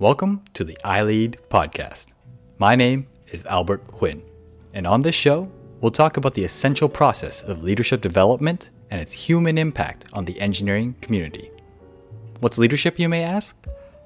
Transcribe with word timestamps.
Welcome 0.00 0.44
to 0.54 0.62
the 0.62 0.76
iLead 0.84 1.38
podcast. 1.50 2.06
My 2.58 2.76
name 2.76 3.08
is 3.32 3.44
Albert 3.46 3.84
Huynh, 3.88 4.22
and 4.72 4.86
on 4.86 5.02
this 5.02 5.16
show, 5.16 5.50
we'll 5.80 5.90
talk 5.90 6.16
about 6.16 6.34
the 6.34 6.44
essential 6.44 6.88
process 6.88 7.42
of 7.42 7.64
leadership 7.64 8.00
development 8.00 8.70
and 8.92 9.00
its 9.00 9.10
human 9.10 9.58
impact 9.58 10.04
on 10.12 10.24
the 10.24 10.40
engineering 10.40 10.94
community. 11.00 11.50
What's 12.38 12.58
leadership, 12.58 12.96
you 12.96 13.08
may 13.08 13.24
ask? 13.24 13.56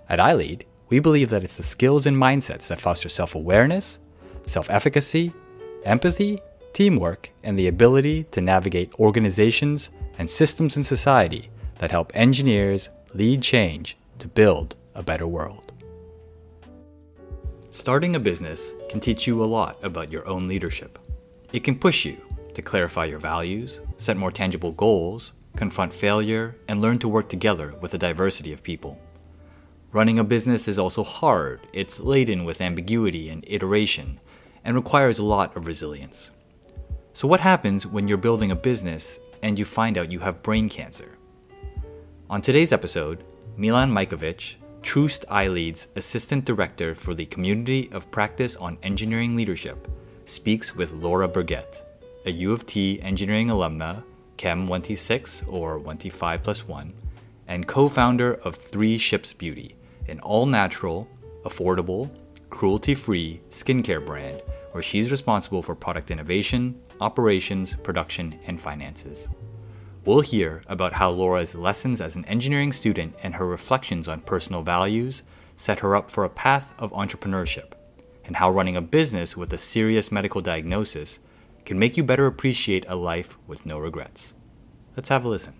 At 0.08 0.18
iLead, 0.18 0.62
we 0.88 0.98
believe 0.98 1.28
that 1.28 1.44
it's 1.44 1.58
the 1.58 1.62
skills 1.62 2.06
and 2.06 2.16
mindsets 2.16 2.68
that 2.68 2.80
foster 2.80 3.10
self 3.10 3.34
awareness, 3.34 3.98
self 4.46 4.70
efficacy, 4.70 5.30
empathy, 5.84 6.40
teamwork, 6.72 7.28
and 7.42 7.58
the 7.58 7.68
ability 7.68 8.24
to 8.30 8.40
navigate 8.40 8.94
organizations 8.94 9.90
and 10.16 10.30
systems 10.30 10.78
in 10.78 10.84
society 10.84 11.50
that 11.80 11.90
help 11.90 12.12
engineers 12.14 12.88
lead 13.12 13.42
change 13.42 13.98
to 14.20 14.26
build 14.26 14.74
a 14.94 15.02
better 15.02 15.26
world. 15.26 15.61
Starting 17.74 18.16
a 18.16 18.20
business 18.20 18.74
can 18.90 19.00
teach 19.00 19.26
you 19.26 19.42
a 19.42 19.46
lot 19.46 19.82
about 19.82 20.12
your 20.12 20.28
own 20.28 20.46
leadership. 20.46 20.98
It 21.54 21.64
can 21.64 21.78
push 21.78 22.04
you 22.04 22.20
to 22.52 22.60
clarify 22.60 23.06
your 23.06 23.18
values, 23.18 23.80
set 23.96 24.18
more 24.18 24.30
tangible 24.30 24.72
goals, 24.72 25.32
confront 25.56 25.94
failure, 25.94 26.54
and 26.68 26.82
learn 26.82 26.98
to 26.98 27.08
work 27.08 27.30
together 27.30 27.74
with 27.80 27.94
a 27.94 27.98
diversity 27.98 28.52
of 28.52 28.62
people. 28.62 29.00
Running 29.90 30.18
a 30.18 30.24
business 30.24 30.68
is 30.68 30.78
also 30.78 31.02
hard, 31.02 31.66
it's 31.72 31.98
laden 31.98 32.44
with 32.44 32.60
ambiguity 32.60 33.30
and 33.30 33.42
iteration, 33.48 34.20
and 34.66 34.76
requires 34.76 35.18
a 35.18 35.24
lot 35.24 35.56
of 35.56 35.66
resilience. 35.66 36.30
So, 37.14 37.26
what 37.26 37.40
happens 37.40 37.86
when 37.86 38.06
you're 38.06 38.18
building 38.18 38.50
a 38.50 38.54
business 38.54 39.18
and 39.42 39.58
you 39.58 39.64
find 39.64 39.96
out 39.96 40.12
you 40.12 40.18
have 40.18 40.42
brain 40.42 40.68
cancer? 40.68 41.16
On 42.28 42.42
today's 42.42 42.70
episode, 42.70 43.24
Milan 43.56 43.90
Majkovic, 43.90 44.56
Troost 44.82 45.24
iLead's 45.30 45.86
Assistant 45.94 46.44
Director 46.44 46.94
for 46.94 47.14
the 47.14 47.24
Community 47.26 47.88
of 47.92 48.10
Practice 48.10 48.56
on 48.56 48.78
Engineering 48.82 49.36
Leadership, 49.36 49.88
speaks 50.24 50.74
with 50.74 50.92
Laura 50.92 51.28
Burgess, 51.28 51.82
a 52.26 52.32
U 52.32 52.52
of 52.52 52.66
T 52.66 53.00
engineering 53.00 53.48
alumna, 53.48 54.02
Chem 54.36 54.66
1T6 54.66 55.50
or 55.50 55.78
1T5 55.78 56.42
plus 56.42 56.66
1, 56.66 56.92
and 57.46 57.66
co 57.66 57.88
founder 57.88 58.34
of 58.44 58.56
Three 58.56 58.98
Ships 58.98 59.32
Beauty, 59.32 59.76
an 60.08 60.18
all 60.20 60.46
natural, 60.46 61.08
affordable, 61.44 62.10
cruelty 62.50 62.94
free 62.94 63.40
skincare 63.50 64.04
brand 64.04 64.42
where 64.72 64.82
she's 64.82 65.10
responsible 65.10 65.62
for 65.62 65.74
product 65.76 66.10
innovation, 66.10 66.78
operations, 67.00 67.76
production, 67.82 68.38
and 68.46 68.60
finances. 68.60 69.28
We'll 70.04 70.22
hear 70.22 70.62
about 70.66 70.94
how 70.94 71.10
Laura's 71.10 71.54
lessons 71.54 72.00
as 72.00 72.16
an 72.16 72.24
engineering 72.24 72.72
student 72.72 73.14
and 73.22 73.36
her 73.36 73.46
reflections 73.46 74.08
on 74.08 74.22
personal 74.22 74.62
values 74.62 75.22
set 75.54 75.78
her 75.78 75.94
up 75.94 76.10
for 76.10 76.24
a 76.24 76.28
path 76.28 76.74
of 76.76 76.90
entrepreneurship, 76.90 77.74
and 78.24 78.34
how 78.34 78.50
running 78.50 78.76
a 78.76 78.80
business 78.80 79.36
with 79.36 79.52
a 79.52 79.58
serious 79.58 80.10
medical 80.10 80.40
diagnosis 80.40 81.20
can 81.64 81.78
make 81.78 81.96
you 81.96 82.02
better 82.02 82.26
appreciate 82.26 82.84
a 82.88 82.96
life 82.96 83.38
with 83.46 83.64
no 83.64 83.78
regrets. 83.78 84.34
Let's 84.96 85.08
have 85.08 85.24
a 85.24 85.28
listen. 85.28 85.54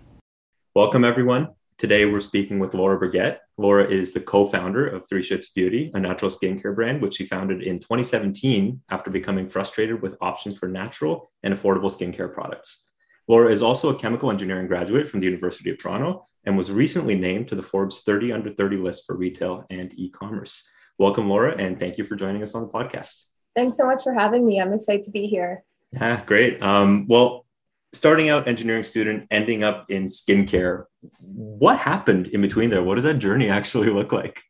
Welcome, 0.75 1.05
everyone. 1.05 1.51
Today, 1.77 2.05
we're 2.05 2.19
speaking 2.19 2.59
with 2.59 2.73
Laura 2.73 2.99
Burgess. 2.99 3.37
Laura 3.57 3.85
is 3.85 4.11
the 4.11 4.19
co 4.19 4.49
founder 4.49 4.85
of 4.85 5.07
Three 5.07 5.23
Ships 5.23 5.53
Beauty, 5.53 5.89
a 5.93 6.01
natural 6.01 6.29
skincare 6.29 6.75
brand, 6.75 7.01
which 7.01 7.15
she 7.15 7.25
founded 7.25 7.63
in 7.63 7.79
2017 7.79 8.81
after 8.89 9.09
becoming 9.09 9.47
frustrated 9.47 10.01
with 10.01 10.17
options 10.19 10.57
for 10.57 10.67
natural 10.67 11.31
and 11.43 11.53
affordable 11.53 11.89
skincare 11.89 12.33
products. 12.33 12.89
Laura 13.27 13.49
is 13.51 13.61
also 13.61 13.89
a 13.89 13.95
chemical 13.95 14.29
engineering 14.29 14.67
graduate 14.67 15.07
from 15.07 15.21
the 15.21 15.25
University 15.25 15.69
of 15.69 15.77
Toronto 15.77 16.27
and 16.45 16.57
was 16.57 16.71
recently 16.71 17.15
named 17.15 17.47
to 17.47 17.55
the 17.55 17.61
Forbes 17.61 18.01
30 18.01 18.33
under 18.33 18.53
30 18.53 18.77
list 18.77 19.05
for 19.05 19.15
retail 19.15 19.65
and 19.69 19.93
e 19.97 20.09
commerce. 20.09 20.69
Welcome, 20.99 21.29
Laura, 21.29 21.55
and 21.55 21.79
thank 21.79 21.97
you 21.97 22.03
for 22.03 22.17
joining 22.17 22.43
us 22.43 22.53
on 22.53 22.63
the 22.63 22.67
podcast. 22.67 23.23
Thanks 23.55 23.77
so 23.77 23.85
much 23.85 24.03
for 24.03 24.13
having 24.13 24.45
me. 24.45 24.59
I'm 24.59 24.73
excited 24.73 25.03
to 25.03 25.11
be 25.11 25.27
here. 25.27 25.63
Yeah, 25.93 26.21
great. 26.25 26.61
Um, 26.61 27.07
well, 27.07 27.45
starting 27.93 28.27
out 28.27 28.47
engineering 28.47 28.83
student, 28.83 29.27
ending 29.31 29.63
up 29.63 29.89
in 29.89 30.05
skincare, 30.05 30.85
what 31.19 31.77
happened 31.77 32.27
in 32.27 32.41
between 32.41 32.69
there? 32.69 32.83
What 32.83 32.95
does 32.95 33.05
that 33.05 33.19
journey 33.19 33.49
actually 33.49 33.89
look 33.89 34.11
like? 34.11 34.43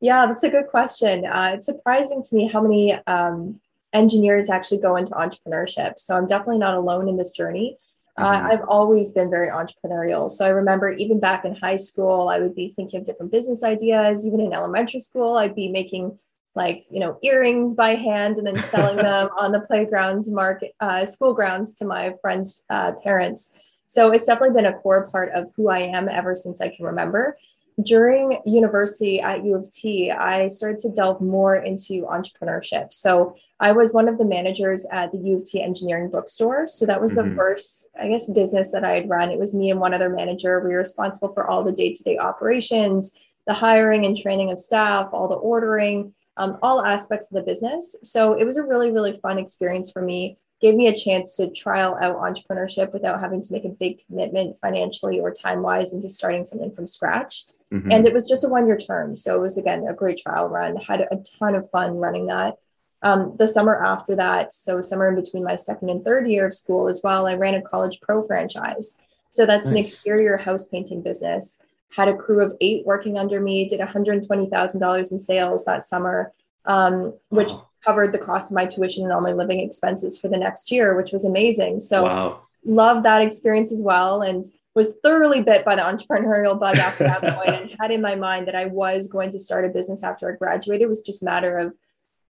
Yeah, 0.00 0.26
that's 0.26 0.44
a 0.44 0.50
good 0.50 0.68
question. 0.68 1.26
Uh, 1.26 1.54
it's 1.54 1.66
surprising 1.66 2.22
to 2.22 2.34
me 2.36 2.46
how 2.46 2.62
many 2.62 2.94
um, 3.06 3.60
engineers 3.92 4.48
actually 4.48 4.80
go 4.80 4.94
into 4.96 5.12
entrepreneurship. 5.14 5.98
So 5.98 6.16
I'm 6.16 6.26
definitely 6.26 6.58
not 6.58 6.76
alone 6.76 7.08
in 7.08 7.16
this 7.16 7.32
journey. 7.32 7.76
Uh, 8.20 8.32
mm-hmm. 8.32 8.46
I've 8.46 8.68
always 8.68 9.10
been 9.10 9.30
very 9.30 9.48
entrepreneurial. 9.48 10.30
So 10.30 10.44
I 10.44 10.50
remember 10.50 10.90
even 10.90 11.18
back 11.18 11.44
in 11.44 11.54
high 11.54 11.76
school, 11.76 12.28
I 12.28 12.38
would 12.38 12.54
be 12.54 12.72
thinking 12.74 13.00
of 13.00 13.06
different 13.06 13.32
business 13.32 13.64
ideas. 13.64 14.26
Even 14.26 14.40
in 14.40 14.52
elementary 14.52 15.00
school, 15.00 15.38
I'd 15.38 15.54
be 15.54 15.68
making 15.68 16.18
like 16.54 16.84
you 16.90 17.00
know 17.00 17.18
earrings 17.22 17.74
by 17.74 17.94
hand 17.94 18.38
and 18.38 18.46
then 18.46 18.56
selling 18.56 18.96
them 19.08 19.28
on 19.38 19.52
the 19.52 19.60
playgrounds 19.60 20.30
market 20.30 20.74
uh, 20.80 21.04
school 21.06 21.32
grounds 21.32 21.74
to 21.74 21.84
my 21.84 22.14
friends 22.20 22.64
uh, 22.70 22.92
parents 23.04 23.54
so 23.86 24.10
it's 24.12 24.26
definitely 24.26 24.54
been 24.54 24.66
a 24.66 24.78
core 24.78 25.08
part 25.10 25.32
of 25.32 25.50
who 25.56 25.68
i 25.68 25.78
am 25.78 26.08
ever 26.08 26.34
since 26.34 26.60
i 26.60 26.68
can 26.68 26.84
remember 26.84 27.36
during 27.82 28.38
university 28.44 29.20
at 29.20 29.44
u 29.44 29.54
of 29.54 29.70
t 29.70 30.10
i 30.10 30.46
started 30.48 30.78
to 30.78 30.90
delve 30.90 31.20
more 31.20 31.56
into 31.56 32.02
entrepreneurship 32.02 32.92
so 32.92 33.34
i 33.60 33.72
was 33.72 33.92
one 33.92 34.08
of 34.08 34.18
the 34.18 34.24
managers 34.24 34.86
at 34.92 35.10
the 35.12 35.18
u 35.18 35.36
of 35.36 35.44
t 35.44 35.62
engineering 35.62 36.10
bookstore 36.10 36.66
so 36.66 36.84
that 36.84 37.00
was 37.00 37.14
mm-hmm. 37.14 37.28
the 37.28 37.34
first 37.34 37.90
i 38.00 38.08
guess 38.08 38.30
business 38.30 38.72
that 38.72 38.84
i 38.84 38.92
had 38.92 39.08
run 39.08 39.30
it 39.30 39.38
was 39.38 39.54
me 39.54 39.70
and 39.70 39.80
one 39.80 39.94
other 39.94 40.10
manager 40.10 40.60
we 40.60 40.70
were 40.70 40.78
responsible 40.78 41.32
for 41.32 41.46
all 41.48 41.64
the 41.64 41.72
day-to-day 41.72 42.18
operations 42.18 43.18
the 43.46 43.54
hiring 43.54 44.04
and 44.04 44.16
training 44.16 44.50
of 44.50 44.58
staff 44.58 45.08
all 45.12 45.28
the 45.28 45.34
ordering 45.34 46.12
um, 46.40 46.58
all 46.62 46.84
aspects 46.84 47.30
of 47.30 47.34
the 47.34 47.42
business. 47.42 47.96
So 48.02 48.32
it 48.32 48.44
was 48.44 48.56
a 48.56 48.64
really, 48.64 48.90
really 48.90 49.12
fun 49.12 49.38
experience 49.38 49.90
for 49.90 50.00
me. 50.00 50.38
Gave 50.62 50.74
me 50.74 50.88
a 50.88 50.96
chance 50.96 51.36
to 51.36 51.50
trial 51.50 51.98
out 52.00 52.16
entrepreneurship 52.16 52.94
without 52.94 53.20
having 53.20 53.42
to 53.42 53.52
make 53.52 53.66
a 53.66 53.70
big 53.70 54.04
commitment 54.06 54.56
financially 54.58 55.20
or 55.20 55.32
time 55.32 55.62
wise 55.62 55.92
into 55.92 56.08
starting 56.08 56.46
something 56.46 56.72
from 56.72 56.86
scratch. 56.86 57.44
Mm-hmm. 57.72 57.92
And 57.92 58.06
it 58.06 58.12
was 58.12 58.28
just 58.28 58.44
a 58.44 58.48
one 58.48 58.66
year 58.66 58.76
term. 58.76 59.14
So 59.16 59.36
it 59.36 59.40
was, 59.40 59.56
again, 59.56 59.86
a 59.88 59.94
great 59.94 60.18
trial 60.18 60.48
run. 60.48 60.76
Had 60.76 61.00
a 61.00 61.16
ton 61.38 61.54
of 61.54 61.70
fun 61.70 61.96
running 61.96 62.26
that. 62.26 62.56
Um, 63.02 63.34
the 63.38 63.48
summer 63.48 63.82
after 63.82 64.14
that, 64.16 64.52
so 64.52 64.80
summer 64.80 65.08
in 65.08 65.14
between 65.14 65.42
my 65.44 65.56
second 65.56 65.88
and 65.88 66.04
third 66.04 66.28
year 66.28 66.46
of 66.46 66.54
school 66.54 66.88
as 66.88 67.00
well, 67.02 67.26
I 67.26 67.34
ran 67.34 67.54
a 67.54 67.62
college 67.62 68.00
pro 68.02 68.22
franchise. 68.22 69.00
So 69.30 69.46
that's 69.46 69.66
nice. 69.66 69.72
an 69.72 69.78
exterior 69.78 70.36
house 70.36 70.66
painting 70.66 71.02
business 71.02 71.62
had 71.94 72.08
a 72.08 72.14
crew 72.14 72.42
of 72.42 72.56
eight 72.60 72.86
working 72.86 73.18
under 73.18 73.40
me, 73.40 73.68
did 73.68 73.80
$120,000 73.80 75.12
in 75.12 75.18
sales 75.18 75.64
that 75.64 75.84
summer, 75.84 76.32
um, 76.64 77.14
which 77.30 77.48
wow. 77.48 77.68
covered 77.84 78.12
the 78.12 78.18
cost 78.18 78.50
of 78.50 78.54
my 78.54 78.64
tuition 78.64 79.04
and 79.04 79.12
all 79.12 79.20
my 79.20 79.32
living 79.32 79.60
expenses 79.60 80.18
for 80.18 80.28
the 80.28 80.36
next 80.36 80.70
year, 80.70 80.96
which 80.96 81.12
was 81.12 81.24
amazing. 81.24 81.80
So, 81.80 82.04
wow. 82.04 82.40
loved 82.64 83.04
that 83.04 83.22
experience 83.22 83.72
as 83.72 83.82
well. 83.82 84.22
And 84.22 84.44
was 84.74 84.98
thoroughly 85.02 85.42
bit 85.42 85.64
by 85.64 85.74
the 85.74 85.82
entrepreneurial 85.82 86.58
bug 86.58 86.76
after 86.76 87.04
that 87.04 87.22
point 87.22 87.48
and 87.48 87.76
had 87.80 87.90
in 87.90 88.00
my 88.00 88.14
mind 88.14 88.46
that 88.46 88.54
I 88.54 88.66
was 88.66 89.08
going 89.08 89.30
to 89.30 89.38
start 89.38 89.64
a 89.64 89.68
business 89.68 90.04
after 90.04 90.32
I 90.32 90.36
graduated. 90.36 90.82
It 90.82 90.88
was 90.88 91.02
just 91.02 91.22
a 91.22 91.24
matter 91.24 91.58
of, 91.58 91.76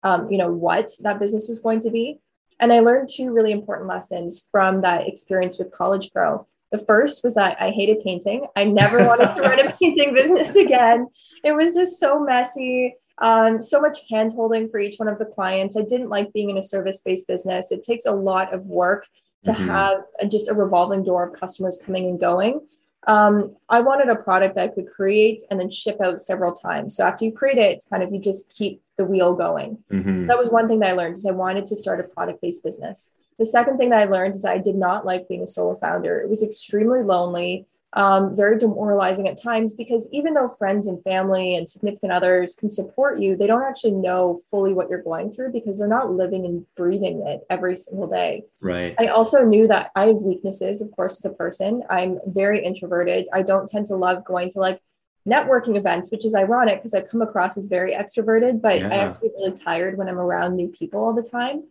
um, 0.04 0.32
you 0.32 0.38
know, 0.38 0.52
what 0.52 0.92
that 1.02 1.20
business 1.20 1.48
was 1.48 1.60
going 1.60 1.82
to 1.82 1.92
be. 1.92 2.20
And 2.60 2.72
I 2.74 2.80
learned 2.80 3.10
two 3.10 3.32
really 3.32 3.52
important 3.52 3.88
lessons 3.88 4.48
from 4.52 4.82
that 4.82 5.08
experience 5.08 5.58
with 5.58 5.72
College 5.72 6.12
Pro. 6.14 6.46
The 6.72 6.78
first 6.78 7.24
was 7.24 7.36
that 7.36 7.58
I 7.60 7.72
hated 7.72 8.04
painting. 8.04 8.46
I 8.56 8.66
never 8.66 9.06
wanted 9.06 9.34
to 9.36 9.42
run 9.42 9.66
a 9.66 9.72
painting 9.82 10.14
business 10.14 10.56
again. 10.56 11.08
It 11.44 11.54
was 11.54 11.74
just 11.74 12.00
so 12.00 12.20
messy. 12.20 12.96
Um, 13.22 13.62
so 13.62 13.82
much 13.82 13.98
hand 14.10 14.32
holding 14.34 14.70
for 14.70 14.80
each 14.80 14.98
one 14.98 15.10
of 15.10 15.20
the 15.20 15.26
clients. 15.26 15.76
I 15.76 15.82
didn't 15.82 16.10
like 16.10 16.32
being 16.32 16.50
in 16.50 16.58
a 16.58 16.64
service 16.64 17.02
based 17.04 17.28
business. 17.28 17.72
It 17.72 17.84
takes 17.84 18.06
a 18.06 18.14
lot 18.14 18.54
of 18.54 18.66
work 18.66 19.06
to 19.44 19.52
mm-hmm. 19.52 19.68
have 19.68 20.02
a, 20.20 20.28
just 20.28 20.50
a 20.50 20.54
revolving 20.54 21.04
door 21.04 21.24
of 21.24 21.34
customers 21.34 21.82
coming 21.84 22.06
and 22.10 22.20
going. 22.20 22.62
Um, 23.08 23.56
I 23.70 23.80
wanted 23.80 24.10
a 24.10 24.16
product 24.16 24.56
that 24.56 24.72
I 24.72 24.74
could 24.74 24.90
create 24.90 25.42
and 25.50 25.60
then 25.60 25.70
ship 25.70 26.02
out 26.02 26.20
several 26.20 26.52
times. 26.52 26.96
So 26.96 27.06
after 27.06 27.26
you 27.26 27.32
create 27.32 27.58
it, 27.58 27.72
it's 27.72 27.88
kind 27.88 28.04
of 28.04 28.12
you 28.12 28.20
just 28.20 28.52
keep 28.52 28.82
the 28.98 29.06
wheel 29.06 29.34
going. 29.34 29.78
Mm-hmm. 29.92 30.28
That 30.28 30.38
was 30.38 30.50
one 30.50 30.68
thing 30.68 30.80
that 30.80 30.90
I 30.90 30.94
learned 30.94 31.16
is 31.16 31.26
I 31.26 31.32
wanted 31.32 31.66
to 31.66 31.76
start 31.76 32.02
a 32.02 32.04
product 32.04 32.42
based 32.42 32.64
business. 32.64 33.16
The 33.38 33.46
second 33.46 33.78
thing 33.78 33.90
that 33.92 34.02
I 34.02 34.12
learned 34.12 34.36
is 34.36 34.44
I 34.44 34.58
did 34.58 34.76
not 34.76 35.06
like 35.06 35.30
being 35.30 35.44
a 35.44 35.48
solo 35.48 35.76
founder. 35.76 36.20
It 36.20 36.30
was 36.30 36.44
extremely 36.44 37.02
lonely, 37.02 37.66
um, 37.94 38.36
very 38.36 38.58
demoralizing 38.58 39.28
at 39.28 39.42
times 39.42 39.74
because 39.74 40.08
even 40.12 40.36
though 40.36 40.48
friends 40.48 40.86
and 40.86 41.04
family 41.04 41.56
and 41.56 41.68
significant 41.68 42.12
others 42.12 42.56
can 42.56 42.70
support 42.70 43.20
you, 43.20 43.36
they 43.36 43.48
don't 43.48 43.64
actually 43.64 43.94
know 43.94 44.40
fully 44.50 44.74
what 44.74 44.90
you're 44.90 45.02
going 45.02 45.32
through 45.32 45.52
because 45.52 45.80
they're 45.80 45.88
not 45.88 46.12
living 46.12 46.46
and 46.46 46.66
breathing 46.76 47.26
it 47.26 47.42
every 47.50 47.76
single 47.76 48.08
day. 48.08 48.44
Right. 48.62 48.94
I 49.00 49.08
also 49.08 49.44
knew 49.44 49.68
that 49.68 49.92
I 49.96 50.08
have 50.08 50.18
weaknesses, 50.18 50.82
of 50.82 50.92
course, 50.92 51.24
as 51.24 51.32
a 51.32 51.36
person. 51.36 51.84
I'm 51.90 52.20
very 52.28 52.64
introverted. 52.64 53.28
I 53.34 53.42
don't 53.42 53.68
tend 53.68 53.88
to 53.88 53.96
love 53.96 54.24
going 54.24 54.52
to 54.52 54.60
like 54.60 54.80
networking 55.28 55.76
events, 55.76 56.12
which 56.12 56.26
is 56.26 56.36
ironic 56.36 56.80
because 56.80 56.94
I 56.94 57.02
come 57.02 57.24
across 57.24 57.58
as 57.58 57.68
very 57.68 57.94
extroverted, 57.94 58.62
but 58.62 58.80
yeah. 58.80 58.90
I 58.90 58.96
actually 58.98 59.30
get 59.30 59.38
really 59.38 59.58
tired 59.58 59.98
when 59.98 60.08
I'm 60.08 60.20
around 60.20 60.56
new 60.56 60.68
people 60.68 61.04
all 61.04 61.14
the 61.14 61.28
time. 61.28 61.64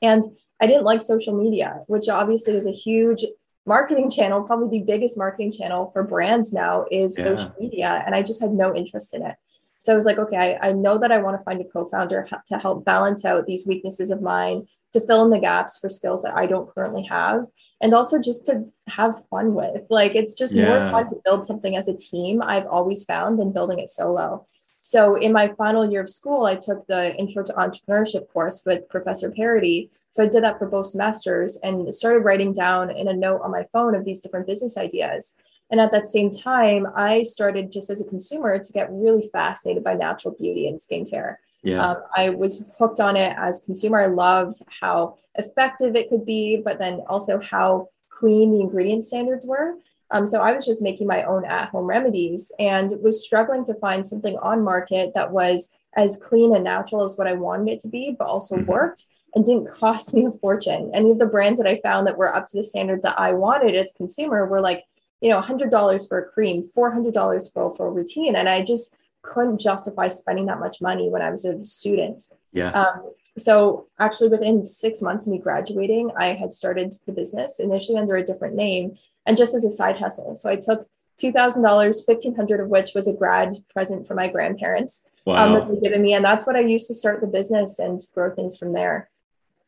And 0.00 0.22
I 0.60 0.68
didn't 0.68 0.84
like 0.84 1.02
social 1.02 1.36
media, 1.36 1.82
which 1.88 2.08
obviously 2.08 2.54
is 2.54 2.66
a 2.66 2.72
huge 2.72 3.24
marketing 3.66 4.10
channel, 4.10 4.42
probably 4.42 4.78
the 4.78 4.84
biggest 4.84 5.16
marketing 5.16 5.52
channel 5.52 5.90
for 5.92 6.02
brands 6.02 6.52
now 6.52 6.84
is 6.90 7.16
yeah. 7.16 7.24
social 7.24 7.54
media. 7.60 8.02
And 8.04 8.14
I 8.14 8.22
just 8.22 8.40
had 8.40 8.52
no 8.52 8.74
interest 8.74 9.14
in 9.14 9.24
it. 9.24 9.36
So 9.82 9.92
I 9.92 9.96
was 9.96 10.04
like, 10.04 10.18
okay, 10.18 10.58
I, 10.60 10.68
I 10.68 10.72
know 10.72 10.98
that 10.98 11.10
I 11.10 11.18
want 11.18 11.38
to 11.38 11.44
find 11.44 11.60
a 11.60 11.64
co-founder 11.64 12.28
to 12.46 12.58
help 12.58 12.84
balance 12.84 13.24
out 13.24 13.46
these 13.46 13.66
weaknesses 13.66 14.10
of 14.10 14.22
mine, 14.22 14.68
to 14.92 15.00
fill 15.00 15.24
in 15.24 15.30
the 15.30 15.40
gaps 15.40 15.78
for 15.78 15.88
skills 15.88 16.22
that 16.22 16.36
I 16.36 16.46
don't 16.46 16.72
currently 16.72 17.02
have, 17.04 17.46
and 17.80 17.92
also 17.92 18.20
just 18.20 18.46
to 18.46 18.64
have 18.86 19.26
fun 19.28 19.54
with. 19.54 19.82
Like 19.90 20.14
it's 20.14 20.34
just 20.34 20.54
yeah. 20.54 20.66
more 20.66 20.90
fun 20.90 21.08
to 21.08 21.20
build 21.24 21.46
something 21.46 21.76
as 21.76 21.88
a 21.88 21.96
team. 21.96 22.42
I've 22.42 22.66
always 22.66 23.04
found 23.04 23.40
than 23.40 23.52
building 23.52 23.80
it 23.80 23.88
solo. 23.88 24.44
So 24.82 25.16
in 25.16 25.32
my 25.32 25.48
final 25.48 25.88
year 25.90 26.02
of 26.02 26.08
school, 26.08 26.44
I 26.44 26.56
took 26.56 26.86
the 26.86 27.14
Intro 27.16 27.44
to 27.44 27.52
Entrepreneurship 27.52 28.28
course 28.32 28.62
with 28.66 28.88
Professor 28.88 29.30
Parody. 29.30 29.90
So 30.12 30.22
I 30.22 30.26
did 30.26 30.44
that 30.44 30.58
for 30.58 30.66
both 30.66 30.86
semesters 30.86 31.56
and 31.62 31.92
started 31.92 32.20
writing 32.20 32.52
down 32.52 32.90
in 32.90 33.08
a 33.08 33.14
note 33.14 33.40
on 33.42 33.50
my 33.50 33.64
phone 33.72 33.94
of 33.94 34.04
these 34.04 34.20
different 34.20 34.46
business 34.46 34.76
ideas. 34.76 35.36
And 35.70 35.80
at 35.80 35.90
that 35.92 36.06
same 36.06 36.28
time, 36.28 36.86
I 36.94 37.22
started 37.22 37.72
just 37.72 37.88
as 37.88 38.02
a 38.02 38.08
consumer 38.08 38.58
to 38.58 38.72
get 38.72 38.92
really 38.92 39.26
fascinated 39.32 39.82
by 39.82 39.94
natural 39.94 40.34
beauty 40.38 40.68
and 40.68 40.78
skincare. 40.78 41.36
Yeah. 41.62 41.82
Um, 41.82 41.96
I 42.14 42.28
was 42.28 42.70
hooked 42.78 43.00
on 43.00 43.16
it 43.16 43.34
as 43.38 43.64
consumer. 43.64 44.02
I 44.02 44.06
loved 44.06 44.60
how 44.80 45.16
effective 45.36 45.96
it 45.96 46.10
could 46.10 46.26
be, 46.26 46.58
but 46.62 46.78
then 46.78 47.00
also 47.08 47.40
how 47.40 47.88
clean 48.10 48.52
the 48.52 48.60
ingredient 48.60 49.06
standards 49.06 49.46
were. 49.46 49.76
Um, 50.10 50.26
so 50.26 50.42
I 50.42 50.52
was 50.52 50.66
just 50.66 50.82
making 50.82 51.06
my 51.06 51.22
own 51.22 51.46
at-home 51.46 51.86
remedies 51.86 52.52
and 52.58 52.92
was 53.00 53.24
struggling 53.24 53.64
to 53.64 53.74
find 53.76 54.06
something 54.06 54.36
on 54.42 54.62
market 54.62 55.12
that 55.14 55.32
was 55.32 55.74
as 55.96 56.18
clean 56.18 56.54
and 56.54 56.64
natural 56.64 57.02
as 57.02 57.16
what 57.16 57.26
I 57.26 57.32
wanted 57.32 57.72
it 57.72 57.80
to 57.80 57.88
be, 57.88 58.14
but 58.18 58.26
also 58.26 58.56
mm-hmm. 58.56 58.70
worked 58.70 59.06
and 59.34 59.44
didn't 59.44 59.70
cost 59.70 60.14
me 60.14 60.26
a 60.26 60.30
fortune. 60.30 60.90
Any 60.92 61.10
of 61.10 61.18
the 61.18 61.26
brands 61.26 61.58
that 61.60 61.68
I 61.68 61.80
found 61.80 62.06
that 62.06 62.18
were 62.18 62.34
up 62.34 62.46
to 62.48 62.56
the 62.56 62.64
standards 62.64 63.04
that 63.04 63.18
I 63.18 63.32
wanted 63.32 63.74
as 63.74 63.92
consumer 63.96 64.46
were 64.46 64.60
like 64.60 64.84
you 65.22 65.30
know, 65.30 65.40
$100 65.40 66.08
for 66.08 66.18
a 66.18 66.28
cream, 66.28 66.68
$400 66.76 67.52
for 67.52 67.68
a 67.68 67.72
full 67.72 67.90
routine. 67.90 68.34
And 68.36 68.48
I 68.48 68.60
just 68.60 68.96
couldn't 69.22 69.60
justify 69.60 70.08
spending 70.08 70.46
that 70.46 70.58
much 70.58 70.82
money 70.82 71.08
when 71.08 71.22
I 71.22 71.30
was 71.30 71.44
a 71.44 71.64
student. 71.64 72.24
Yeah. 72.52 72.70
Um, 72.72 73.12
so 73.38 73.86
actually 74.00 74.30
within 74.30 74.64
six 74.64 75.00
months 75.00 75.26
of 75.26 75.32
me 75.32 75.38
graduating, 75.38 76.10
I 76.18 76.32
had 76.34 76.52
started 76.52 76.92
the 77.06 77.12
business 77.12 77.60
initially 77.60 77.98
under 77.98 78.16
a 78.16 78.24
different 78.24 78.56
name 78.56 78.96
and 79.24 79.38
just 79.38 79.54
as 79.54 79.64
a 79.64 79.70
side 79.70 79.96
hustle. 79.96 80.34
So 80.34 80.50
I 80.50 80.56
took 80.56 80.86
$2,000, 81.22 81.62
1500 81.62 82.60
of 82.60 82.68
which 82.68 82.90
was 82.94 83.06
a 83.06 83.14
grad 83.14 83.54
present 83.72 84.08
from 84.08 84.16
my 84.16 84.26
grandparents 84.26 85.08
um, 85.28 85.34
wow. 85.34 85.46
um, 85.46 85.52
that 85.54 85.68
they 85.68 85.80
given 85.80 86.02
me. 86.02 86.14
And 86.14 86.24
that's 86.24 86.48
what 86.48 86.56
I 86.56 86.60
used 86.60 86.88
to 86.88 86.94
start 86.94 87.20
the 87.20 87.28
business 87.28 87.78
and 87.78 88.00
grow 88.12 88.34
things 88.34 88.58
from 88.58 88.72
there. 88.72 89.08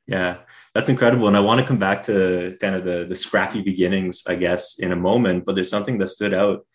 Yeah, 0.07 0.39
that's 0.75 0.89
incredible. 0.89 1.29
And 1.29 1.37
I 1.37 1.41
want 1.41 1.61
to 1.61 1.67
come 1.67 1.79
back 1.79 2.03
to 2.05 2.57
kind 2.61 2.75
of 2.75 2.85
the 2.85 3.07
the 3.09 3.17
scrappy 3.17 3.63
beginnings, 3.63 4.23
I 4.27 4.35
guess, 4.35 4.79
in 4.79 4.93
a 4.93 4.97
moment. 4.97 5.45
But 5.47 5.55
there's 5.55 5.71
something 5.71 5.99
that 5.99 6.09
stood 6.09 6.35
out 6.35 6.67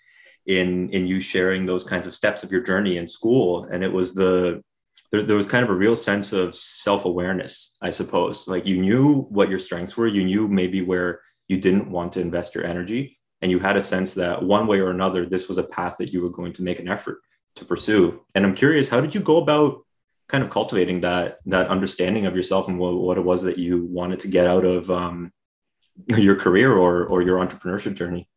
in 0.45 0.89
in 0.89 1.05
you 1.05 1.21
sharing 1.21 1.65
those 1.65 1.83
kinds 1.83 2.07
of 2.07 2.13
steps 2.13 2.43
of 2.43 2.51
your 2.51 2.61
journey 2.61 2.97
in 2.97 3.07
school, 3.07 3.65
and 3.71 3.83
it 3.83 3.91
was 3.91 4.13
the 4.13 4.63
there, 5.11 5.23
there 5.23 5.37
was 5.37 5.47
kind 5.47 5.63
of 5.63 5.69
a 5.69 5.75
real 5.75 5.95
sense 5.95 6.33
of 6.33 6.55
self 6.55 7.05
awareness, 7.05 7.77
I 7.81 7.91
suppose. 7.91 8.47
Like 8.47 8.65
you 8.65 8.79
knew 8.79 9.21
what 9.29 9.49
your 9.49 9.59
strengths 9.59 9.95
were, 9.95 10.07
you 10.07 10.25
knew 10.25 10.47
maybe 10.47 10.81
where 10.81 11.21
you 11.47 11.59
didn't 11.59 11.89
want 11.91 12.13
to 12.13 12.21
invest 12.21 12.55
your 12.55 12.65
energy, 12.65 13.19
and 13.41 13.51
you 13.51 13.59
had 13.59 13.77
a 13.77 13.81
sense 13.81 14.15
that 14.15 14.41
one 14.43 14.67
way 14.67 14.79
or 14.79 14.89
another, 14.89 15.25
this 15.25 15.47
was 15.47 15.57
a 15.57 15.63
path 15.63 15.95
that 15.99 16.11
you 16.11 16.21
were 16.21 16.29
going 16.29 16.53
to 16.53 16.63
make 16.63 16.79
an 16.79 16.89
effort 16.89 17.19
to 17.55 17.65
pursue. 17.65 18.21
And 18.35 18.45
I'm 18.45 18.55
curious, 18.55 18.89
how 18.89 19.01
did 19.01 19.13
you 19.13 19.21
go 19.21 19.37
about 19.37 19.85
kind 20.29 20.43
of 20.43 20.49
cultivating 20.49 21.01
that 21.01 21.39
that 21.47 21.67
understanding 21.67 22.25
of 22.25 22.35
yourself 22.35 22.67
and 22.67 22.79
what, 22.79 22.93
what 22.93 23.17
it 23.17 23.23
was 23.23 23.43
that 23.43 23.57
you 23.57 23.85
wanted 23.87 24.19
to 24.21 24.27
get 24.27 24.47
out 24.47 24.63
of 24.63 24.89
um, 24.89 25.33
your 26.07 26.35
career 26.35 26.71
or 26.71 27.05
or 27.05 27.21
your 27.21 27.37
entrepreneurship 27.39 27.95
journey 27.95 28.29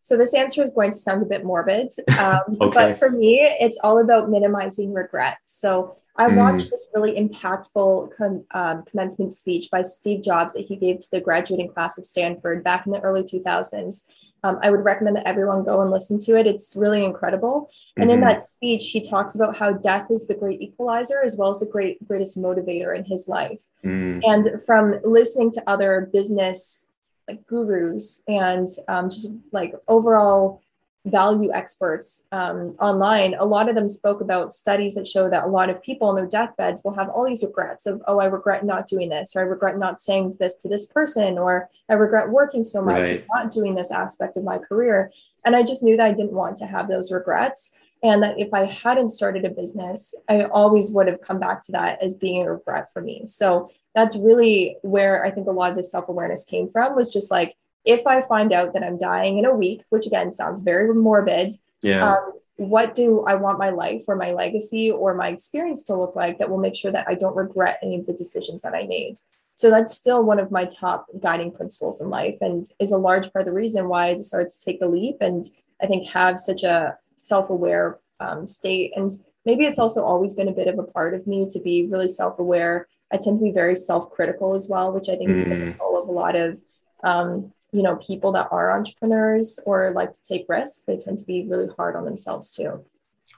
so 0.00 0.16
this 0.16 0.34
answer 0.34 0.62
is 0.62 0.70
going 0.70 0.92
to 0.92 0.96
sound 0.96 1.20
a 1.20 1.26
bit 1.26 1.44
morbid 1.44 1.90
um, 2.18 2.40
okay. 2.60 2.70
but 2.72 2.98
for 2.98 3.10
me 3.10 3.40
it's 3.60 3.78
all 3.82 3.98
about 3.98 4.30
minimizing 4.30 4.92
regret 4.94 5.38
so 5.46 5.94
i 6.16 6.28
mm. 6.28 6.36
watched 6.36 6.70
this 6.70 6.90
really 6.94 7.16
impactful 7.16 8.16
com- 8.16 8.44
um, 8.52 8.84
commencement 8.84 9.32
speech 9.32 9.68
by 9.70 9.82
steve 9.82 10.22
jobs 10.22 10.54
that 10.54 10.64
he 10.64 10.76
gave 10.76 11.00
to 11.00 11.08
the 11.10 11.20
graduating 11.20 11.68
class 11.68 11.98
of 11.98 12.04
stanford 12.04 12.62
back 12.62 12.86
in 12.86 12.92
the 12.92 13.00
early 13.00 13.22
2000s 13.22 14.06
um, 14.46 14.58
I 14.62 14.70
would 14.70 14.84
recommend 14.84 15.16
that 15.16 15.26
everyone 15.26 15.64
go 15.64 15.80
and 15.80 15.90
listen 15.90 16.18
to 16.20 16.36
it. 16.36 16.46
It's 16.46 16.76
really 16.76 17.04
incredible. 17.04 17.70
And 17.96 18.10
mm-hmm. 18.10 18.14
in 18.14 18.20
that 18.20 18.42
speech, 18.42 18.90
he 18.90 19.00
talks 19.00 19.34
about 19.34 19.56
how 19.56 19.72
death 19.72 20.10
is 20.10 20.28
the 20.28 20.34
great 20.34 20.60
equalizer 20.60 21.22
as 21.24 21.36
well 21.36 21.50
as 21.50 21.60
the 21.60 21.66
great 21.66 22.06
greatest 22.06 22.38
motivator 22.38 22.96
in 22.96 23.04
his 23.04 23.26
life. 23.28 23.62
Mm. 23.84 24.22
And 24.24 24.62
from 24.62 25.00
listening 25.04 25.50
to 25.52 25.62
other 25.66 26.08
business 26.12 26.92
like 27.28 27.44
gurus 27.46 28.22
and 28.28 28.68
um, 28.86 29.10
just 29.10 29.28
like 29.50 29.74
overall 29.88 30.62
value 31.06 31.52
experts 31.52 32.26
um, 32.32 32.74
online, 32.80 33.34
a 33.38 33.44
lot 33.44 33.68
of 33.68 33.74
them 33.74 33.88
spoke 33.88 34.20
about 34.20 34.52
studies 34.52 34.96
that 34.96 35.06
show 35.06 35.30
that 35.30 35.44
a 35.44 35.46
lot 35.46 35.70
of 35.70 35.80
people 35.82 36.08
on 36.08 36.16
their 36.16 36.26
deathbeds 36.26 36.82
will 36.84 36.94
have 36.94 37.08
all 37.08 37.24
these 37.24 37.44
regrets 37.44 37.86
of, 37.86 38.02
oh, 38.08 38.18
I 38.18 38.26
regret 38.26 38.64
not 38.64 38.88
doing 38.88 39.08
this, 39.08 39.36
or 39.36 39.40
I 39.40 39.44
regret 39.44 39.78
not 39.78 40.00
saying 40.00 40.36
this 40.40 40.56
to 40.56 40.68
this 40.68 40.86
person, 40.86 41.38
or 41.38 41.68
I 41.88 41.94
regret 41.94 42.28
working 42.28 42.64
so 42.64 42.82
much 42.82 43.00
right. 43.00 43.20
and 43.20 43.24
not 43.32 43.52
doing 43.52 43.74
this 43.74 43.92
aspect 43.92 44.36
of 44.36 44.44
my 44.44 44.58
career. 44.58 45.12
And 45.44 45.54
I 45.54 45.62
just 45.62 45.82
knew 45.82 45.96
that 45.96 46.10
I 46.10 46.12
didn't 46.12 46.32
want 46.32 46.56
to 46.58 46.66
have 46.66 46.88
those 46.88 47.12
regrets. 47.12 47.74
And 48.02 48.22
that 48.22 48.38
if 48.38 48.52
I 48.52 48.66
hadn't 48.66 49.10
started 49.10 49.44
a 49.44 49.50
business, 49.50 50.14
I 50.28 50.42
always 50.44 50.90
would 50.90 51.06
have 51.06 51.22
come 51.22 51.40
back 51.40 51.62
to 51.62 51.72
that 51.72 52.02
as 52.02 52.16
being 52.16 52.42
a 52.42 52.52
regret 52.52 52.92
for 52.92 53.00
me. 53.00 53.22
So 53.26 53.70
that's 53.94 54.16
really 54.16 54.76
where 54.82 55.24
I 55.24 55.30
think 55.30 55.46
a 55.46 55.52
lot 55.52 55.70
of 55.70 55.76
this 55.76 55.90
self 55.90 56.08
awareness 56.08 56.44
came 56.44 56.68
from 56.68 56.94
was 56.94 57.12
just 57.12 57.30
like, 57.30 57.56
if 57.86 58.06
I 58.06 58.20
find 58.20 58.52
out 58.52 58.72
that 58.74 58.82
I'm 58.82 58.98
dying 58.98 59.38
in 59.38 59.44
a 59.44 59.54
week, 59.54 59.82
which 59.90 60.06
again 60.06 60.32
sounds 60.32 60.60
very 60.60 60.92
morbid, 60.92 61.52
yeah. 61.82 62.14
Um, 62.14 62.32
what 62.56 62.94
do 62.94 63.22
I 63.26 63.34
want 63.34 63.58
my 63.58 63.70
life 63.70 64.04
or 64.08 64.16
my 64.16 64.32
legacy 64.32 64.90
or 64.90 65.14
my 65.14 65.28
experience 65.28 65.82
to 65.84 65.94
look 65.94 66.16
like 66.16 66.38
that 66.38 66.48
will 66.48 66.58
make 66.58 66.74
sure 66.74 66.90
that 66.90 67.06
I 67.06 67.14
don't 67.14 67.36
regret 67.36 67.78
any 67.82 67.96
of 67.96 68.06
the 68.06 68.14
decisions 68.14 68.62
that 68.62 68.74
I 68.74 68.86
made? 68.86 69.16
So 69.56 69.70
that's 69.70 69.94
still 69.94 70.22
one 70.22 70.38
of 70.38 70.50
my 70.50 70.64
top 70.64 71.06
guiding 71.20 71.52
principles 71.52 72.00
in 72.00 72.10
life 72.10 72.38
and 72.40 72.66
is 72.78 72.92
a 72.92 72.98
large 72.98 73.32
part 73.32 73.42
of 73.42 73.46
the 73.46 73.58
reason 73.58 73.88
why 73.88 74.08
I 74.08 74.14
decided 74.14 74.48
to 74.48 74.64
take 74.64 74.80
the 74.80 74.88
leap 74.88 75.16
and 75.20 75.44
I 75.82 75.86
think 75.86 76.06
have 76.08 76.38
such 76.38 76.62
a 76.62 76.96
self 77.16 77.50
aware 77.50 77.98
um, 78.20 78.46
state. 78.46 78.92
And 78.96 79.10
maybe 79.44 79.64
it's 79.64 79.78
also 79.78 80.02
always 80.02 80.34
been 80.34 80.48
a 80.48 80.52
bit 80.52 80.68
of 80.68 80.78
a 80.78 80.82
part 80.82 81.14
of 81.14 81.26
me 81.26 81.48
to 81.50 81.60
be 81.60 81.86
really 81.86 82.08
self 82.08 82.38
aware. 82.38 82.88
I 83.12 83.18
tend 83.18 83.38
to 83.38 83.44
be 83.44 83.52
very 83.52 83.76
self 83.76 84.10
critical 84.10 84.54
as 84.54 84.68
well, 84.68 84.92
which 84.92 85.08
I 85.08 85.16
think 85.16 85.30
mm. 85.30 85.32
is 85.32 85.48
typical 85.48 86.02
of 86.02 86.08
a 86.08 86.12
lot 86.12 86.36
of 86.36 86.58
um, 87.02 87.52
you 87.72 87.82
know 87.82 87.96
people 87.96 88.32
that 88.32 88.48
are 88.50 88.76
entrepreneurs 88.76 89.58
or 89.66 89.92
like 89.92 90.12
to 90.12 90.22
take 90.22 90.46
risks 90.48 90.84
they 90.84 90.96
tend 90.96 91.18
to 91.18 91.24
be 91.26 91.46
really 91.48 91.68
hard 91.76 91.96
on 91.96 92.04
themselves 92.04 92.50
too. 92.50 92.84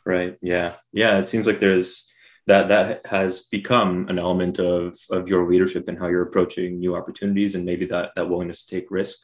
Right. 0.04 0.38
Yeah. 0.40 0.74
Yeah. 0.92 1.18
It 1.18 1.24
seems 1.24 1.46
like 1.46 1.60
there's 1.60 2.10
that 2.46 2.68
that 2.68 3.04
has 3.06 3.46
become 3.46 4.08
an 4.08 4.18
element 4.18 4.58
of 4.58 4.96
of 5.10 5.28
your 5.28 5.48
leadership 5.48 5.86
and 5.88 5.98
how 5.98 6.06
you're 6.06 6.22
approaching 6.22 6.78
new 6.78 6.96
opportunities 6.96 7.54
and 7.54 7.64
maybe 7.64 7.84
that 7.86 8.12
that 8.16 8.28
willingness 8.28 8.64
to 8.64 8.74
take 8.74 8.90
risk 8.90 9.18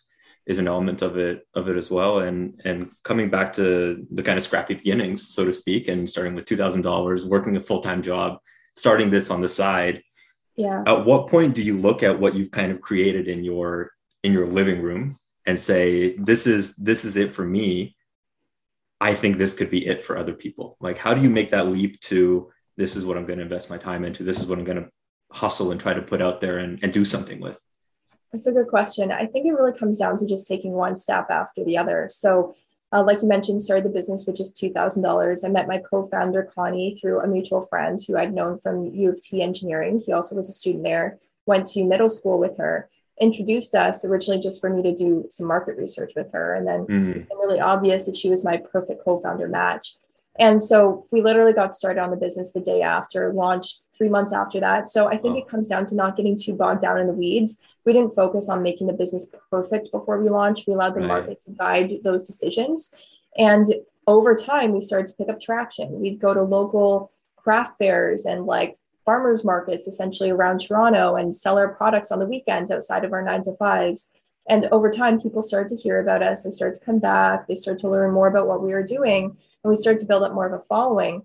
is 0.47 0.59
an 0.59 0.69
element 0.69 1.01
of 1.01 1.17
it 1.17 1.47
of 1.55 1.69
it 1.69 1.77
as 1.77 1.91
well. 1.91 2.19
And 2.19 2.61
and 2.65 2.93
coming 3.03 3.31
back 3.31 3.55
to 3.55 4.07
the 4.11 4.23
kind 4.23 4.37
of 4.37 4.45
scrappy 4.45 4.75
beginnings 4.75 5.29
so 5.35 5.45
to 5.45 5.55
speak 5.55 5.89
and 5.89 6.09
starting 6.09 6.35
with 6.35 6.45
$2000 6.45 7.25
working 7.25 7.57
a 7.57 7.61
full-time 7.61 8.03
job 8.03 8.39
starting 8.77 9.09
this 9.09 9.31
on 9.31 9.41
the 9.41 9.49
side 9.49 10.03
yeah. 10.57 10.83
at 10.87 11.05
what 11.05 11.29
point 11.29 11.55
do 11.55 11.63
you 11.63 11.79
look 11.79 12.03
at 12.03 12.19
what 12.19 12.35
you've 12.35 12.51
kind 12.51 12.73
of 12.73 12.81
created 12.81 13.29
in 13.29 13.43
your 13.43 13.94
in 14.25 14.33
your 14.33 14.47
living 14.47 14.83
room 14.83 15.19
and 15.47 15.61
say 15.61 16.17
this 16.17 16.47
is 16.47 16.75
this 16.77 17.05
is 17.05 17.17
it 17.17 17.33
for 17.33 17.45
me. 17.45 17.95
I 19.01 19.15
think 19.15 19.37
this 19.37 19.55
could 19.55 19.71
be 19.71 19.87
it 19.87 20.03
for 20.03 20.17
other 20.17 20.33
people. 20.33 20.77
Like 20.81 20.99
how 20.99 21.15
do 21.15 21.21
you 21.21 21.31
make 21.31 21.51
that 21.51 21.69
leap 21.69 22.01
to 22.01 22.51
this 22.77 22.97
is 22.97 23.07
what 23.07 23.17
i'm 23.17 23.27
going 23.27 23.39
to 23.39 23.45
invest 23.45 23.71
my 23.71 23.77
time 23.77 24.05
into. 24.05 24.25
This 24.25 24.41
is 24.41 24.47
what 24.47 24.59
i'm 24.59 24.65
going 24.65 24.83
to 24.83 24.89
hustle 25.31 25.71
and 25.71 25.81
try 25.81 25.95
to 25.95 26.03
put 26.03 26.23
out 26.23 26.41
there 26.41 26.59
and, 26.59 26.83
and 26.83 26.93
do 26.93 27.05
something 27.05 27.41
with 27.41 27.61
that's 28.33 28.47
a 28.47 28.53
good 28.53 28.67
question. 28.67 29.13
I 29.13 29.27
think 29.27 29.47
it 29.47 29.53
really 29.53 29.79
comes 29.79 29.99
down 29.99 30.19
to 30.19 30.27
just 30.27 30.49
taking 30.49 30.73
one 30.73 30.97
step 30.97 31.31
after 31.31 31.65
the 31.65 31.79
other. 31.79 32.09
So 32.11 32.57
uh, 32.93 33.03
like 33.05 33.23
you 33.23 33.29
mentioned, 33.29 33.63
started 33.63 33.85
the 33.85 33.95
business 33.95 34.27
with 34.27 34.37
just 34.37 34.61
$2,000. 34.61 35.45
I 35.45 35.49
met 35.49 35.69
my 35.69 35.79
co 35.79 36.09
founder, 36.09 36.51
Connie, 36.53 36.99
through 37.01 37.21
a 37.21 37.29
mutual 37.29 37.63
friend 37.63 37.97
who 38.05 38.17
I'd 38.17 38.35
known 38.35 38.59
from 38.59 38.93
U 38.93 39.11
of 39.11 39.21
T 39.21 39.41
engineering. 39.41 40.01
He 40.05 40.13
also 40.13 40.35
was 40.35 40.49
a 40.49 40.53
student 40.53 40.83
there, 40.83 41.19
went 41.47 41.67
to 41.69 41.85
middle 41.85 42.11
school 42.11 42.39
with 42.39 42.59
her 42.59 42.89
introduced 43.21 43.75
us 43.75 44.05
originally 44.05 44.41
just 44.41 44.61
for 44.61 44.71
me 44.71 44.83
to 44.83 44.95
do 44.95 45.27
some 45.31 45.47
market 45.47 45.77
research 45.77 46.13
with 46.17 46.33
her. 46.33 46.55
And 46.55 46.67
then 46.67 46.87
mm. 46.87 47.17
it 47.17 47.29
really 47.31 47.61
obvious 47.61 48.07
that 48.07 48.17
she 48.17 48.31
was 48.31 48.45
my 48.45 48.57
perfect 48.57 49.05
co 49.05 49.19
founder 49.19 49.49
match. 49.49 49.97
And 50.39 50.61
so 50.61 51.07
we 51.13 51.23
literally 51.23 51.53
got 51.53 51.77
started 51.77 52.01
on 52.01 52.11
the 52.11 52.17
business 52.17 52.53
the 52.53 52.61
day 52.61 52.83
after, 52.83 53.33
launched 53.33 53.87
three 53.97 54.09
months 54.09 54.33
after 54.33 54.59
that. 54.61 54.89
So 54.89 55.07
I 55.07 55.17
think 55.17 55.37
oh. 55.37 55.39
it 55.39 55.49
comes 55.49 55.69
down 55.69 55.87
to 55.87 55.95
not 55.95 56.17
getting 56.17 56.37
too 56.37 56.55
bogged 56.55 56.81
down 56.81 56.99
in 56.99 57.07
the 57.07 57.13
weeds. 57.13 57.63
We 57.85 57.93
didn't 57.93 58.17
focus 58.17 58.49
on 58.49 58.63
making 58.63 58.89
the 58.89 58.95
business 58.95 59.31
perfect 59.51 59.93
before 59.93 60.21
we 60.21 60.29
launched. 60.29 60.67
We 60.67 60.75
allowed 60.75 60.95
the 60.95 61.01
right. 61.01 61.09
market 61.09 61.41
to 61.41 61.53
guide 61.53 61.93
those 62.03 62.27
decisions. 62.27 62.95
And 63.39 63.67
over 64.09 64.35
time, 64.35 64.73
we 64.73 64.81
started 64.81 65.07
to 65.09 65.15
pick 65.15 65.29
up 65.29 65.41
traction. 65.41 66.01
We'd 66.01 66.21
go 66.21 66.35
to 66.35 66.43
local 66.43 67.13
craft 67.37 67.79
fairs 67.79 68.27
and 68.27 68.45
like 68.45 68.77
farmers 69.05 69.45
markets 69.45 69.87
essentially 69.87 70.31
around 70.31 70.59
Toronto 70.61 71.17
and 71.17 71.35
sell 71.35 71.59
our 71.59 71.75
products 71.75 72.11
on 72.11 72.19
the 72.19 72.27
weekends 72.27 72.71
outside 72.71 73.05
of 73.05 73.13
our 73.13 73.23
nine 73.23 73.43
to 73.43 73.55
fives. 73.57 74.11
And 74.49 74.67
over 74.67 74.91
time, 74.91 75.21
people 75.21 75.43
started 75.43 75.69
to 75.69 75.77
hear 75.77 76.01
about 76.01 76.23
us. 76.23 76.45
They 76.45 76.51
started 76.51 76.79
to 76.79 76.85
come 76.85 76.99
back. 76.99 77.47
They 77.47 77.55
started 77.55 77.81
to 77.81 77.91
learn 77.91 78.13
more 78.13 78.29
about 78.29 78.47
what 78.47 78.63
we 78.63 78.73
were 78.73 78.83
doing. 78.83 79.25
And 79.25 79.71
we 79.71 79.75
started 79.75 80.01
to 80.01 80.07
build 80.07 80.23
up 80.23 80.35
more 80.35 80.47
of 80.47 80.53
a 80.53 80.65
following. 80.65 81.25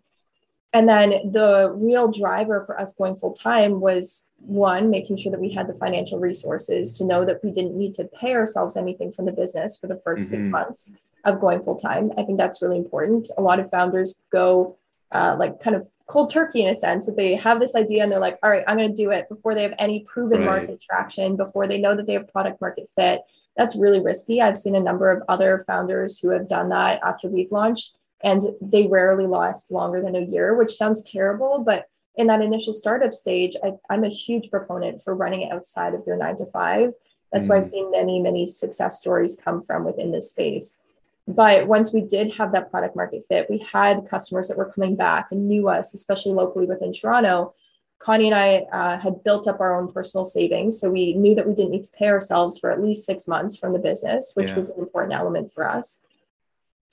and 0.72 0.88
then 0.88 1.32
the 1.32 1.72
real 1.76 2.12
driver 2.12 2.62
for 2.62 2.80
us 2.80 2.94
going 2.94 3.16
full 3.16 3.34
time 3.34 3.80
was 3.80 4.30
one, 4.38 4.90
making 4.90 5.18
sure 5.18 5.32
that 5.32 5.42
we 5.42 5.52
had 5.52 5.68
the 5.68 5.74
financial 5.74 6.20
resources 6.20 6.98
to 6.98 7.04
know 7.04 7.26
that 7.26 7.44
we 7.44 7.52
didn't 7.52 7.76
need 7.76 7.94
to 7.96 8.06
pay 8.06 8.34
ourselves 8.36 8.78
anything 8.78 9.12
from 9.12 9.26
the 9.26 9.32
business 9.32 9.78
for 9.78 9.88
the 9.88 9.96
1st 9.96 10.02
mm-hmm. 10.04 10.24
six 10.24 10.48
months 10.48 10.96
of 11.26 11.42
going 11.42 11.62
full 11.62 11.76
time. 11.76 12.12
I 12.18 12.24
think 12.24 12.38
that's 12.38 12.62
really 12.62 12.78
important. 12.78 13.30
A 13.38 13.42
lot 13.42 13.60
of 13.60 13.70
founders 13.70 14.22
go 14.32 14.78
uh, 15.12 15.36
like 15.40 15.60
kind 15.60 15.76
of 15.76 15.88
cold 16.10 16.32
turkey 16.32 16.64
in 16.64 16.70
a 16.70 16.76
sense 16.76 17.06
that 17.06 17.16
they 17.16 17.36
have 17.36 17.60
this 17.60 17.76
idea 17.76 18.02
and 18.02 18.12
they're 18.12 18.20
like, 18.20 18.38
all 18.42 18.50
right, 18.50 18.64
I'm 18.68 18.78
going 18.78 18.94
to 18.94 19.04
do 19.04 19.12
it 19.12 19.30
before 19.30 19.54
they 19.54 19.62
have 19.62 19.76
any 19.78 20.06
proven 20.12 20.40
right. 20.40 20.46
market 20.46 20.82
traction, 20.82 21.36
before 21.36 21.68
they 21.68 21.80
know 21.80 21.96
that 21.96 22.08
they 22.08 22.14
have 22.14 22.28
product 22.28 22.60
market 22.60 22.90
fit. 22.96 23.22
That's 23.56 23.76
really 23.76 24.00
risky. 24.00 24.42
I've 24.42 24.58
seen 24.58 24.76
a 24.76 24.80
number 24.80 25.12
of 25.12 25.22
other 25.30 25.64
founders 25.68 26.18
who 26.18 26.30
have 26.32 26.48
done 26.48 26.70
that 26.70 27.00
after 27.04 27.28
we've 27.28 27.52
launched 27.52 27.96
and 28.24 28.42
they 28.60 28.88
rarely 28.88 29.28
last 29.28 29.72
longer 29.72 30.02
than 30.02 30.16
a 30.16 30.26
year, 30.26 30.56
which 30.56 30.76
sounds 30.76 31.04
terrible, 31.04 31.60
but 31.60 31.86
in 32.16 32.28
that 32.28 32.42
initial 32.42 32.74
startup 32.74 33.14
stage, 33.14 33.56
I, 33.64 33.74
am 33.94 34.04
a 34.04 34.10
huge 34.10 34.50
proponent 34.50 35.02
for 35.02 35.16
running 35.16 35.44
it 35.44 35.52
outside 35.54 35.94
of 35.94 36.02
your 36.06 36.18
nine 36.18 36.36
to 36.38 36.46
five. 36.48 36.92
That's 37.32 37.48
mm. 37.48 37.52
why 37.52 37.58
I've 37.58 37.66
mm. 37.66 37.70
seen 37.70 37.92
many, 37.92 38.20
many 38.20 38.46
success 38.46 38.98
stories 38.98 39.40
come 39.42 39.62
from 39.62 39.86
within 39.86 40.12
this 40.12 40.32
space. 40.32 40.82
But 41.30 41.68
once 41.68 41.94
we 41.94 42.02
did 42.02 42.34
have 42.34 42.54
that 42.54 42.72
product 42.72 42.96
market 42.96 43.24
fit, 43.28 43.46
we 43.52 43.60
had 43.60 44.08
customers 44.10 44.48
that 44.48 44.58
were 44.58 44.72
coming 44.72 44.96
back 44.96 45.28
and 45.30 45.48
knew 45.48 45.70
us, 45.70 45.94
especially 45.94 46.34
locally 46.34 46.66
within 46.66 46.92
Toronto. 46.92 47.54
Connie 48.00 48.26
and 48.26 48.36
I 48.36 48.56
uh, 48.74 48.98
had 48.98 49.24
built 49.24 49.48
up 49.48 49.60
our 49.60 49.80
own 49.80 49.94
personal 49.94 50.26
savings. 50.26 50.80
So 50.82 50.90
we 50.90 51.14
knew 51.14 51.36
that 51.36 51.48
we 51.48 51.54
didn't 51.54 51.70
need 51.70 51.84
to 51.84 51.92
pay 51.92 52.08
ourselves 52.08 52.58
for 52.58 52.72
at 52.72 52.82
least 52.82 53.06
six 53.06 53.28
months 53.28 53.56
from 53.56 53.74
the 53.74 53.80
business, 53.80 54.32
which 54.34 54.50
yeah. 54.50 54.56
was 54.56 54.72
an 54.72 54.80
important 54.80 55.14
element 55.14 55.52
for 55.52 55.70
us. 55.70 56.04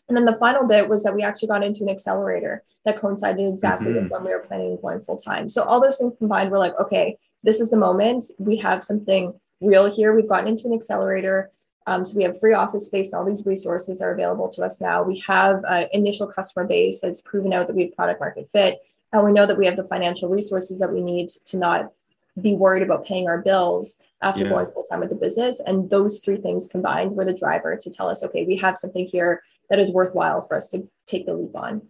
And 0.08 0.14
then 0.14 0.26
the 0.26 0.36
final 0.36 0.66
bit 0.66 0.86
was 0.86 1.02
that 1.04 1.14
we 1.14 1.22
actually 1.22 1.48
got 1.48 1.64
into 1.64 1.82
an 1.82 1.88
accelerator 1.88 2.62
that 2.84 3.00
coincided 3.00 3.48
exactly 3.48 3.92
mm-hmm. 3.92 4.02
with 4.02 4.12
when 4.12 4.24
we 4.24 4.32
were 4.32 4.40
planning 4.40 4.72
on 4.72 4.80
going 4.82 5.00
full 5.00 5.16
time. 5.16 5.48
So 5.48 5.62
all 5.62 5.80
those 5.80 5.96
things 5.96 6.14
combined, 6.14 6.50
we're 6.50 6.58
like, 6.58 6.78
okay, 6.78 7.16
this 7.42 7.58
is 7.58 7.70
the 7.70 7.78
moment. 7.78 8.24
We 8.38 8.58
have 8.58 8.84
something 8.84 9.32
real 9.62 9.90
here. 9.90 10.14
We've 10.14 10.28
gotten 10.28 10.48
into 10.48 10.66
an 10.66 10.74
accelerator. 10.74 11.50
Um, 11.86 12.04
so 12.04 12.16
we 12.16 12.24
have 12.24 12.38
free 12.38 12.54
office 12.54 12.86
space. 12.86 13.14
All 13.14 13.24
these 13.24 13.46
resources 13.46 14.02
are 14.02 14.12
available 14.12 14.48
to 14.50 14.64
us 14.64 14.80
now. 14.80 15.02
We 15.02 15.18
have 15.20 15.64
an 15.68 15.88
initial 15.92 16.26
customer 16.26 16.66
base 16.66 17.00
that's 17.00 17.20
proven 17.20 17.52
out 17.52 17.68
that 17.68 17.76
we 17.76 17.84
have 17.84 17.96
product 17.96 18.20
market 18.20 18.48
fit. 18.50 18.80
And 19.12 19.24
we 19.24 19.32
know 19.32 19.46
that 19.46 19.56
we 19.56 19.66
have 19.66 19.76
the 19.76 19.84
financial 19.84 20.28
resources 20.28 20.80
that 20.80 20.92
we 20.92 21.00
need 21.00 21.28
to 21.28 21.56
not 21.56 21.92
be 22.40 22.54
worried 22.54 22.82
about 22.82 23.04
paying 23.04 23.28
our 23.28 23.38
bills 23.38 24.02
after 24.20 24.44
yeah. 24.44 24.50
going 24.50 24.66
full 24.72 24.82
time 24.82 25.00
with 25.00 25.10
the 25.10 25.16
business. 25.16 25.60
And 25.60 25.88
those 25.88 26.20
three 26.20 26.36
things 26.38 26.66
combined 26.66 27.14
were 27.14 27.24
the 27.24 27.32
driver 27.32 27.76
to 27.76 27.90
tell 27.90 28.08
us, 28.08 28.24
okay, 28.24 28.44
we 28.44 28.56
have 28.56 28.76
something 28.76 29.06
here 29.06 29.42
that 29.70 29.78
is 29.78 29.92
worthwhile 29.92 30.40
for 30.40 30.56
us 30.56 30.68
to 30.70 30.88
take 31.06 31.26
the 31.26 31.34
leap 31.34 31.54
on. 31.54 31.82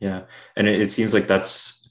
Yeah. 0.00 0.22
And 0.56 0.68
it, 0.68 0.80
it 0.80 0.90
seems 0.90 1.14
like 1.14 1.28
that's 1.28 1.83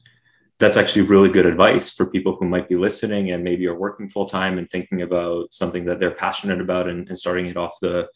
that's 0.59 0.77
actually 0.77 1.03
really 1.03 1.29
good 1.29 1.45
advice 1.45 1.89
for 1.89 2.05
people 2.05 2.35
who 2.35 2.47
might 2.47 2.69
be 2.69 2.75
listening 2.75 3.31
and 3.31 3.43
maybe 3.43 3.67
are 3.67 3.77
working 3.77 4.09
full 4.09 4.29
time 4.29 4.57
and 4.57 4.69
thinking 4.69 5.01
about 5.01 5.51
something 5.51 5.85
that 5.85 5.99
they're 5.99 6.11
passionate 6.11 6.61
about 6.61 6.87
and, 6.87 7.07
and 7.09 7.17
starting 7.17 7.47
it 7.47 7.57
off 7.57 7.79
the 7.81 8.07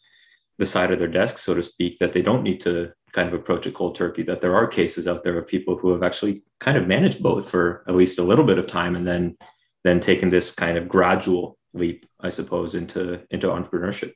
the 0.58 0.66
side 0.66 0.90
of 0.90 0.98
their 0.98 1.08
desk, 1.08 1.38
so 1.38 1.54
to 1.54 1.62
speak, 1.62 1.98
that 2.00 2.12
they 2.12 2.22
don't 2.22 2.42
need 2.42 2.60
to 2.60 2.92
kind 3.12 3.28
of 3.28 3.34
approach 3.34 3.66
a 3.66 3.70
cold 3.70 3.94
turkey, 3.94 4.22
that 4.24 4.40
there 4.40 4.56
are 4.56 4.66
cases 4.66 5.06
out 5.06 5.22
there 5.22 5.38
of 5.38 5.46
people 5.46 5.78
who 5.78 5.92
have 5.92 6.02
actually 6.02 6.42
kind 6.58 6.76
of 6.76 6.86
managed 6.86 7.22
both 7.22 7.48
for 7.48 7.84
at 7.88 7.94
least 7.94 8.18
a 8.18 8.24
little 8.24 8.44
bit 8.44 8.58
of 8.58 8.66
time 8.66 8.96
and 8.96 9.06
then 9.06 9.36
then 9.84 10.00
taken 10.00 10.28
this 10.28 10.50
kind 10.52 10.76
of 10.76 10.88
gradual 10.88 11.56
leap, 11.72 12.04
I 12.20 12.28
suppose, 12.28 12.74
into 12.74 13.20
into 13.30 13.46
entrepreneurship. 13.46 14.12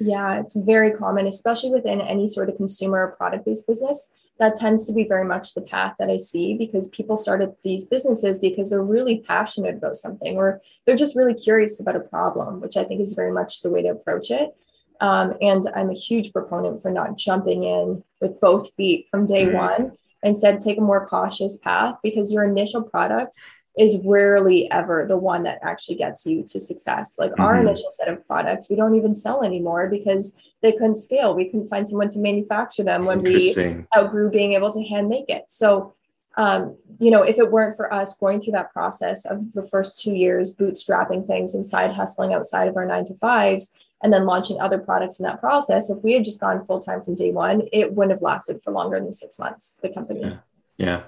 Yeah, 0.00 0.40
it's 0.40 0.56
very 0.56 0.92
common, 0.92 1.26
especially 1.26 1.70
within 1.70 2.00
any 2.00 2.26
sort 2.26 2.48
of 2.48 2.56
consumer 2.56 2.98
or 2.98 3.12
product 3.12 3.44
based 3.44 3.66
business. 3.66 4.12
That 4.38 4.56
tends 4.56 4.86
to 4.86 4.92
be 4.92 5.04
very 5.04 5.24
much 5.24 5.54
the 5.54 5.60
path 5.60 5.94
that 5.98 6.10
I 6.10 6.16
see 6.16 6.54
because 6.54 6.88
people 6.88 7.16
started 7.16 7.54
these 7.62 7.84
businesses 7.84 8.38
because 8.38 8.70
they're 8.70 8.82
really 8.82 9.20
passionate 9.20 9.76
about 9.76 9.96
something 9.96 10.36
or 10.36 10.60
they're 10.84 10.96
just 10.96 11.16
really 11.16 11.34
curious 11.34 11.80
about 11.80 11.96
a 11.96 12.00
problem, 12.00 12.60
which 12.60 12.76
I 12.76 12.84
think 12.84 13.00
is 13.00 13.14
very 13.14 13.30
much 13.30 13.60
the 13.60 13.70
way 13.70 13.82
to 13.82 13.90
approach 13.90 14.30
it. 14.30 14.54
Um, 15.00 15.34
and 15.40 15.64
I'm 15.74 15.90
a 15.90 15.94
huge 15.94 16.32
proponent 16.32 16.80
for 16.80 16.90
not 16.90 17.16
jumping 17.16 17.64
in 17.64 18.04
with 18.20 18.40
both 18.40 18.72
feet 18.74 19.08
from 19.10 19.26
day 19.26 19.46
mm-hmm. 19.46 19.56
one. 19.56 19.92
Instead, 20.22 20.60
take 20.60 20.78
a 20.78 20.82
more 20.82 21.06
cautious 21.06 21.56
path 21.56 21.96
because 22.02 22.32
your 22.32 22.44
initial 22.44 22.82
product 22.82 23.40
is 23.78 23.98
rarely 24.04 24.70
ever 24.70 25.06
the 25.08 25.16
one 25.16 25.42
that 25.44 25.58
actually 25.62 25.96
gets 25.96 26.26
you 26.26 26.44
to 26.46 26.60
success. 26.60 27.18
Like 27.18 27.32
mm-hmm. 27.32 27.42
our 27.42 27.60
initial 27.60 27.90
set 27.90 28.08
of 28.08 28.26
products, 28.26 28.70
we 28.70 28.76
don't 28.76 28.94
even 28.94 29.14
sell 29.14 29.42
anymore 29.42 29.88
because 29.88 30.36
they 30.62 30.72
couldn't 30.72 30.96
scale. 30.96 31.34
We 31.34 31.46
couldn't 31.46 31.68
find 31.68 31.88
someone 31.88 32.08
to 32.10 32.18
manufacture 32.18 32.84
them 32.84 33.04
when 33.04 33.18
we 33.18 33.54
outgrew 33.96 34.30
being 34.30 34.54
able 34.54 34.72
to 34.72 34.82
hand 34.84 35.08
make 35.08 35.28
it. 35.28 35.44
So, 35.48 35.92
um, 36.36 36.76
you 36.98 37.10
know, 37.10 37.22
if 37.22 37.38
it 37.38 37.50
weren't 37.50 37.76
for 37.76 37.92
us 37.92 38.16
going 38.16 38.40
through 38.40 38.52
that 38.52 38.72
process 38.72 39.26
of 39.26 39.52
the 39.52 39.66
first 39.66 40.00
two 40.00 40.14
years, 40.14 40.54
bootstrapping 40.54 41.26
things 41.26 41.54
and 41.54 41.66
side 41.66 41.92
hustling 41.92 42.32
outside 42.32 42.68
of 42.68 42.76
our 42.76 42.86
nine 42.86 43.04
to 43.06 43.14
fives, 43.14 43.74
and 44.02 44.12
then 44.12 44.24
launching 44.24 44.60
other 44.60 44.78
products 44.78 45.20
in 45.20 45.24
that 45.24 45.40
process, 45.40 45.90
if 45.90 46.02
we 46.02 46.12
had 46.12 46.24
just 46.24 46.40
gone 46.40 46.64
full 46.64 46.80
time 46.80 47.02
from 47.02 47.14
day 47.14 47.32
one, 47.32 47.62
it 47.72 47.92
wouldn't 47.94 48.12
have 48.12 48.22
lasted 48.22 48.62
for 48.62 48.72
longer 48.72 48.98
than 48.98 49.12
six 49.12 49.38
months, 49.38 49.78
the 49.82 49.88
company. 49.88 50.20
Yeah. 50.22 50.36
Yeah. 50.78 51.02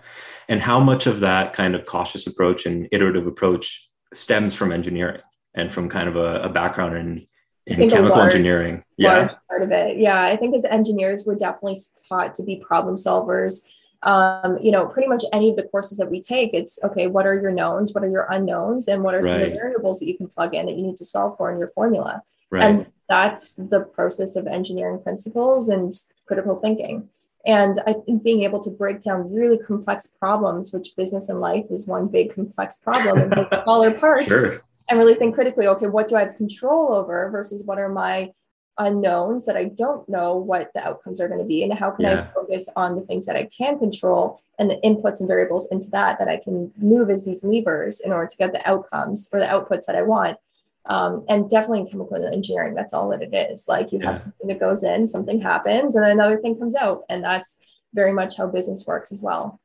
And 0.48 0.60
how 0.60 0.78
much 0.78 1.06
of 1.06 1.20
that 1.20 1.52
kind 1.52 1.74
of 1.74 1.86
cautious 1.86 2.26
approach 2.26 2.66
and 2.66 2.86
iterative 2.92 3.26
approach 3.26 3.90
stems 4.12 4.54
from 4.54 4.70
engineering 4.70 5.22
and 5.54 5.72
from 5.72 5.88
kind 5.88 6.08
of 6.08 6.16
a, 6.16 6.42
a 6.42 6.48
background 6.48 6.96
in, 6.96 7.26
in 7.66 7.90
chemical 7.90 8.18
large, 8.18 8.34
engineering? 8.34 8.84
Yeah. 8.96 9.34
part 9.48 9.62
of 9.62 9.70
it. 9.72 9.98
Yeah. 9.98 10.22
I 10.22 10.36
think 10.36 10.54
as 10.54 10.64
engineers, 10.64 11.24
we're 11.26 11.36
definitely 11.36 11.76
taught 12.08 12.34
to 12.34 12.42
be 12.42 12.56
problem 12.56 12.96
solvers. 12.96 13.66
Um, 14.02 14.58
you 14.60 14.70
know, 14.70 14.86
pretty 14.86 15.08
much 15.08 15.24
any 15.32 15.48
of 15.48 15.56
the 15.56 15.62
courses 15.62 15.96
that 15.96 16.10
we 16.10 16.20
take, 16.20 16.52
it's 16.52 16.78
okay, 16.84 17.06
what 17.06 17.26
are 17.26 17.34
your 17.34 17.50
knowns? 17.50 17.94
What 17.94 18.04
are 18.04 18.10
your 18.10 18.26
unknowns? 18.30 18.86
And 18.86 19.02
what 19.02 19.14
are 19.14 19.20
right. 19.20 19.30
some 19.30 19.40
of 19.40 19.48
the 19.48 19.54
variables 19.54 19.98
that 20.00 20.06
you 20.06 20.16
can 20.16 20.28
plug 20.28 20.54
in 20.54 20.66
that 20.66 20.76
you 20.76 20.82
need 20.82 20.96
to 20.96 21.06
solve 21.06 21.38
for 21.38 21.50
in 21.50 21.58
your 21.58 21.68
formula? 21.68 22.22
Right. 22.50 22.62
And 22.62 22.86
that's 23.08 23.54
the 23.54 23.80
process 23.80 24.36
of 24.36 24.46
engineering 24.46 25.00
principles 25.02 25.70
and 25.70 25.92
critical 26.26 26.56
thinking. 26.56 27.08
And 27.46 27.76
I 27.86 27.92
think 27.92 28.22
being 28.22 28.42
able 28.42 28.62
to 28.62 28.70
break 28.70 29.02
down 29.02 29.32
really 29.32 29.58
complex 29.58 30.06
problems, 30.06 30.72
which 30.72 30.96
business 30.96 31.28
and 31.28 31.40
life 31.40 31.66
is 31.70 31.86
one 31.86 32.08
big 32.08 32.34
complex 32.34 32.78
problem, 32.78 33.18
into 33.20 33.48
smaller 33.62 33.90
parts, 33.92 34.28
sure. 34.28 34.62
And 34.88 34.98
really 34.98 35.14
think 35.14 35.34
critically, 35.34 35.66
okay, 35.66 35.86
what 35.86 36.08
do 36.08 36.16
I 36.16 36.24
have 36.24 36.36
control 36.36 36.92
over 36.92 37.30
versus 37.30 37.66
what 37.66 37.78
are 37.78 37.88
my 37.88 38.30
unknowns 38.76 39.46
that 39.46 39.56
I 39.56 39.66
don't 39.66 40.06
know 40.08 40.36
what 40.36 40.70
the 40.74 40.84
outcomes 40.84 41.20
are 41.20 41.28
going 41.28 41.40
to 41.40 41.46
be, 41.46 41.62
and 41.62 41.72
how 41.72 41.90
can 41.90 42.04
yeah. 42.04 42.20
I 42.20 42.34
focus 42.34 42.68
on 42.74 42.96
the 42.96 43.02
things 43.02 43.26
that 43.26 43.36
I 43.36 43.48
can 43.56 43.78
control 43.78 44.40
and 44.58 44.68
the 44.68 44.80
inputs 44.84 45.20
and 45.20 45.28
variables 45.28 45.70
into 45.70 45.88
that 45.90 46.18
that 46.18 46.28
I 46.28 46.38
can 46.38 46.72
move 46.76 47.08
as 47.08 47.24
these 47.24 47.44
levers 47.44 48.00
in 48.00 48.12
order 48.12 48.26
to 48.26 48.36
get 48.36 48.52
the 48.52 48.68
outcomes 48.68 49.28
or 49.32 49.40
the 49.40 49.46
outputs 49.46 49.86
that 49.86 49.96
I 49.96 50.02
want 50.02 50.38
um, 50.86 51.24
and 51.28 51.48
definitely 51.48 51.80
in 51.80 51.86
chemical 51.86 52.16
engineering, 52.16 52.74
that's 52.74 52.92
all 52.92 53.08
that 53.10 53.22
it 53.22 53.34
is. 53.34 53.68
Like 53.68 53.92
you 53.92 53.98
yeah. 54.00 54.10
have 54.10 54.18
something 54.18 54.48
that 54.48 54.60
goes 54.60 54.84
in, 54.84 55.06
something 55.06 55.40
happens, 55.40 55.96
and 55.96 56.04
then 56.04 56.12
another 56.12 56.38
thing 56.38 56.58
comes 56.58 56.76
out. 56.76 57.02
And 57.08 57.24
that's 57.24 57.58
very 57.94 58.12
much 58.12 58.36
how 58.36 58.46
business 58.46 58.86
works 58.86 59.10
as 59.10 59.22
well. 59.22 59.60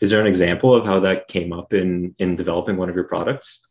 Is 0.00 0.10
there 0.10 0.20
an 0.20 0.26
example 0.26 0.74
of 0.74 0.84
how 0.84 0.98
that 1.00 1.28
came 1.28 1.52
up 1.52 1.72
in 1.72 2.14
in 2.18 2.34
developing 2.34 2.76
one 2.76 2.88
of 2.88 2.96
your 2.96 3.04
products? 3.04 3.67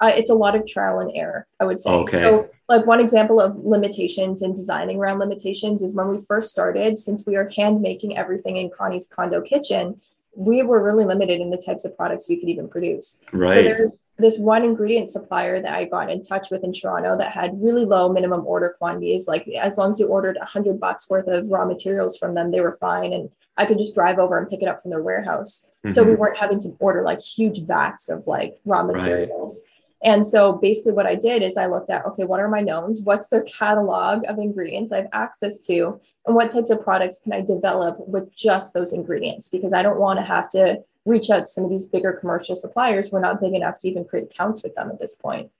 Uh, 0.00 0.12
it's 0.14 0.30
a 0.30 0.34
lot 0.34 0.54
of 0.54 0.66
trial 0.66 1.00
and 1.00 1.10
error, 1.14 1.46
I 1.58 1.64
would 1.64 1.80
say. 1.80 1.90
Okay. 1.90 2.22
So, 2.22 2.48
like 2.68 2.86
one 2.86 3.00
example 3.00 3.40
of 3.40 3.56
limitations 3.56 4.42
and 4.42 4.54
designing 4.54 4.98
around 4.98 5.18
limitations 5.18 5.82
is 5.82 5.94
when 5.94 6.08
we 6.08 6.20
first 6.26 6.50
started, 6.50 6.98
since 6.98 7.26
we 7.26 7.36
are 7.36 7.48
hand 7.48 7.80
making 7.80 8.16
everything 8.16 8.58
in 8.58 8.70
Connie's 8.70 9.06
condo 9.06 9.40
kitchen, 9.40 10.00
we 10.36 10.62
were 10.62 10.82
really 10.82 11.04
limited 11.04 11.40
in 11.40 11.50
the 11.50 11.56
types 11.56 11.84
of 11.84 11.96
products 11.96 12.28
we 12.28 12.38
could 12.38 12.48
even 12.48 12.68
produce. 12.68 13.24
Right. 13.32 13.54
So 13.54 13.62
there's 13.62 13.92
this 14.18 14.38
one 14.38 14.64
ingredient 14.64 15.08
supplier 15.08 15.62
that 15.62 15.72
I 15.72 15.84
got 15.84 16.10
in 16.10 16.22
touch 16.22 16.50
with 16.50 16.64
in 16.64 16.72
Toronto 16.72 17.16
that 17.18 17.32
had 17.32 17.52
really 17.62 17.84
low 17.84 18.12
minimum 18.12 18.46
order 18.46 18.74
quantities. 18.78 19.28
Like 19.28 19.48
as 19.48 19.78
long 19.78 19.90
as 19.90 20.00
you 20.00 20.06
ordered 20.06 20.36
a 20.40 20.44
hundred 20.44 20.80
bucks 20.80 21.08
worth 21.08 21.28
of 21.28 21.48
raw 21.48 21.64
materials 21.64 22.18
from 22.18 22.34
them, 22.34 22.50
they 22.50 22.60
were 22.60 22.72
fine. 22.72 23.12
And 23.12 23.30
I 23.56 23.64
could 23.64 23.78
just 23.78 23.94
drive 23.94 24.18
over 24.18 24.38
and 24.38 24.48
pick 24.48 24.62
it 24.62 24.68
up 24.68 24.82
from 24.82 24.90
their 24.90 25.02
warehouse. 25.02 25.72
Mm-hmm. 25.78 25.90
So 25.90 26.02
we 26.02 26.12
mm-hmm. 26.12 26.20
weren't 26.20 26.38
having 26.38 26.60
to 26.60 26.76
order 26.80 27.02
like 27.02 27.20
huge 27.20 27.64
vats 27.64 28.08
of 28.08 28.26
like 28.26 28.58
raw 28.64 28.82
materials. 28.82 29.64
Right. 29.64 29.77
And 30.02 30.24
so 30.24 30.52
basically 30.52 30.92
what 30.92 31.06
I 31.06 31.16
did 31.16 31.42
is 31.42 31.56
I 31.56 31.66
looked 31.66 31.90
at, 31.90 32.06
okay, 32.06 32.24
what 32.24 32.40
are 32.40 32.48
my 32.48 32.60
knowns? 32.60 33.02
What's 33.02 33.28
their 33.28 33.42
catalog 33.42 34.24
of 34.28 34.38
ingredients 34.38 34.92
I 34.92 34.98
have 34.98 35.08
access 35.12 35.60
to? 35.66 36.00
And 36.26 36.36
what 36.36 36.50
types 36.50 36.70
of 36.70 36.82
products 36.82 37.20
can 37.22 37.32
I 37.32 37.40
develop 37.40 37.96
with 38.06 38.32
just 38.32 38.74
those 38.74 38.92
ingredients? 38.92 39.48
Because 39.48 39.72
I 39.72 39.82
don't 39.82 39.98
want 39.98 40.18
to 40.20 40.24
have 40.24 40.48
to 40.50 40.78
reach 41.04 41.30
out 41.30 41.40
to 41.40 41.46
some 41.46 41.64
of 41.64 41.70
these 41.70 41.86
bigger 41.86 42.12
commercial 42.12 42.54
suppliers. 42.54 43.10
We're 43.10 43.20
not 43.20 43.40
big 43.40 43.54
enough 43.54 43.78
to 43.78 43.88
even 43.88 44.04
create 44.04 44.26
accounts 44.26 44.62
with 44.62 44.74
them 44.74 44.90
at 44.90 45.00
this 45.00 45.16
point. 45.16 45.50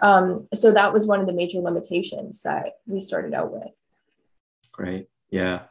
Um, 0.00 0.46
so 0.52 0.72
that 0.72 0.92
was 0.92 1.06
one 1.06 1.20
of 1.20 1.26
the 1.26 1.32
major 1.32 1.60
limitations 1.60 2.42
that 2.42 2.78
we 2.86 3.00
started 3.00 3.32
out 3.32 3.52
with. 3.52 3.68
Great. 4.72 5.08
Yeah. 5.30 5.62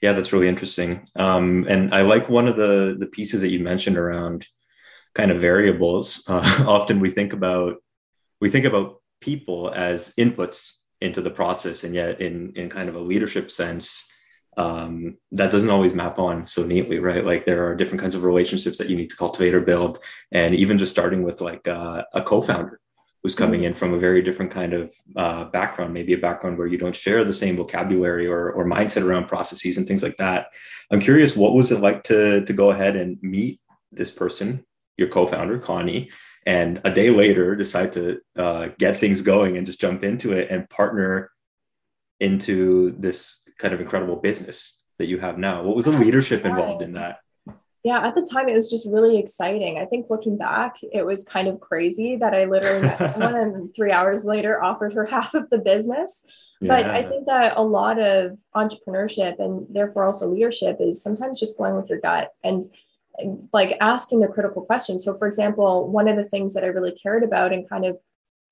Yeah, 0.00 0.12
that's 0.12 0.32
really 0.32 0.48
interesting. 0.48 1.06
Um, 1.16 1.66
and 1.68 1.94
I 1.94 2.02
like 2.02 2.28
one 2.28 2.46
of 2.46 2.56
the 2.56 2.96
the 2.98 3.06
pieces 3.06 3.40
that 3.40 3.50
you 3.50 3.58
mentioned 3.58 3.98
around 3.98 4.46
kind 5.16 5.30
of 5.30 5.40
variables. 5.40 6.22
Uh, 6.28 6.64
often 6.66 7.00
we 7.00 7.10
think 7.10 7.32
about 7.32 7.76
we 8.40 8.50
think 8.50 8.66
about 8.66 9.00
people 9.20 9.72
as 9.74 10.12
inputs 10.18 10.58
into 11.00 11.22
the 11.22 11.30
process, 11.30 11.84
and 11.84 11.94
yet 11.94 12.20
in 12.20 12.52
in 12.54 12.68
kind 12.68 12.88
of 12.88 12.94
a 12.94 13.06
leadership 13.10 13.50
sense, 13.50 14.10
um, 14.56 15.18
that 15.32 15.50
doesn't 15.50 15.70
always 15.70 15.94
map 15.94 16.18
on 16.18 16.46
so 16.46 16.62
neatly, 16.64 16.98
right? 16.98 17.24
Like 17.24 17.44
there 17.44 17.66
are 17.66 17.74
different 17.74 18.00
kinds 18.00 18.14
of 18.14 18.24
relationships 18.24 18.78
that 18.78 18.88
you 18.88 18.96
need 18.96 19.10
to 19.10 19.16
cultivate 19.16 19.54
or 19.54 19.60
build. 19.60 19.98
And 20.32 20.54
even 20.54 20.78
just 20.78 20.92
starting 20.92 21.22
with 21.22 21.40
like 21.40 21.68
uh, 21.68 22.02
a 22.14 22.22
co-founder 22.22 22.80
who's 23.22 23.34
coming 23.34 23.60
mm-hmm. 23.60 23.66
in 23.66 23.74
from 23.74 23.92
a 23.92 23.98
very 23.98 24.22
different 24.22 24.50
kind 24.50 24.72
of 24.72 24.94
uh, 25.14 25.44
background, 25.44 25.92
maybe 25.92 26.14
a 26.14 26.18
background 26.18 26.56
where 26.56 26.66
you 26.66 26.78
don't 26.78 26.96
share 26.96 27.24
the 27.24 27.32
same 27.32 27.56
vocabulary 27.56 28.26
or, 28.26 28.50
or 28.50 28.64
mindset 28.64 29.04
around 29.04 29.26
processes 29.26 29.76
and 29.76 29.86
things 29.86 30.02
like 30.02 30.16
that. 30.16 30.46
I'm 30.90 31.00
curious, 31.00 31.36
what 31.36 31.54
was 31.54 31.70
it 31.70 31.80
like 31.80 32.04
to, 32.04 32.44
to 32.44 32.52
go 32.52 32.70
ahead 32.70 32.96
and 32.96 33.18
meet 33.22 33.60
this 33.92 34.10
person, 34.10 34.64
your 34.96 35.08
co-founder, 35.08 35.58
Connie, 35.58 36.10
and 36.46 36.80
a 36.84 36.92
day 36.92 37.10
later 37.10 37.56
decide 37.56 37.92
to 37.94 38.20
uh, 38.36 38.68
get 38.78 39.00
things 39.00 39.22
going 39.22 39.56
and 39.56 39.66
just 39.66 39.80
jump 39.80 40.04
into 40.04 40.32
it 40.32 40.50
and 40.50 40.70
partner 40.70 41.30
into 42.20 42.92
this 42.98 43.40
kind 43.58 43.74
of 43.74 43.80
incredible 43.80 44.16
business 44.16 44.82
that 44.98 45.06
you 45.06 45.18
have 45.18 45.38
now. 45.38 45.62
What 45.62 45.76
was 45.76 45.86
the 45.86 45.92
leadership 45.92 46.44
involved 46.44 46.82
in 46.82 46.92
that? 46.92 47.18
Yeah, 47.86 48.04
at 48.04 48.16
the 48.16 48.28
time 48.28 48.48
it 48.48 48.54
was 48.56 48.68
just 48.68 48.88
really 48.88 49.16
exciting. 49.16 49.78
I 49.78 49.84
think 49.84 50.06
looking 50.10 50.36
back, 50.36 50.76
it 50.92 51.06
was 51.06 51.22
kind 51.22 51.46
of 51.46 51.60
crazy 51.60 52.16
that 52.16 52.34
I 52.34 52.44
literally 52.46 52.80
met 52.80 52.98
someone 53.12 53.36
and 53.36 53.74
three 53.74 53.92
hours 53.92 54.24
later 54.24 54.60
offered 54.62 54.92
her 54.94 55.04
half 55.16 55.34
of 55.34 55.48
the 55.50 55.58
business. 55.58 56.24
Yeah. 56.60 56.68
But 56.68 56.86
I 56.86 57.04
think 57.04 57.26
that 57.26 57.56
a 57.56 57.62
lot 57.62 58.00
of 58.00 58.38
entrepreneurship 58.56 59.38
and 59.38 59.66
therefore 59.70 60.04
also 60.04 60.28
leadership 60.28 60.78
is 60.80 61.02
sometimes 61.02 61.38
just 61.38 61.58
going 61.58 61.76
with 61.76 61.88
your 61.88 62.00
gut 62.00 62.30
and 62.42 62.62
like 63.52 63.76
asking 63.80 64.20
the 64.20 64.28
critical 64.28 64.62
questions. 64.62 65.04
So, 65.04 65.14
for 65.14 65.26
example, 65.26 65.88
one 65.88 66.08
of 66.08 66.16
the 66.16 66.24
things 66.24 66.54
that 66.54 66.64
I 66.64 66.68
really 66.68 66.92
cared 66.92 67.22
about 67.22 67.52
and 67.52 67.68
kind 67.68 67.84
of 67.84 67.98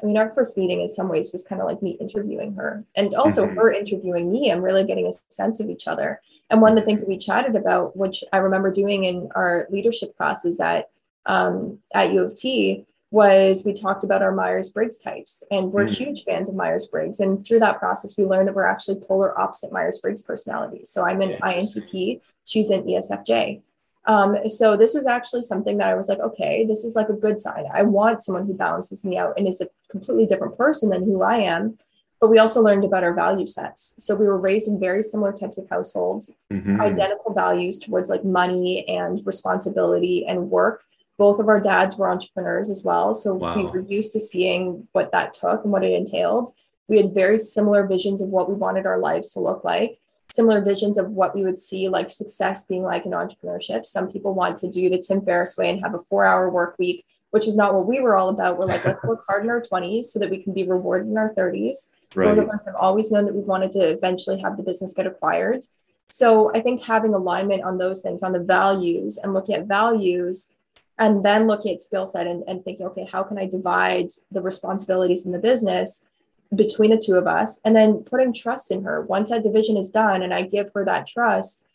I 0.02 0.06
mean, 0.06 0.18
our 0.18 0.28
first 0.28 0.58
meeting 0.58 0.80
in 0.80 0.88
some 0.88 1.08
ways 1.08 1.32
was 1.32 1.44
kind 1.44 1.62
of 1.62 1.66
like 1.68 1.80
me 1.80 1.92
interviewing 1.92 2.54
her 2.56 2.84
and 2.94 3.14
also 3.14 3.46
mm-hmm. 3.46 3.56
her 3.56 3.72
interviewing 3.72 4.30
me. 4.30 4.50
I'm 4.50 4.60
really 4.60 4.84
getting 4.84 5.06
a 5.06 5.12
sense 5.32 5.60
of 5.60 5.70
each 5.70 5.86
other. 5.86 6.20
And 6.50 6.60
one 6.60 6.72
of 6.72 6.78
the 6.78 6.84
things 6.84 7.00
that 7.00 7.08
we 7.08 7.16
chatted 7.16 7.56
about, 7.56 7.96
which 7.96 8.22
I 8.32 8.38
remember 8.38 8.70
doing 8.70 9.04
in 9.04 9.30
our 9.34 9.66
leadership 9.70 10.16
classes 10.16 10.60
at 10.60 10.90
um, 11.26 11.78
at 11.94 12.12
U 12.12 12.22
of 12.22 12.36
T, 12.36 12.84
was 13.10 13.64
we 13.64 13.72
talked 13.72 14.04
about 14.04 14.22
our 14.22 14.32
Myers 14.32 14.68
Briggs 14.68 14.98
types. 14.98 15.44
And 15.50 15.72
we're 15.72 15.84
mm-hmm. 15.84 16.04
huge 16.04 16.24
fans 16.24 16.50
of 16.50 16.56
Myers 16.56 16.86
Briggs. 16.86 17.20
And 17.20 17.46
through 17.46 17.60
that 17.60 17.78
process, 17.78 18.18
we 18.18 18.24
learned 18.24 18.48
that 18.48 18.54
we're 18.54 18.66
actually 18.66 19.00
polar 19.00 19.38
opposite 19.38 19.72
Myers 19.72 20.00
Briggs 20.00 20.20
personalities. 20.20 20.90
So 20.90 21.06
I'm 21.06 21.22
an 21.22 21.34
INTP, 21.40 22.20
she's 22.44 22.70
an 22.70 22.82
ESFJ. 22.82 23.62
Um, 24.06 24.48
so 24.48 24.76
this 24.76 24.94
was 24.94 25.06
actually 25.06 25.42
something 25.42 25.78
that 25.78 25.88
I 25.88 25.94
was 25.94 26.08
like, 26.08 26.20
okay, 26.20 26.64
this 26.66 26.84
is 26.84 26.94
like 26.94 27.08
a 27.08 27.14
good 27.14 27.40
sign. 27.40 27.64
I 27.72 27.82
want 27.82 28.22
someone 28.22 28.46
who 28.46 28.54
balances 28.54 29.04
me 29.04 29.16
out 29.16 29.34
and 29.36 29.48
is 29.48 29.60
a 29.60 29.68
completely 29.90 30.26
different 30.26 30.56
person 30.58 30.90
than 30.90 31.04
who 31.04 31.22
I 31.22 31.38
am. 31.38 31.78
But 32.20 32.30
we 32.30 32.38
also 32.38 32.62
learned 32.62 32.84
about 32.84 33.04
our 33.04 33.14
value 33.14 33.46
sets. 33.46 33.94
So 33.98 34.14
we 34.14 34.26
were 34.26 34.38
raised 34.38 34.68
in 34.68 34.80
very 34.80 35.02
similar 35.02 35.32
types 35.32 35.58
of 35.58 35.68
households, 35.68 36.34
mm-hmm. 36.50 36.80
identical 36.80 37.34
values 37.34 37.78
towards 37.78 38.08
like 38.08 38.24
money 38.24 38.86
and 38.88 39.20
responsibility 39.26 40.26
and 40.26 40.50
work. 40.50 40.84
Both 41.18 41.38
of 41.38 41.48
our 41.48 41.60
dads 41.60 41.96
were 41.96 42.10
entrepreneurs 42.10 42.70
as 42.70 42.82
well. 42.82 43.14
So 43.14 43.34
wow. 43.34 43.56
we 43.56 43.64
were 43.64 43.80
used 43.80 44.12
to 44.12 44.20
seeing 44.20 44.86
what 44.92 45.12
that 45.12 45.34
took 45.34 45.64
and 45.64 45.72
what 45.72 45.84
it 45.84 45.92
entailed. 45.92 46.48
We 46.88 46.98
had 46.98 47.14
very 47.14 47.38
similar 47.38 47.86
visions 47.86 48.20
of 48.20 48.28
what 48.28 48.48
we 48.48 48.54
wanted 48.54 48.86
our 48.86 48.98
lives 48.98 49.32
to 49.34 49.40
look 49.40 49.64
like 49.64 49.98
similar 50.30 50.62
visions 50.62 50.98
of 50.98 51.10
what 51.10 51.34
we 51.34 51.44
would 51.44 51.58
see 51.58 51.88
like 51.88 52.08
success 52.08 52.66
being 52.66 52.82
like 52.82 53.06
in 53.06 53.12
entrepreneurship. 53.12 53.84
Some 53.84 54.10
people 54.10 54.34
want 54.34 54.56
to 54.58 54.70
do 54.70 54.88
the 54.88 54.98
Tim 54.98 55.22
Ferriss 55.22 55.56
way 55.56 55.70
and 55.70 55.80
have 55.82 55.94
a 55.94 55.98
four 55.98 56.24
hour 56.24 56.50
work 56.50 56.76
week, 56.78 57.04
which 57.30 57.46
is 57.46 57.56
not 57.56 57.74
what 57.74 57.86
we 57.86 58.00
were 58.00 58.16
all 58.16 58.30
about. 58.30 58.58
We're 58.58 58.66
like, 58.66 58.84
let's 58.84 59.04
work 59.04 59.24
hard 59.28 59.44
in 59.44 59.50
our 59.50 59.60
20s 59.60 60.04
so 60.04 60.18
that 60.18 60.30
we 60.30 60.42
can 60.42 60.52
be 60.52 60.64
rewarded 60.64 61.08
in 61.08 61.18
our 61.18 61.34
30s. 61.34 61.90
Right. 62.14 62.34
Both 62.34 62.44
of 62.44 62.50
us 62.50 62.66
have 62.66 62.76
always 62.76 63.10
known 63.10 63.26
that 63.26 63.34
we 63.34 63.42
wanted 63.42 63.72
to 63.72 63.80
eventually 63.80 64.40
have 64.40 64.56
the 64.56 64.62
business 64.62 64.94
get 64.94 65.06
acquired. 65.06 65.64
So 66.10 66.52
I 66.54 66.60
think 66.60 66.82
having 66.82 67.14
alignment 67.14 67.62
on 67.64 67.78
those 67.78 68.02
things, 68.02 68.22
on 68.22 68.32
the 68.32 68.40
values 68.40 69.18
and 69.18 69.34
looking 69.34 69.54
at 69.54 69.66
values 69.66 70.54
and 70.98 71.24
then 71.24 71.46
looking 71.46 71.74
at 71.74 71.80
skill 71.80 72.06
set 72.06 72.26
and, 72.26 72.44
and 72.46 72.64
thinking, 72.64 72.86
okay, 72.86 73.06
how 73.10 73.22
can 73.22 73.38
I 73.38 73.46
divide 73.46 74.08
the 74.30 74.40
responsibilities 74.40 75.26
in 75.26 75.32
the 75.32 75.38
business 75.38 76.08
between 76.54 76.90
the 76.90 77.02
two 77.04 77.16
of 77.16 77.26
us 77.26 77.60
and 77.64 77.74
then 77.74 77.98
putting 77.98 78.32
trust 78.32 78.70
in 78.70 78.84
her. 78.84 79.02
Once 79.02 79.30
that 79.30 79.42
division 79.42 79.76
is 79.76 79.90
done 79.90 80.22
and 80.22 80.34
i 80.34 80.42
give 80.42 80.70
her 80.74 80.84
that 80.84 81.06
trust 81.06 81.66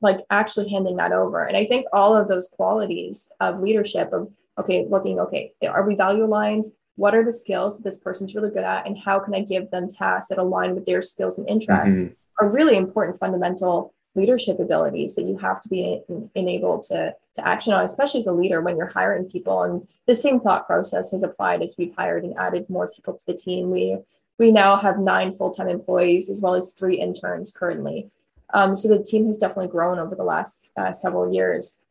like 0.00 0.20
actually 0.30 0.68
handing 0.68 0.96
that 0.96 1.12
over. 1.12 1.44
And 1.44 1.56
i 1.56 1.64
think 1.64 1.86
all 1.92 2.16
of 2.16 2.28
those 2.28 2.48
qualities 2.48 3.32
of 3.40 3.60
leadership 3.60 4.12
of 4.12 4.30
okay 4.58 4.86
looking 4.88 5.18
okay 5.20 5.52
are 5.66 5.86
we 5.86 5.94
value 5.94 6.24
aligned? 6.24 6.64
What 6.96 7.14
are 7.14 7.24
the 7.24 7.32
skills 7.32 7.76
that 7.76 7.84
this 7.84 7.98
person's 7.98 8.34
really 8.34 8.50
good 8.50 8.64
at 8.64 8.86
and 8.86 8.98
how 8.98 9.18
can 9.18 9.34
i 9.34 9.40
give 9.40 9.70
them 9.70 9.88
tasks 9.88 10.28
that 10.28 10.38
align 10.38 10.74
with 10.74 10.86
their 10.86 11.02
skills 11.02 11.38
and 11.38 11.48
interests 11.48 11.98
mm-hmm. 11.98 12.12
are 12.44 12.52
really 12.52 12.76
important 12.76 13.18
fundamental 13.18 13.93
leadership 14.14 14.60
abilities 14.60 15.14
that 15.16 15.26
you 15.26 15.36
have 15.36 15.60
to 15.60 15.68
be 15.68 16.00
enabled 16.34 16.82
to, 16.84 17.14
to 17.34 17.48
action 17.48 17.72
on, 17.72 17.84
especially 17.84 18.20
as 18.20 18.26
a 18.26 18.32
leader 18.32 18.60
when 18.60 18.76
you're 18.76 18.86
hiring 18.86 19.24
people. 19.24 19.62
And 19.62 19.86
the 20.06 20.14
same 20.14 20.38
thought 20.38 20.66
process 20.66 21.10
has 21.10 21.22
applied 21.22 21.62
as 21.62 21.76
we've 21.76 21.94
hired 21.96 22.24
and 22.24 22.36
added 22.38 22.70
more 22.70 22.88
people 22.88 23.14
to 23.14 23.26
the 23.26 23.34
team. 23.34 23.70
We 23.70 23.98
we 24.36 24.50
now 24.50 24.76
have 24.76 24.98
nine 24.98 25.32
full-time 25.32 25.68
employees 25.68 26.28
as 26.28 26.40
well 26.40 26.54
as 26.54 26.72
three 26.72 26.98
interns 26.98 27.52
currently. 27.52 28.10
Um, 28.52 28.74
so 28.74 28.88
the 28.88 29.02
team 29.02 29.26
has 29.26 29.38
definitely 29.38 29.68
grown 29.68 30.00
over 30.00 30.16
the 30.16 30.24
last 30.24 30.72
uh, 30.76 30.92
several 30.92 31.32
years. 31.32 31.84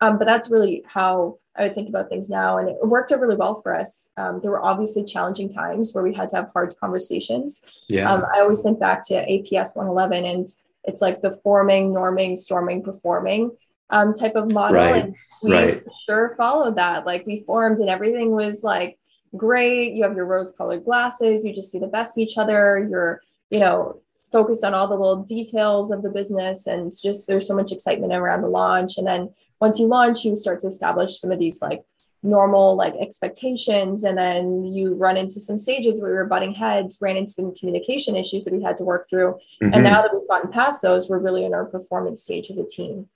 Um, 0.00 0.18
but 0.18 0.24
that's 0.24 0.50
really 0.50 0.82
how 0.86 1.38
I 1.54 1.64
would 1.64 1.74
think 1.74 1.88
about 1.88 2.08
things 2.08 2.28
now. 2.28 2.58
And 2.58 2.68
it 2.68 2.86
worked 2.86 3.12
out 3.12 3.20
really 3.20 3.36
well 3.36 3.54
for 3.54 3.76
us. 3.76 4.10
Um, 4.16 4.40
there 4.40 4.50
were 4.50 4.64
obviously 4.64 5.04
challenging 5.04 5.48
times 5.48 5.94
where 5.94 6.02
we 6.02 6.12
had 6.12 6.28
to 6.30 6.36
have 6.36 6.50
hard 6.52 6.74
conversations. 6.80 7.64
Yeah. 7.88 8.12
Um, 8.12 8.24
I 8.34 8.40
always 8.40 8.62
think 8.62 8.80
back 8.80 9.06
to 9.08 9.14
APS 9.14 9.76
111 9.76 10.24
and 10.24 10.48
it's 10.84 11.02
like 11.02 11.20
the 11.20 11.38
forming, 11.42 11.92
norming, 11.92 12.36
storming, 12.36 12.82
performing 12.82 13.50
um, 13.90 14.14
type 14.14 14.34
of 14.34 14.50
model. 14.52 14.76
Right. 14.76 15.04
And 15.04 15.16
we 15.42 15.52
right. 15.52 15.84
sure 16.08 16.34
followed 16.36 16.76
that. 16.76 17.06
Like 17.06 17.26
we 17.26 17.44
formed 17.44 17.78
and 17.78 17.88
everything 17.88 18.32
was 18.32 18.64
like 18.64 18.98
great. 19.36 19.94
You 19.94 20.02
have 20.04 20.16
your 20.16 20.26
rose 20.26 20.52
colored 20.52 20.84
glasses. 20.84 21.44
You 21.44 21.54
just 21.54 21.70
see 21.70 21.78
the 21.78 21.86
best 21.86 22.18
of 22.18 22.22
each 22.22 22.38
other. 22.38 22.86
You're, 22.90 23.20
you 23.50 23.60
know, 23.60 24.00
focused 24.32 24.64
on 24.64 24.72
all 24.72 24.88
the 24.88 24.96
little 24.96 25.22
details 25.22 25.90
of 25.90 26.02
the 26.02 26.08
business 26.08 26.66
and 26.66 26.90
just 27.02 27.28
there's 27.28 27.46
so 27.46 27.54
much 27.54 27.70
excitement 27.70 28.14
around 28.14 28.40
the 28.40 28.48
launch. 28.48 28.96
And 28.96 29.06
then 29.06 29.28
once 29.60 29.78
you 29.78 29.86
launch, 29.86 30.24
you 30.24 30.34
start 30.34 30.60
to 30.60 30.68
establish 30.68 31.20
some 31.20 31.30
of 31.30 31.38
these 31.38 31.60
like 31.60 31.82
normal 32.22 32.76
like 32.76 32.94
expectations 33.00 34.04
and 34.04 34.16
then 34.16 34.64
you 34.64 34.94
run 34.94 35.16
into 35.16 35.40
some 35.40 35.58
stages 35.58 36.00
where 36.00 36.10
we 36.10 36.16
were 36.16 36.24
butting 36.24 36.54
heads 36.54 36.98
ran 37.00 37.16
into 37.16 37.32
some 37.32 37.54
communication 37.54 38.14
issues 38.14 38.44
that 38.44 38.54
we 38.54 38.62
had 38.62 38.76
to 38.76 38.84
work 38.84 39.08
through. 39.08 39.32
Mm-hmm. 39.60 39.74
and 39.74 39.84
now 39.84 40.02
that 40.02 40.10
we've 40.14 40.28
gotten 40.28 40.50
past 40.50 40.82
those 40.82 41.08
we're 41.08 41.18
really 41.18 41.44
in 41.44 41.52
our 41.52 41.64
performance 41.64 42.22
stage 42.22 42.48
as 42.50 42.58
a 42.58 42.66
team. 42.66 43.08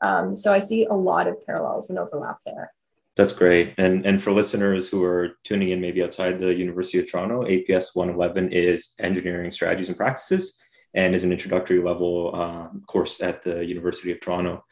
Um, 0.00 0.36
so 0.36 0.52
i 0.52 0.58
see 0.58 0.84
a 0.84 0.94
lot 0.94 1.26
of 1.26 1.44
parallels 1.44 1.90
and 1.90 1.98
overlap 1.98 2.38
there. 2.46 2.72
That's 3.16 3.32
great. 3.32 3.74
And 3.78 4.04
and 4.06 4.22
for 4.22 4.32
listeners 4.32 4.88
who 4.88 5.04
are 5.04 5.36
tuning 5.44 5.68
in 5.68 5.80
maybe 5.80 6.02
outside 6.02 6.40
the 6.40 6.54
university 6.54 6.98
of 6.98 7.10
toronto 7.10 7.44
aps 7.44 7.94
111 7.94 8.52
is 8.52 8.94
engineering 8.98 9.52
strategies 9.52 9.88
and 9.88 9.96
practices 9.96 10.58
and 10.94 11.14
is 11.14 11.24
an 11.24 11.32
introductory 11.32 11.82
level 11.82 12.30
uh, 12.34 12.68
course 12.86 13.20
at 13.20 13.42
the 13.42 13.64
university 13.64 14.10
of 14.10 14.20
toronto 14.20 14.64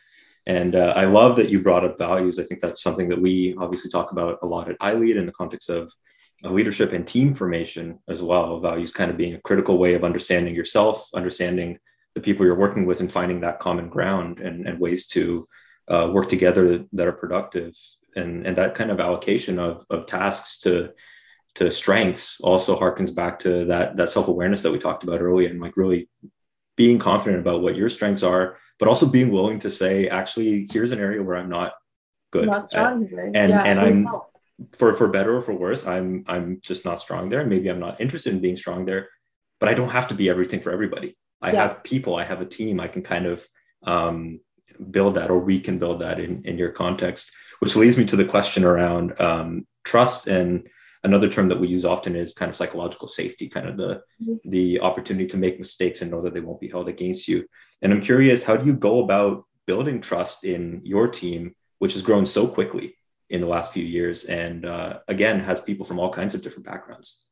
and 0.47 0.75
uh, 0.75 0.93
I 0.97 1.05
love 1.05 1.37
that 1.37 1.49
you 1.49 1.63
brought 1.63 1.85
up 1.85 1.99
values. 1.99 2.39
I 2.39 2.45
think 2.45 2.61
that's 2.61 2.83
something 2.83 3.09
that 3.11 3.21
we 3.21 3.55
obviously 3.59 3.91
talk 3.91 4.13
about 4.13 4.39
a 4.43 4.47
lot 4.47 4.69
at 4.69 4.79
iLead 4.81 5.17
in 5.17 5.27
the 5.27 5.33
context 5.33 5.71
of 5.71 5.93
uh, 6.45 6.51
leadership 6.51 6.93
and 6.93 7.07
team 7.07 7.35
formation 7.35 8.01
as 8.09 8.21
well. 8.21 8.61
Values 8.61 8.93
kind 8.93 9.11
of 9.11 9.17
being 9.17 9.35
a 9.35 9.41
critical 9.41 9.79
way 9.79 9.95
of 9.95 10.05
understanding 10.05 10.55
yourself, 10.55 11.09
understanding 11.15 11.79
the 12.15 12.21
people 12.21 12.45
you're 12.45 12.57
working 12.57 12.87
with, 12.87 13.01
and 13.01 13.13
finding 13.13 13.41
that 13.41 13.61
common 13.61 13.89
ground 13.89 14.41
and, 14.41 14.67
and 14.67 14.81
ways 14.81 15.07
to 15.09 15.49
uh, 15.89 16.11
work 16.13 16.29
together 16.29 16.85
that 16.93 17.07
are 17.07 17.13
productive. 17.13 17.75
And, 18.17 18.47
and 18.47 18.57
that 18.59 18.75
kind 18.75 18.91
of 18.91 19.01
allocation 19.01 19.59
of, 19.59 19.87
of 19.91 20.07
tasks 20.07 20.59
to 20.61 20.93
to 21.55 21.71
strengths 21.71 22.41
also 22.41 22.79
harkens 22.79 23.15
back 23.15 23.39
to 23.41 23.67
that 23.67 23.97
that 23.97 24.09
self-awareness 24.09 24.63
that 24.63 24.73
we 24.73 24.79
talked 24.79 25.05
about 25.05 25.21
earlier 25.21 25.51
and 25.51 25.61
like 25.61 25.77
really 25.77 26.09
being 26.77 26.99
confident 26.99 27.41
about 27.41 27.61
what 27.61 27.77
your 27.77 27.91
strengths 27.91 28.23
are 28.23 28.57
but 28.79 28.89
also 28.89 29.07
being 29.07 29.31
willing 29.31 29.59
to 29.61 29.71
say, 29.71 30.09
actually, 30.09 30.69
here's 30.71 30.93
an 30.93 31.01
area 31.01 31.23
where 31.23 31.37
I'm 31.37 31.49
not 31.49 31.73
good. 32.31 32.47
Not 32.47 32.65
strong 32.65 33.05
at, 33.05 33.19
and 33.35 33.51
yeah, 33.51 33.63
and 33.63 33.81
I'm 33.81 34.09
for 34.73 34.95
for 34.95 35.09
better 35.09 35.37
or 35.37 35.43
for 35.43 35.55
worse, 35.55 35.87
I'm 35.87 36.25
I'm 36.27 36.61
just 36.63 36.85
not 36.85 37.01
strong 37.01 37.29
there. 37.29 37.41
and 37.41 37.51
Maybe 37.51 37.69
I'm 37.69 37.81
not 37.81 38.01
interested 38.01 38.33
in 38.33 38.41
being 38.41 38.57
strong 38.57 38.85
there, 38.85 39.09
but 39.61 39.69
I 39.69 39.75
don't 39.75 39.91
have 39.91 40.09
to 40.09 40.15
be 40.15 40.29
everything 40.29 40.61
for 40.61 40.73
everybody. 40.73 41.17
I 41.41 41.53
yeah. 41.53 41.63
have 41.63 41.83
people, 41.83 42.17
I 42.17 42.25
have 42.25 42.41
a 42.41 42.47
team, 42.47 42.79
I 42.79 42.89
can 42.89 43.03
kind 43.03 43.27
of 43.27 43.47
um, 43.85 44.41
build 44.91 45.15
that, 45.15 45.31
or 45.31 45.39
we 45.39 45.61
can 45.61 45.79
build 45.79 46.01
that 46.01 46.21
in 46.21 46.43
in 46.45 46.59
your 46.59 46.71
context. 46.71 47.33
Which 47.61 47.77
leads 47.77 47.97
me 47.97 48.05
to 48.07 48.17
the 48.17 48.25
question 48.25 48.65
around 48.65 49.21
um, 49.21 49.67
trust 49.85 50.27
and 50.27 50.69
another 51.05 51.29
term 51.29 51.49
that 51.49 51.61
we 51.61 51.69
use 51.69 51.85
often 51.85 52.15
is 52.17 52.33
kind 52.33 52.49
of 52.49 52.57
psychological 52.57 53.09
safety 53.09 53.49
kind 53.49 53.69
of 53.69 53.77
the 53.77 54.03
mm-hmm. 54.23 54.35
the 54.45 54.81
opportunity 54.81 55.27
to 55.27 55.37
make 55.37 55.59
mistakes 55.59 56.03
and 56.03 56.11
know 56.11 56.23
that 56.23 56.35
they 56.35 56.41
won't 56.41 56.61
be 56.61 56.69
held 56.69 56.89
against 56.89 57.29
you 57.29 57.45
and 57.83 57.93
i'm 57.93 58.01
curious 58.01 58.45
how 58.45 58.57
do 58.57 58.65
you 58.65 58.73
go 58.73 59.03
about 59.05 59.45
building 59.67 60.01
trust 60.01 60.45
in 60.45 60.81
your 60.85 61.09
team 61.09 61.55
which 61.79 61.93
has 61.95 62.03
grown 62.03 62.25
so 62.25 62.47
quickly 62.47 62.97
in 63.29 63.41
the 63.41 63.47
last 63.47 63.73
few 63.73 63.85
years 63.85 64.25
and 64.25 64.65
uh, 64.65 64.99
again 65.09 65.41
has 65.41 65.61
people 65.61 65.85
from 65.85 65.99
all 65.99 66.11
kinds 66.11 66.35
of 66.35 66.43
different 66.43 66.67
backgrounds 66.67 67.27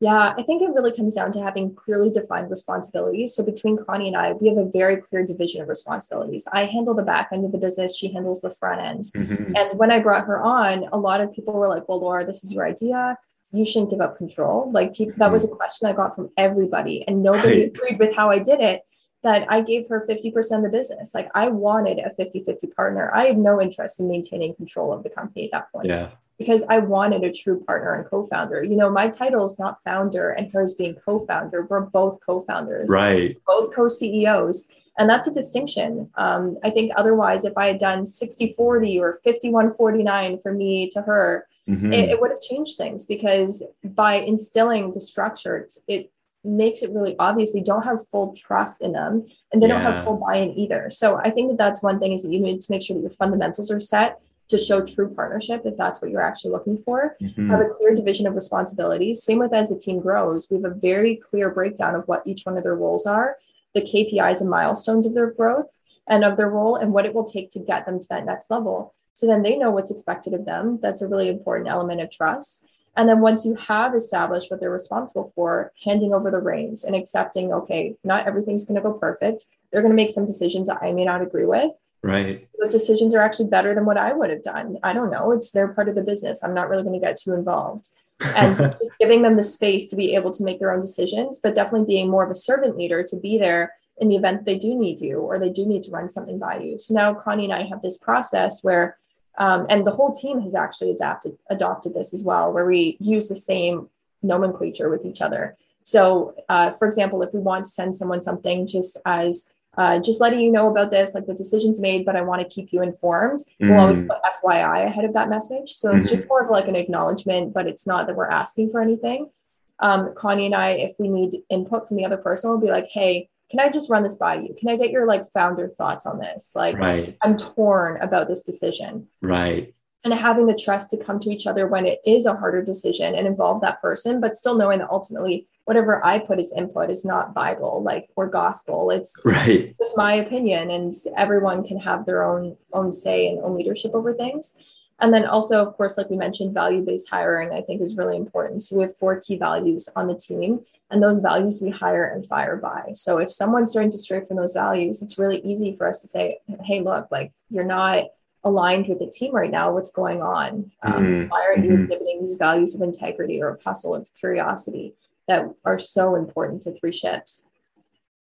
Yeah, 0.00 0.34
I 0.36 0.42
think 0.42 0.60
it 0.60 0.74
really 0.74 0.92
comes 0.92 1.14
down 1.14 1.32
to 1.32 1.42
having 1.42 1.74
clearly 1.74 2.10
defined 2.10 2.50
responsibilities. 2.50 3.34
So 3.34 3.42
between 3.42 3.82
Connie 3.82 4.08
and 4.08 4.16
I, 4.16 4.32
we 4.32 4.48
have 4.48 4.58
a 4.58 4.66
very 4.66 4.98
clear 4.98 5.24
division 5.24 5.62
of 5.62 5.68
responsibilities. 5.68 6.46
I 6.52 6.64
handle 6.66 6.92
the 6.92 7.02
back 7.02 7.30
end 7.32 7.46
of 7.46 7.52
the 7.52 7.58
business, 7.58 7.96
she 7.96 8.12
handles 8.12 8.42
the 8.42 8.50
front 8.50 8.82
end. 8.82 9.04
Mm-hmm. 9.04 9.56
And 9.56 9.78
when 9.78 9.90
I 9.90 10.00
brought 10.00 10.26
her 10.26 10.38
on, 10.38 10.84
a 10.92 10.98
lot 10.98 11.22
of 11.22 11.32
people 11.32 11.54
were 11.54 11.68
like, 11.68 11.88
well, 11.88 12.00
Laura, 12.00 12.26
this 12.26 12.44
is 12.44 12.52
your 12.52 12.66
idea. 12.66 13.16
You 13.52 13.64
shouldn't 13.64 13.90
give 13.90 14.02
up 14.02 14.18
control. 14.18 14.70
Like 14.70 14.94
people, 14.94 15.14
that 15.16 15.32
was 15.32 15.44
a 15.44 15.46
mm-hmm. 15.46 15.56
question 15.56 15.88
I 15.88 15.94
got 15.94 16.14
from 16.14 16.28
everybody, 16.36 17.02
and 17.08 17.22
nobody 17.22 17.60
right. 17.60 17.72
agreed 17.74 17.98
with 17.98 18.14
how 18.14 18.30
I 18.30 18.38
did 18.38 18.60
it. 18.60 18.82
That 19.26 19.44
I 19.50 19.60
gave 19.60 19.88
her 19.88 20.06
50% 20.08 20.36
of 20.56 20.62
the 20.62 20.68
business. 20.68 21.12
Like 21.12 21.28
I 21.34 21.48
wanted 21.48 21.98
a 21.98 22.10
50 22.10 22.44
50 22.44 22.68
partner. 22.68 23.10
I 23.12 23.24
had 23.24 23.38
no 23.38 23.60
interest 23.60 23.98
in 23.98 24.06
maintaining 24.06 24.54
control 24.54 24.92
of 24.92 25.02
the 25.02 25.10
company 25.10 25.46
at 25.46 25.50
that 25.50 25.72
point. 25.72 25.88
Yeah 25.88 26.10
because 26.38 26.64
I 26.68 26.78
wanted 26.78 27.24
a 27.24 27.32
true 27.32 27.62
partner 27.64 27.94
and 27.94 28.06
co-founder. 28.06 28.62
You 28.62 28.76
know, 28.76 28.90
my 28.90 29.08
title 29.08 29.44
is 29.46 29.58
not 29.58 29.82
founder 29.82 30.30
and 30.30 30.52
hers 30.52 30.74
being 30.74 30.94
co-founder. 30.94 31.66
We're 31.68 31.80
both 31.80 32.18
co-founders, 32.24 32.90
right? 32.90 33.36
Both 33.46 33.74
co-CEOs. 33.74 34.68
And 34.98 35.08
that's 35.08 35.28
a 35.28 35.32
distinction. 35.32 36.10
Um, 36.16 36.58
I 36.64 36.70
think 36.70 36.92
otherwise, 36.96 37.44
if 37.44 37.56
I 37.56 37.66
had 37.68 37.78
done 37.78 38.06
60 38.06 38.54
40 38.54 38.98
or 38.98 39.18
51 39.24 39.74
49 39.74 40.38
for 40.38 40.52
me 40.52 40.88
to 40.90 41.02
her, 41.02 41.46
mm-hmm. 41.68 41.92
it, 41.92 42.10
it 42.10 42.20
would 42.20 42.30
have 42.30 42.40
changed 42.40 42.76
things 42.76 43.06
because 43.06 43.64
by 43.84 44.16
instilling 44.16 44.92
the 44.92 45.00
structure, 45.00 45.68
it 45.86 46.10
makes 46.46 46.82
it 46.82 46.90
really 46.90 47.16
obvious 47.18 47.54
you 47.54 47.64
don't 47.64 47.82
have 47.82 48.06
full 48.08 48.34
trust 48.34 48.82
in 48.82 48.92
them 48.92 49.26
and 49.52 49.62
they 49.62 49.66
yeah. 49.66 49.74
don't 49.74 49.82
have 49.82 50.04
full 50.04 50.16
buy-in 50.16 50.58
either. 50.58 50.90
So 50.90 51.16
I 51.16 51.30
think 51.30 51.50
that 51.50 51.58
that's 51.58 51.82
one 51.82 51.98
thing 51.98 52.12
is 52.12 52.22
that 52.22 52.32
you 52.32 52.40
need 52.40 52.60
to 52.60 52.70
make 52.70 52.82
sure 52.82 52.94
that 52.94 53.02
your 53.02 53.10
fundamentals 53.10 53.70
are 53.70 53.80
set 53.80 54.20
to 54.48 54.58
show 54.58 54.84
true 54.84 55.12
partnership 55.12 55.62
if 55.64 55.76
that's 55.76 56.00
what 56.00 56.10
you're 56.10 56.22
actually 56.22 56.52
looking 56.52 56.78
for 56.78 57.16
mm-hmm. 57.20 57.50
have 57.50 57.60
a 57.60 57.68
clear 57.70 57.94
division 57.94 58.26
of 58.26 58.34
responsibilities 58.34 59.22
same 59.22 59.38
with 59.38 59.52
as 59.52 59.70
the 59.70 59.78
team 59.78 60.00
grows 60.00 60.48
we 60.50 60.56
have 60.56 60.70
a 60.70 60.74
very 60.74 61.16
clear 61.16 61.50
breakdown 61.50 61.94
of 61.94 62.06
what 62.06 62.22
each 62.26 62.44
one 62.44 62.56
of 62.56 62.62
their 62.62 62.76
roles 62.76 63.06
are 63.06 63.36
the 63.74 63.80
kpis 63.80 64.40
and 64.40 64.50
milestones 64.50 65.06
of 65.06 65.14
their 65.14 65.32
growth 65.32 65.66
and 66.08 66.24
of 66.24 66.36
their 66.36 66.48
role 66.48 66.76
and 66.76 66.92
what 66.92 67.04
it 67.04 67.14
will 67.14 67.24
take 67.24 67.50
to 67.50 67.58
get 67.58 67.84
them 67.86 67.98
to 67.98 68.06
that 68.08 68.24
next 68.24 68.50
level 68.50 68.94
so 69.14 69.26
then 69.26 69.42
they 69.42 69.56
know 69.56 69.70
what's 69.70 69.90
expected 69.90 70.32
of 70.32 70.44
them 70.44 70.78
that's 70.80 71.02
a 71.02 71.08
really 71.08 71.28
important 71.28 71.68
element 71.68 72.00
of 72.00 72.10
trust 72.10 72.68
and 72.96 73.08
then 73.08 73.20
once 73.20 73.44
you 73.44 73.54
have 73.54 73.94
established 73.94 74.50
what 74.50 74.60
they're 74.60 74.70
responsible 74.70 75.32
for 75.34 75.72
handing 75.84 76.12
over 76.12 76.30
the 76.30 76.40
reins 76.40 76.84
and 76.84 76.96
accepting 76.96 77.52
okay 77.52 77.94
not 78.04 78.26
everything's 78.26 78.64
going 78.64 78.76
to 78.76 78.80
go 78.80 78.92
perfect 78.92 79.46
they're 79.70 79.82
going 79.82 79.92
to 79.92 80.02
make 80.02 80.10
some 80.10 80.26
decisions 80.26 80.68
that 80.68 80.82
i 80.82 80.92
may 80.92 81.04
not 81.04 81.22
agree 81.22 81.46
with 81.46 81.70
Right. 82.06 82.46
The 82.58 82.68
decisions 82.68 83.14
are 83.16 83.20
actually 83.20 83.48
better 83.48 83.74
than 83.74 83.84
what 83.84 83.98
I 83.98 84.12
would 84.12 84.30
have 84.30 84.44
done. 84.44 84.78
I 84.84 84.92
don't 84.92 85.10
know. 85.10 85.32
It's 85.32 85.50
their 85.50 85.68
part 85.68 85.88
of 85.88 85.96
the 85.96 86.02
business. 86.02 86.44
I'm 86.44 86.54
not 86.54 86.68
really 86.68 86.84
going 86.84 86.98
to 86.98 87.04
get 87.04 87.16
too 87.16 87.34
involved. 87.34 87.88
And 88.20 88.56
just 88.58 88.92
giving 89.00 89.22
them 89.22 89.36
the 89.36 89.42
space 89.42 89.88
to 89.88 89.96
be 89.96 90.14
able 90.14 90.30
to 90.32 90.44
make 90.44 90.60
their 90.60 90.72
own 90.72 90.80
decisions, 90.80 91.40
but 91.42 91.56
definitely 91.56 91.86
being 91.86 92.08
more 92.08 92.24
of 92.24 92.30
a 92.30 92.34
servant 92.36 92.76
leader 92.76 93.02
to 93.02 93.16
be 93.16 93.38
there 93.38 93.72
in 93.98 94.08
the 94.08 94.14
event 94.14 94.44
they 94.44 94.58
do 94.58 94.78
need 94.78 95.00
you 95.00 95.18
or 95.18 95.38
they 95.38 95.50
do 95.50 95.66
need 95.66 95.82
to 95.82 95.90
run 95.90 96.08
something 96.08 96.38
by 96.38 96.58
you. 96.58 96.78
So 96.78 96.94
now 96.94 97.12
Connie 97.12 97.44
and 97.44 97.52
I 97.52 97.64
have 97.64 97.82
this 97.82 97.98
process 97.98 98.62
where, 98.62 98.96
um, 99.38 99.66
and 99.68 99.86
the 99.86 99.90
whole 99.90 100.12
team 100.12 100.40
has 100.42 100.54
actually 100.54 100.90
adapted 100.90 101.36
adopted 101.50 101.94
this 101.94 102.14
as 102.14 102.24
well, 102.24 102.52
where 102.52 102.66
we 102.66 102.96
use 103.00 103.28
the 103.28 103.34
same 103.34 103.88
nomenclature 104.22 104.88
with 104.88 105.04
each 105.04 105.20
other. 105.20 105.56
So, 105.82 106.34
uh, 106.48 106.72
for 106.72 106.86
example, 106.86 107.22
if 107.22 107.32
we 107.32 107.40
want 107.40 107.64
to 107.64 107.70
send 107.70 107.94
someone 107.94 108.22
something 108.22 108.66
just 108.66 108.98
as 109.06 109.52
uh, 109.76 109.98
just 109.98 110.20
letting 110.20 110.40
you 110.40 110.50
know 110.50 110.70
about 110.70 110.90
this, 110.90 111.14
like 111.14 111.26
the 111.26 111.34
decision's 111.34 111.80
made, 111.80 112.04
but 112.06 112.16
I 112.16 112.22
want 112.22 112.40
to 112.40 112.48
keep 112.48 112.72
you 112.72 112.82
informed. 112.82 113.40
Mm. 113.62 113.70
We'll 113.70 113.80
always 113.80 113.98
mm. 113.98 114.08
put 114.08 114.18
FYI 114.42 114.86
ahead 114.86 115.04
of 115.04 115.12
that 115.12 115.28
message. 115.28 115.72
So 115.72 115.94
it's 115.94 116.06
mm-hmm. 116.06 116.14
just 116.14 116.28
more 116.28 116.42
of 116.42 116.50
like 116.50 116.66
an 116.66 116.76
acknowledgement, 116.76 117.52
but 117.52 117.66
it's 117.66 117.86
not 117.86 118.06
that 118.06 118.16
we're 118.16 118.30
asking 118.30 118.70
for 118.70 118.80
anything. 118.80 119.30
Um, 119.78 120.14
Connie 120.14 120.46
and 120.46 120.54
I, 120.54 120.70
if 120.70 120.94
we 120.98 121.08
need 121.08 121.34
input 121.50 121.86
from 121.86 121.98
the 121.98 122.06
other 122.06 122.16
person, 122.16 122.48
we'll 122.48 122.58
be 122.58 122.68
like, 122.68 122.86
hey, 122.86 123.28
can 123.50 123.60
I 123.60 123.68
just 123.68 123.90
run 123.90 124.02
this 124.02 124.16
by 124.16 124.36
you? 124.36 124.54
Can 124.58 124.68
I 124.68 124.76
get 124.76 124.90
your 124.90 125.06
like 125.06 125.30
founder 125.32 125.68
thoughts 125.68 126.06
on 126.06 126.18
this? 126.18 126.54
Like, 126.54 126.78
right. 126.78 127.16
I'm 127.22 127.36
torn 127.36 128.00
about 128.02 128.28
this 128.28 128.42
decision. 128.42 129.08
Right 129.20 129.72
and 130.06 130.14
having 130.14 130.46
the 130.46 130.54
trust 130.54 130.90
to 130.90 130.96
come 130.96 131.18
to 131.18 131.30
each 131.30 131.46
other 131.48 131.66
when 131.66 131.84
it 131.84 132.00
is 132.06 132.26
a 132.26 132.36
harder 132.36 132.62
decision 132.62 133.16
and 133.16 133.26
involve 133.26 133.60
that 133.60 133.82
person, 133.82 134.20
but 134.20 134.36
still 134.36 134.56
knowing 134.56 134.78
that 134.78 134.88
ultimately 134.88 135.48
whatever 135.64 136.04
I 136.04 136.20
put 136.20 136.38
as 136.38 136.52
input 136.56 136.90
is 136.90 137.04
not 137.04 137.34
Bible, 137.34 137.82
like 137.82 138.08
or 138.14 138.28
gospel. 138.28 138.90
It's 138.90 139.20
right. 139.24 139.74
just 139.78 139.96
my 139.96 140.14
opinion, 140.14 140.70
and 140.70 140.92
everyone 141.16 141.64
can 141.64 141.78
have 141.80 142.06
their 142.06 142.22
own 142.22 142.56
own 142.72 142.92
say 142.92 143.28
and 143.28 143.40
own 143.40 143.56
leadership 143.56 143.94
over 143.94 144.14
things. 144.14 144.56
And 145.00 145.12
then 145.12 145.26
also, 145.26 145.62
of 145.62 145.76
course, 145.76 145.98
like 145.98 146.08
we 146.08 146.16
mentioned, 146.16 146.54
value 146.54 146.80
based 146.80 147.10
hiring, 147.10 147.50
I 147.52 147.60
think 147.60 147.82
is 147.82 147.96
really 147.96 148.16
important. 148.16 148.62
So 148.62 148.76
we 148.76 148.82
have 148.82 148.96
four 148.96 149.20
key 149.20 149.36
values 149.36 149.88
on 149.94 150.06
the 150.06 150.14
team, 150.14 150.64
and 150.90 151.02
those 151.02 151.20
values 151.20 151.60
we 151.60 151.70
hire 151.70 152.04
and 152.04 152.24
fire 152.24 152.56
by. 152.56 152.92
So 152.94 153.18
if 153.18 153.30
someone's 153.30 153.72
starting 153.72 153.90
to 153.90 153.98
stray 153.98 154.24
from 154.24 154.36
those 154.36 154.54
values, 154.54 155.02
it's 155.02 155.18
really 155.18 155.40
easy 155.40 155.76
for 155.76 155.86
us 155.86 156.00
to 156.00 156.08
say, 156.08 156.38
hey, 156.64 156.80
look, 156.80 157.08
like 157.10 157.32
you're 157.50 157.64
not 157.64 158.06
aligned 158.46 158.86
with 158.86 159.00
the 159.00 159.10
team 159.10 159.34
right 159.34 159.50
now 159.50 159.72
what's 159.72 159.90
going 159.90 160.22
on 160.22 160.70
um, 160.84 160.92
mm-hmm. 160.92 161.28
why 161.28 161.44
aren't 161.44 161.64
you 161.64 161.72
mm-hmm. 161.72 161.80
exhibiting 161.80 162.20
these 162.20 162.36
values 162.36 162.76
of 162.76 162.80
integrity 162.80 163.42
or 163.42 163.48
of 163.48 163.62
hustle 163.62 163.92
of 163.92 164.08
curiosity 164.14 164.94
that 165.26 165.52
are 165.64 165.80
so 165.80 166.14
important 166.14 166.62
to 166.62 166.70
three 166.78 166.92
ships 166.92 167.48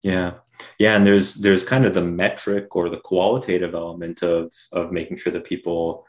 yeah 0.02 0.32
yeah 0.78 0.96
and 0.96 1.06
there's 1.06 1.36
there's 1.36 1.64
kind 1.64 1.84
of 1.84 1.94
the 1.94 2.02
metric 2.02 2.74
or 2.74 2.88
the 2.88 2.98
qualitative 2.98 3.74
element 3.74 4.24
of 4.24 4.52
of 4.72 4.90
making 4.90 5.16
sure 5.16 5.32
that 5.32 5.44
people 5.44 6.04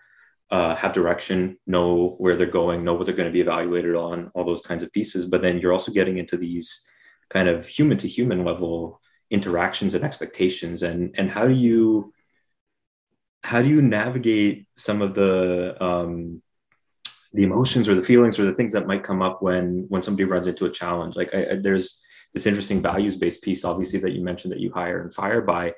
uh, 0.51 0.75
have 0.75 0.93
direction 0.93 1.57
know 1.67 2.15
where 2.17 2.35
they're 2.35 2.47
going 2.47 2.83
know 2.83 2.95
what 2.95 3.05
they're 3.05 3.15
going 3.15 3.29
to 3.29 3.33
be 3.33 3.41
evaluated 3.41 3.95
on 3.95 4.31
all 4.33 4.43
those 4.43 4.61
kinds 4.61 4.83
of 4.83 4.91
pieces. 4.91 5.25
But 5.25 5.41
then 5.41 5.59
you're 5.59 5.73
also 5.73 5.91
getting 5.91 6.17
into 6.17 6.37
these 6.37 6.87
kind 7.29 7.47
of 7.47 7.67
human 7.67 7.97
to 7.99 8.07
human 8.07 8.43
level 8.43 8.99
interactions 9.29 9.93
and 9.93 10.03
expectations. 10.03 10.81
And 10.81 11.15
and 11.17 11.29
how 11.29 11.47
do 11.47 11.53
you 11.53 12.13
how 13.43 13.61
do 13.61 13.69
you 13.69 13.81
navigate 13.81 14.67
some 14.73 15.01
of 15.01 15.13
the 15.13 15.81
um, 15.83 16.41
the 17.33 17.43
emotions 17.43 17.87
or 17.87 17.95
the 17.95 18.01
feelings 18.01 18.39
or 18.39 18.45
the 18.45 18.53
things 18.53 18.73
that 18.73 18.87
might 18.87 19.03
come 19.03 19.21
up 19.21 19.41
when 19.41 19.85
when 19.89 20.01
somebody 20.01 20.25
runs 20.25 20.47
into 20.47 20.65
a 20.65 20.71
challenge? 20.71 21.15
Like 21.15 21.33
I, 21.33 21.51
I, 21.51 21.55
there's 21.55 22.03
this 22.33 22.45
interesting 22.47 22.81
values 22.81 23.15
based 23.15 23.43
piece 23.43 23.65
obviously 23.65 23.99
that 23.99 24.11
you 24.11 24.23
mentioned 24.23 24.51
that 24.51 24.59
you 24.59 24.71
hire 24.71 25.01
and 25.01 25.13
fire 25.13 25.41
by. 25.41 25.73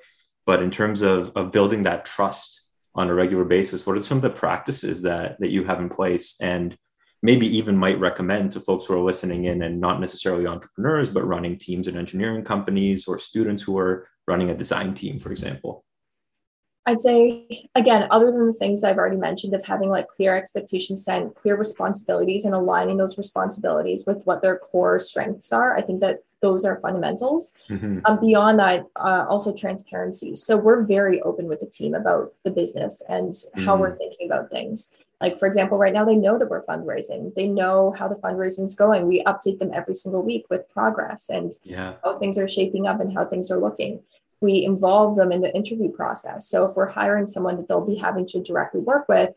But 0.45 0.63
in 0.63 0.71
terms 0.71 1.01
of 1.01 1.31
of 1.35 1.51
building 1.51 1.83
that 1.83 2.05
trust 2.05 2.60
on 2.95 3.09
a 3.09 3.13
regular 3.13 3.45
basis? 3.45 3.85
What 3.85 3.97
are 3.97 4.03
some 4.03 4.17
of 4.17 4.21
the 4.21 4.29
practices 4.29 5.01
that 5.03 5.39
that 5.39 5.51
you 5.51 5.63
have 5.63 5.79
in 5.79 5.89
place 5.89 6.35
and 6.41 6.77
maybe 7.23 7.45
even 7.57 7.77
might 7.77 7.99
recommend 7.99 8.51
to 8.51 8.59
folks 8.59 8.85
who 8.85 8.95
are 8.95 9.03
listening 9.03 9.45
in 9.45 9.61
and 9.61 9.79
not 9.79 9.99
necessarily 9.99 10.47
entrepreneurs 10.47 11.09
but 11.09 11.27
running 11.27 11.57
teams 11.57 11.87
in 11.87 11.97
engineering 11.97 12.43
companies 12.43 13.07
or 13.07 13.19
students 13.19 13.61
who 13.61 13.77
are 13.77 14.07
running 14.27 14.49
a 14.49 14.57
design 14.57 14.93
team 14.93 15.19
for 15.19 15.31
example 15.31 15.83
I'd 16.85 17.01
say, 17.01 17.69
again, 17.75 18.07
other 18.09 18.31
than 18.31 18.47
the 18.47 18.53
things 18.53 18.83
I've 18.83 18.97
already 18.97 19.17
mentioned 19.17 19.53
of 19.53 19.63
having 19.63 19.89
like 19.89 20.07
clear 20.07 20.35
expectations 20.35 21.05
set, 21.05 21.35
clear 21.35 21.55
responsibilities, 21.55 22.45
and 22.45 22.55
aligning 22.55 22.97
those 22.97 23.19
responsibilities 23.19 24.05
with 24.07 24.23
what 24.25 24.41
their 24.41 24.57
core 24.57 24.97
strengths 24.97 25.53
are, 25.53 25.77
I 25.77 25.81
think 25.81 26.01
that 26.01 26.23
those 26.41 26.65
are 26.65 26.77
fundamentals. 26.77 27.55
Mm-hmm. 27.69 27.99
Um, 28.05 28.19
beyond 28.19 28.59
that, 28.59 28.87
uh, 28.95 29.25
also 29.29 29.55
transparency. 29.55 30.35
So 30.35 30.57
we're 30.57 30.81
very 30.83 31.21
open 31.21 31.47
with 31.47 31.59
the 31.59 31.67
team 31.67 31.93
about 31.93 32.33
the 32.43 32.49
business 32.49 33.03
and 33.07 33.31
mm-hmm. 33.31 33.63
how 33.63 33.75
we're 33.75 33.91
mm. 33.91 33.99
thinking 33.99 34.27
about 34.27 34.49
things. 34.49 34.97
Like, 35.21 35.37
for 35.37 35.45
example, 35.45 35.77
right 35.77 35.93
now 35.93 36.03
they 36.03 36.15
know 36.15 36.39
that 36.39 36.49
we're 36.49 36.65
fundraising. 36.65 37.31
They 37.35 37.45
know 37.45 37.91
how 37.91 38.07
the 38.07 38.15
fundraising 38.15 38.65
is 38.65 38.73
going. 38.73 39.07
We 39.07 39.23
update 39.23 39.59
them 39.59 39.69
every 39.71 39.93
single 39.93 40.23
week 40.23 40.47
with 40.49 40.67
progress 40.73 41.29
and 41.29 41.51
yeah. 41.63 41.93
how 42.03 42.17
things 42.17 42.39
are 42.39 42.47
shaping 42.47 42.87
up 42.87 42.99
and 42.99 43.13
how 43.13 43.25
things 43.25 43.51
are 43.51 43.59
looking 43.59 44.01
we 44.41 44.65
involve 44.65 45.15
them 45.15 45.31
in 45.31 45.41
the 45.41 45.55
interview 45.55 45.91
process. 45.91 46.47
So 46.47 46.65
if 46.65 46.75
we're 46.75 46.89
hiring 46.89 47.27
someone 47.27 47.57
that 47.57 47.67
they'll 47.67 47.85
be 47.85 47.95
having 47.95 48.25
to 48.27 48.41
directly 48.41 48.81
work 48.81 49.07
with, 49.07 49.33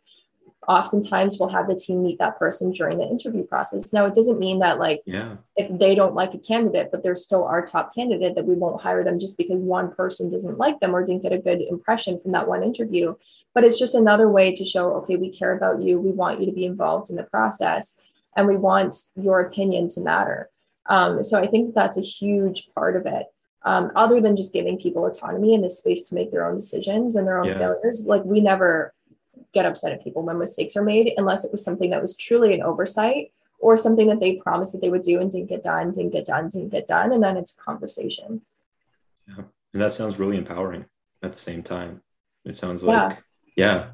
oftentimes 0.66 1.38
we'll 1.38 1.50
have 1.50 1.68
the 1.68 1.74
team 1.74 2.02
meet 2.02 2.18
that 2.18 2.38
person 2.38 2.72
during 2.72 2.96
the 2.96 3.06
interview 3.06 3.44
process. 3.44 3.92
Now 3.92 4.06
it 4.06 4.14
doesn't 4.14 4.38
mean 4.38 4.60
that 4.60 4.78
like 4.78 5.02
yeah. 5.04 5.36
if 5.56 5.78
they 5.78 5.94
don't 5.94 6.14
like 6.14 6.32
a 6.32 6.38
candidate, 6.38 6.88
but 6.90 7.02
they're 7.02 7.16
still 7.16 7.44
our 7.44 7.62
top 7.62 7.94
candidate, 7.94 8.34
that 8.34 8.46
we 8.46 8.54
won't 8.54 8.80
hire 8.80 9.04
them 9.04 9.18
just 9.18 9.36
because 9.36 9.58
one 9.58 9.94
person 9.94 10.30
doesn't 10.30 10.56
like 10.56 10.80
them 10.80 10.96
or 10.96 11.04
didn't 11.04 11.22
get 11.22 11.34
a 11.34 11.38
good 11.38 11.60
impression 11.60 12.18
from 12.18 12.32
that 12.32 12.48
one 12.48 12.62
interview. 12.62 13.14
But 13.52 13.64
it's 13.64 13.78
just 13.78 13.94
another 13.94 14.30
way 14.30 14.54
to 14.54 14.64
show, 14.64 14.94
okay, 14.94 15.16
we 15.16 15.30
care 15.30 15.54
about 15.54 15.82
you. 15.82 16.00
We 16.00 16.12
want 16.12 16.40
you 16.40 16.46
to 16.46 16.52
be 16.52 16.64
involved 16.64 17.10
in 17.10 17.16
the 17.16 17.24
process 17.24 18.00
and 18.36 18.48
we 18.48 18.56
want 18.56 18.94
your 19.16 19.40
opinion 19.40 19.88
to 19.88 20.00
matter. 20.00 20.48
Um, 20.86 21.22
so 21.22 21.38
I 21.38 21.46
think 21.46 21.74
that's 21.74 21.98
a 21.98 22.02
huge 22.02 22.70
part 22.74 22.96
of 22.96 23.06
it 23.06 23.26
um, 23.64 23.90
other 23.96 24.20
than 24.20 24.36
just 24.36 24.52
giving 24.52 24.78
people 24.78 25.06
autonomy 25.06 25.54
and 25.54 25.64
the 25.64 25.70
space 25.70 26.08
to 26.08 26.14
make 26.14 26.30
their 26.30 26.46
own 26.46 26.56
decisions 26.56 27.16
and 27.16 27.26
their 27.26 27.38
own 27.38 27.48
yeah. 27.48 27.58
failures. 27.58 28.04
Like 28.06 28.24
we 28.24 28.40
never 28.40 28.94
get 29.52 29.64
upset 29.64 29.92
at 29.92 30.02
people 30.02 30.22
when 30.22 30.38
mistakes 30.38 30.76
are 30.76 30.84
made 30.84 31.12
unless 31.16 31.44
it 31.44 31.52
was 31.52 31.64
something 31.64 31.90
that 31.90 32.02
was 32.02 32.16
truly 32.16 32.52
an 32.54 32.62
oversight 32.62 33.32
or 33.60 33.76
something 33.76 34.08
that 34.08 34.20
they 34.20 34.34
promised 34.36 34.72
that 34.72 34.80
they 34.80 34.90
would 34.90 35.02
do 35.02 35.20
and 35.20 35.30
didn't 35.30 35.48
get 35.48 35.62
done, 35.62 35.90
didn't 35.92 36.12
get 36.12 36.26
done, 36.26 36.48
didn't 36.48 36.68
get 36.68 36.86
done. 36.86 37.12
And 37.12 37.22
then 37.22 37.36
it's 37.36 37.56
a 37.56 37.62
conversation. 37.62 38.42
Yeah. 39.26 39.44
And 39.72 39.82
that 39.82 39.92
sounds 39.92 40.18
really 40.18 40.36
empowering 40.36 40.84
at 41.22 41.32
the 41.32 41.38
same 41.38 41.62
time. 41.62 42.02
It 42.44 42.56
sounds 42.56 42.82
like, 42.82 43.22
yeah, 43.56 43.64
yeah, 43.66 43.86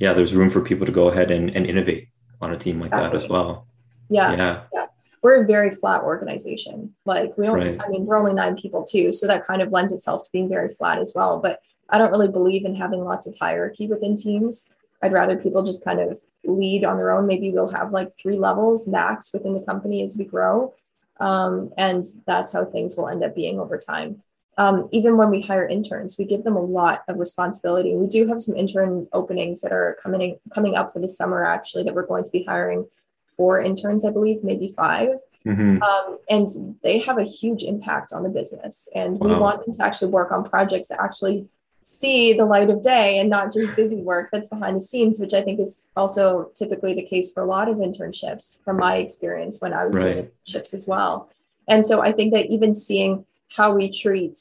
yeah 0.00 0.12
there's 0.14 0.34
room 0.34 0.48
for 0.48 0.62
people 0.62 0.86
to 0.86 0.92
go 0.92 1.10
ahead 1.10 1.30
and, 1.30 1.54
and 1.54 1.66
innovate 1.66 2.08
on 2.40 2.52
a 2.52 2.56
team 2.56 2.80
like 2.80 2.88
exactly. 2.88 3.18
that 3.18 3.24
as 3.24 3.28
well. 3.28 3.66
Yeah. 4.08 4.34
Yeah. 4.34 4.62
yeah. 4.72 4.86
We're 5.22 5.42
a 5.42 5.46
very 5.46 5.70
flat 5.70 6.02
organization. 6.02 6.94
Like 7.06 7.36
we 7.38 7.46
don't, 7.46 7.54
right. 7.54 7.80
I 7.80 7.88
mean, 7.88 8.04
we're 8.04 8.16
only 8.16 8.34
nine 8.34 8.56
people 8.56 8.84
too. 8.84 9.12
So 9.12 9.26
that 9.28 9.46
kind 9.46 9.62
of 9.62 9.70
lends 9.70 9.92
itself 9.92 10.24
to 10.24 10.32
being 10.32 10.48
very 10.48 10.68
flat 10.68 10.98
as 10.98 11.12
well. 11.14 11.38
But 11.38 11.60
I 11.88 11.98
don't 11.98 12.10
really 12.10 12.28
believe 12.28 12.64
in 12.64 12.74
having 12.74 13.04
lots 13.04 13.26
of 13.26 13.36
hierarchy 13.38 13.86
within 13.86 14.16
teams. 14.16 14.76
I'd 15.02 15.12
rather 15.12 15.36
people 15.36 15.62
just 15.62 15.84
kind 15.84 16.00
of 16.00 16.20
lead 16.44 16.84
on 16.84 16.96
their 16.96 17.12
own. 17.12 17.26
Maybe 17.26 17.50
we'll 17.50 17.68
have 17.68 17.92
like 17.92 18.08
three 18.20 18.36
levels 18.36 18.88
max 18.88 19.32
within 19.32 19.54
the 19.54 19.60
company 19.60 20.02
as 20.02 20.16
we 20.16 20.24
grow. 20.24 20.74
Um, 21.20 21.72
and 21.78 22.02
that's 22.26 22.52
how 22.52 22.64
things 22.64 22.96
will 22.96 23.08
end 23.08 23.22
up 23.22 23.34
being 23.34 23.60
over 23.60 23.78
time. 23.78 24.22
Um, 24.58 24.88
even 24.92 25.16
when 25.16 25.30
we 25.30 25.40
hire 25.40 25.66
interns, 25.66 26.18
we 26.18 26.24
give 26.24 26.44
them 26.44 26.56
a 26.56 26.60
lot 26.60 27.04
of 27.08 27.18
responsibility. 27.18 27.94
We 27.94 28.06
do 28.06 28.26
have 28.26 28.42
some 28.42 28.56
intern 28.56 29.06
openings 29.12 29.60
that 29.62 29.72
are 29.72 29.96
coming 30.02 30.38
coming 30.52 30.74
up 30.74 30.92
for 30.92 30.98
the 30.98 31.08
summer, 31.08 31.44
actually, 31.44 31.84
that 31.84 31.94
we're 31.94 32.06
going 32.06 32.24
to 32.24 32.30
be 32.30 32.44
hiring 32.44 32.86
four 33.36 33.60
interns, 33.60 34.04
I 34.04 34.10
believe, 34.10 34.42
maybe 34.42 34.68
5 34.68 35.08
mm-hmm. 35.46 35.82
um, 35.82 36.18
and 36.28 36.48
they 36.82 36.98
have 37.00 37.18
a 37.18 37.24
huge 37.24 37.62
impact 37.62 38.12
on 38.12 38.22
the 38.22 38.28
business. 38.28 38.88
And 38.94 39.18
wow. 39.18 39.28
we 39.28 39.34
want 39.34 39.64
them 39.64 39.74
to 39.74 39.84
actually 39.84 40.10
work 40.10 40.32
on 40.32 40.44
projects 40.44 40.88
that 40.88 41.00
actually 41.00 41.46
see 41.84 42.32
the 42.32 42.44
light 42.44 42.70
of 42.70 42.82
day 42.82 43.18
and 43.18 43.28
not 43.28 43.52
just 43.52 43.74
busy 43.82 44.02
work 44.02 44.30
that's 44.32 44.48
behind 44.48 44.76
the 44.76 44.80
scenes, 44.80 45.18
which 45.18 45.34
I 45.34 45.42
think 45.42 45.60
is 45.60 45.90
also 45.96 46.50
typically 46.54 46.94
the 46.94 47.02
case 47.02 47.32
for 47.32 47.42
a 47.42 47.46
lot 47.46 47.68
of 47.68 47.76
internships 47.78 48.62
from 48.62 48.76
my 48.78 48.96
experience 48.96 49.60
when 49.60 49.72
I 49.72 49.86
was 49.86 49.96
right. 49.96 50.02
doing 50.14 50.30
internships 50.46 50.74
as 50.74 50.86
well. 50.86 51.30
And 51.68 51.84
so 51.84 52.02
I 52.02 52.12
think 52.12 52.32
that 52.34 52.46
even 52.46 52.74
seeing 52.74 53.24
how 53.48 53.74
we 53.74 53.90
treat 53.90 54.38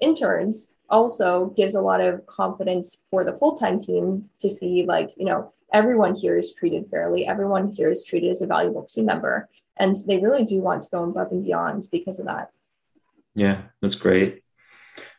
interns 0.00 0.76
also 0.90 1.46
gives 1.56 1.74
a 1.74 1.80
lot 1.80 2.00
of 2.00 2.26
confidence 2.26 3.02
for 3.08 3.24
the 3.24 3.32
full-time 3.32 3.78
team 3.78 4.28
to 4.38 4.48
see 4.48 4.84
like, 4.84 5.10
you 5.16 5.24
know, 5.24 5.52
everyone 5.72 6.14
here 6.14 6.36
is 6.36 6.54
treated 6.54 6.88
fairly, 6.88 7.26
everyone 7.26 7.72
here 7.72 7.90
is 7.90 8.04
treated 8.04 8.30
as 8.30 8.42
a 8.42 8.46
valuable 8.46 8.84
team 8.84 9.06
member. 9.06 9.48
And 9.78 9.96
they 10.06 10.18
really 10.18 10.44
do 10.44 10.60
want 10.60 10.82
to 10.82 10.90
go 10.90 11.04
above 11.04 11.32
and 11.32 11.44
beyond 11.44 11.88
because 11.90 12.20
of 12.20 12.26
that. 12.26 12.50
Yeah, 13.34 13.62
that's 13.80 13.94
great. 13.94 14.42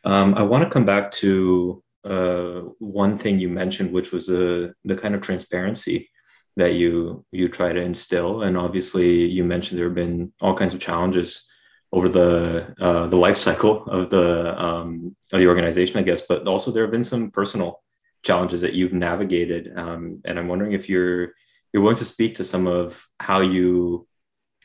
Um, 0.04 0.34
I 0.34 0.42
want 0.42 0.64
to 0.64 0.70
come 0.70 0.84
back 0.84 1.10
to 1.12 1.82
uh, 2.04 2.60
one 2.78 3.18
thing 3.18 3.38
you 3.38 3.48
mentioned, 3.48 3.92
which 3.92 4.12
was 4.12 4.28
uh, 4.28 4.72
the 4.84 4.96
kind 4.96 5.14
of 5.14 5.20
transparency 5.20 6.10
that 6.56 6.74
you 6.74 7.24
you 7.32 7.48
try 7.48 7.72
to 7.72 7.80
instill. 7.80 8.42
And 8.42 8.56
obviously, 8.56 9.26
you 9.26 9.44
mentioned 9.44 9.78
there 9.78 9.86
have 9.86 9.94
been 9.94 10.32
all 10.40 10.54
kinds 10.54 10.74
of 10.74 10.80
challenges 10.80 11.48
over 11.92 12.08
the 12.08 12.74
uh, 12.80 13.06
the 13.08 13.16
life 13.16 13.36
cycle 13.36 13.84
of 13.86 14.10
the 14.10 14.60
um, 14.62 15.16
of 15.32 15.40
the 15.40 15.48
organization, 15.48 15.98
I 15.98 16.02
guess. 16.02 16.20
But 16.20 16.46
also, 16.46 16.70
there 16.70 16.84
have 16.84 16.92
been 16.92 17.04
some 17.04 17.30
personal 17.30 17.82
challenges 18.24 18.62
that 18.62 18.74
you've 18.74 18.92
navigated, 18.92 19.72
um, 19.76 20.20
and 20.24 20.38
I'm 20.38 20.48
wondering 20.48 20.72
if 20.72 20.88
you're 20.88 21.34
you're 21.72 21.82
willing 21.82 21.98
to 21.98 22.04
speak 22.04 22.36
to 22.36 22.44
some 22.44 22.66
of 22.66 23.06
how 23.20 23.40
you 23.40 24.06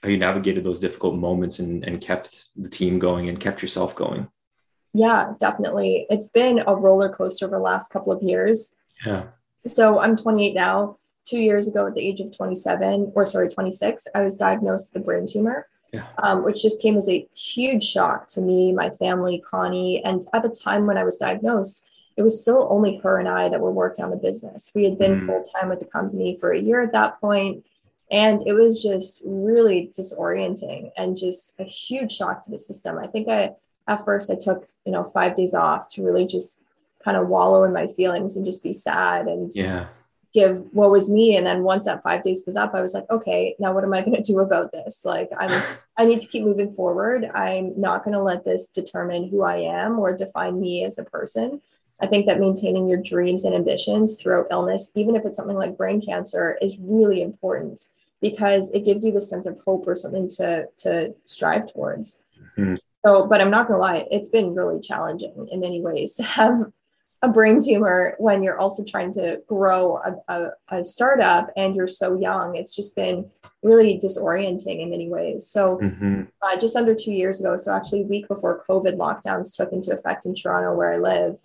how 0.01 0.09
you 0.09 0.17
navigated 0.17 0.63
those 0.63 0.79
difficult 0.79 1.15
moments 1.15 1.59
and, 1.59 1.83
and 1.83 1.99
kept 1.99 2.45
the 2.55 2.69
team 2.69 2.99
going 2.99 3.27
and 3.27 3.39
kept 3.39 3.61
yourself 3.61 3.95
going. 3.95 4.27
Yeah, 4.93 5.33
definitely. 5.39 6.07
It's 6.09 6.27
been 6.27 6.63
a 6.65 6.75
roller 6.75 7.09
coaster 7.09 7.45
over 7.45 7.57
the 7.57 7.61
last 7.61 7.91
couple 7.91 8.13
of 8.13 8.23
years. 8.23 8.75
Yeah. 9.05 9.27
So 9.67 9.99
I'm 9.99 10.15
28 10.15 10.53
now. 10.53 10.97
Two 11.25 11.39
years 11.39 11.67
ago, 11.67 11.85
at 11.85 11.93
the 11.93 12.01
age 12.01 12.21
of 12.21 12.35
27, 12.35 13.11
or 13.13 13.23
sorry, 13.23 13.49
26, 13.49 14.07
I 14.15 14.21
was 14.23 14.35
diagnosed 14.35 14.93
with 14.93 15.03
a 15.03 15.05
brain 15.05 15.27
tumor, 15.27 15.67
yeah. 15.93 16.07
um, 16.23 16.43
which 16.43 16.59
just 16.59 16.81
came 16.81 16.97
as 16.97 17.07
a 17.07 17.27
huge 17.35 17.83
shock 17.83 18.27
to 18.29 18.41
me, 18.41 18.71
my 18.71 18.89
family, 18.89 19.39
Connie. 19.45 20.03
And 20.03 20.23
at 20.33 20.41
the 20.41 20.49
time 20.49 20.87
when 20.87 20.97
I 20.97 21.03
was 21.03 21.17
diagnosed, 21.17 21.87
it 22.19 22.23
was 22.23 22.41
still 22.41 22.67
only 22.69 22.97
her 22.97 23.17
and 23.17 23.29
I 23.29 23.47
that 23.47 23.61
were 23.61 23.71
working 23.71 24.03
on 24.03 24.11
the 24.11 24.17
business. 24.17 24.73
We 24.75 24.83
had 24.83 24.99
been 24.99 25.21
mm. 25.21 25.25
full 25.25 25.41
time 25.41 25.69
with 25.69 25.79
the 25.79 25.85
company 25.85 26.37
for 26.37 26.51
a 26.51 26.59
year 26.59 26.83
at 26.83 26.91
that 26.91 27.17
point, 27.21 27.65
and 28.11 28.45
it 28.45 28.51
was 28.51 28.83
just 28.83 29.23
really 29.25 29.89
disorienting 29.97 30.91
and 30.97 31.15
just 31.15 31.57
a 31.59 31.63
huge 31.63 32.11
shock 32.11 32.43
to 32.43 32.51
the 32.51 32.59
system. 32.59 32.97
I 32.97 33.07
think 33.07 33.29
I 33.29 33.51
at 33.87 34.03
first 34.03 34.29
I 34.29 34.35
took, 34.35 34.65
you 34.85 34.91
know, 34.91 35.05
five 35.05 35.33
days 35.33 35.53
off 35.53 35.87
to 35.91 36.03
really 36.03 36.25
just 36.25 36.61
kind 37.05 37.15
of 37.15 37.29
wallow 37.29 37.63
in 37.63 37.71
my 37.71 37.87
feelings 37.87 38.35
and 38.35 38.45
just 38.45 38.63
be 38.63 38.73
sad 38.73 39.27
and 39.27 39.55
yeah 39.55 39.87
give 40.33 40.59
what 40.73 40.91
was 40.91 41.09
me 41.09 41.35
and 41.35 41.45
then 41.45 41.63
once 41.63 41.85
that 41.85 42.03
five 42.03 42.23
days 42.23 42.43
was 42.45 42.55
up 42.55 42.75
i 42.75 42.81
was 42.81 42.93
like 42.93 43.09
okay 43.09 43.55
now 43.57 43.73
what 43.73 43.83
am 43.83 43.93
i 43.93 44.01
going 44.05 44.15
to 44.15 44.21
do 44.21 44.39
about 44.39 44.71
this 44.71 45.03
like 45.05 45.29
i'm 45.39 45.63
i 45.97 46.05
need 46.05 46.21
to 46.21 46.27
keep 46.27 46.43
moving 46.43 46.71
forward 46.71 47.25
i'm 47.33 47.73
not 47.79 48.03
going 48.03 48.13
to 48.13 48.21
let 48.21 48.45
this 48.45 48.67
determine 48.67 49.27
who 49.27 49.43
i 49.43 49.57
am 49.57 49.97
or 49.97 50.15
define 50.15 50.59
me 50.59 50.83
as 50.83 50.99
a 50.99 51.03
person 51.05 51.61
i 52.01 52.07
think 52.07 52.25
that 52.25 52.39
maintaining 52.39 52.87
your 52.87 53.01
dreams 53.01 53.45
and 53.45 53.55
ambitions 53.55 54.21
throughout 54.21 54.47
illness 54.51 54.91
even 54.95 55.15
if 55.15 55.25
it's 55.25 55.37
something 55.37 55.57
like 55.57 55.77
brain 55.77 56.01
cancer 56.01 56.57
is 56.61 56.77
really 56.79 57.21
important 57.21 57.87
because 58.21 58.71
it 58.71 58.83
gives 58.83 59.03
you 59.03 59.11
the 59.11 59.21
sense 59.21 59.45
of 59.45 59.57
hope 59.63 59.87
or 59.87 59.95
something 59.95 60.27
to 60.27 60.65
to 60.77 61.13
strive 61.25 61.71
towards 61.71 62.23
mm-hmm. 62.57 62.73
So, 63.05 63.27
but 63.27 63.41
I'm 63.41 63.51
not 63.51 63.67
gonna 63.67 63.79
lie, 63.79 64.05
it's 64.11 64.29
been 64.29 64.53
really 64.53 64.81
challenging 64.81 65.47
in 65.51 65.59
many 65.59 65.81
ways 65.81 66.15
to 66.15 66.23
have 66.23 66.65
a 67.21 67.27
brain 67.27 67.59
tumor 67.61 68.15
when 68.17 68.41
you're 68.41 68.59
also 68.59 68.83
trying 68.83 69.11
to 69.13 69.41
grow 69.47 69.97
a, 69.97 70.33
a, 70.33 70.49
a, 70.69 70.83
startup 70.83 71.51
and 71.57 71.75
you're 71.75 71.87
so 71.87 72.17
young. 72.17 72.55
It's 72.55 72.73
just 72.73 72.95
been 72.95 73.29
really 73.61 73.99
disorienting 74.01 74.81
in 74.81 74.89
many 74.89 75.09
ways. 75.09 75.45
So, 75.45 75.79
mm-hmm. 75.81 76.23
uh, 76.41 76.57
just 76.57 76.77
under 76.77 76.95
two 76.95 77.11
years 77.11 77.41
ago, 77.41 77.57
so 77.57 77.73
actually 77.73 78.01
a 78.01 78.05
week 78.05 78.27
before 78.29 78.63
COVID 78.69 78.95
lockdowns 78.95 79.55
took 79.55 79.73
into 79.73 79.93
effect 79.93 80.25
in 80.25 80.33
Toronto, 80.33 80.73
where 80.73 80.93
I 80.93 80.97
live, 80.97 81.39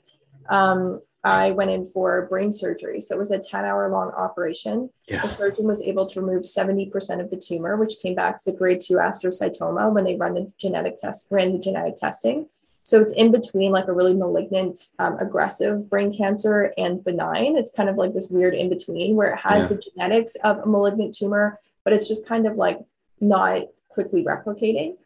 um, 0.49 1.01
I 1.25 1.53
went 1.53 1.71
in 1.71 1.87
for 1.87 2.27
brain 2.27 2.53
surgery. 2.53 3.01
So 3.01 3.17
it 3.17 3.19
was 3.19 3.31
a 3.31 3.39
10 3.39 3.65
hour 3.65 3.91
long 3.91 4.11
operation. 4.11 4.91
Yeah. 5.09 5.23
The 5.23 5.29
surgeon 5.29 5.67
was 5.67 5.81
able 5.81 6.05
to 6.07 6.21
remove 6.21 6.43
70% 6.43 6.93
of 7.21 7.31
the 7.31 7.39
tumor, 7.39 7.77
which 7.77 7.95
came 8.03 8.15
back 8.15 8.37
as 8.37 8.47
a 8.47 8.53
grade 8.53 8.83
two 8.83 8.97
astrocytoma 8.97 9.91
when 9.93 10.05
they 10.05 10.17
run 10.17 10.35
the 10.35 10.53
genetic 10.59 10.99
test, 10.99 11.29
ran 11.31 11.53
the 11.53 11.59
genetic 11.59 11.97
testing. 11.97 12.47
So 12.87 13.01
it's 13.01 13.15
in 13.15 13.33
between 13.33 13.73
like 13.73 13.89
a 13.89 13.95
really 13.95 14.13
malignant, 14.13 14.91
um, 14.99 15.19
aggressive 15.19 15.89
brain 15.89 16.13
cancer 16.13 16.75
and 16.77 17.03
benign. 17.03 17.57
It's 17.57 17.73
kind 17.73 17.89
of 17.89 17.97
like 17.97 18.13
this 18.13 18.29
weird 18.29 18.55
in 18.55 18.69
between 18.69 19.17
where 19.17 19.33
it 19.33 19.39
has 19.39 19.71
yeah. 19.71 19.77
the 19.77 19.83
genetics 19.83 20.35
of 20.45 20.59
a 20.59 20.67
malignant 20.67 21.15
tumor, 21.15 21.59
but 21.85 21.95
it's 21.95 22.07
just 22.07 22.29
kind 22.29 22.47
of 22.47 22.59
like 22.59 22.79
not 23.23 23.69
quickly 23.89 24.23
replicating. 24.23 24.97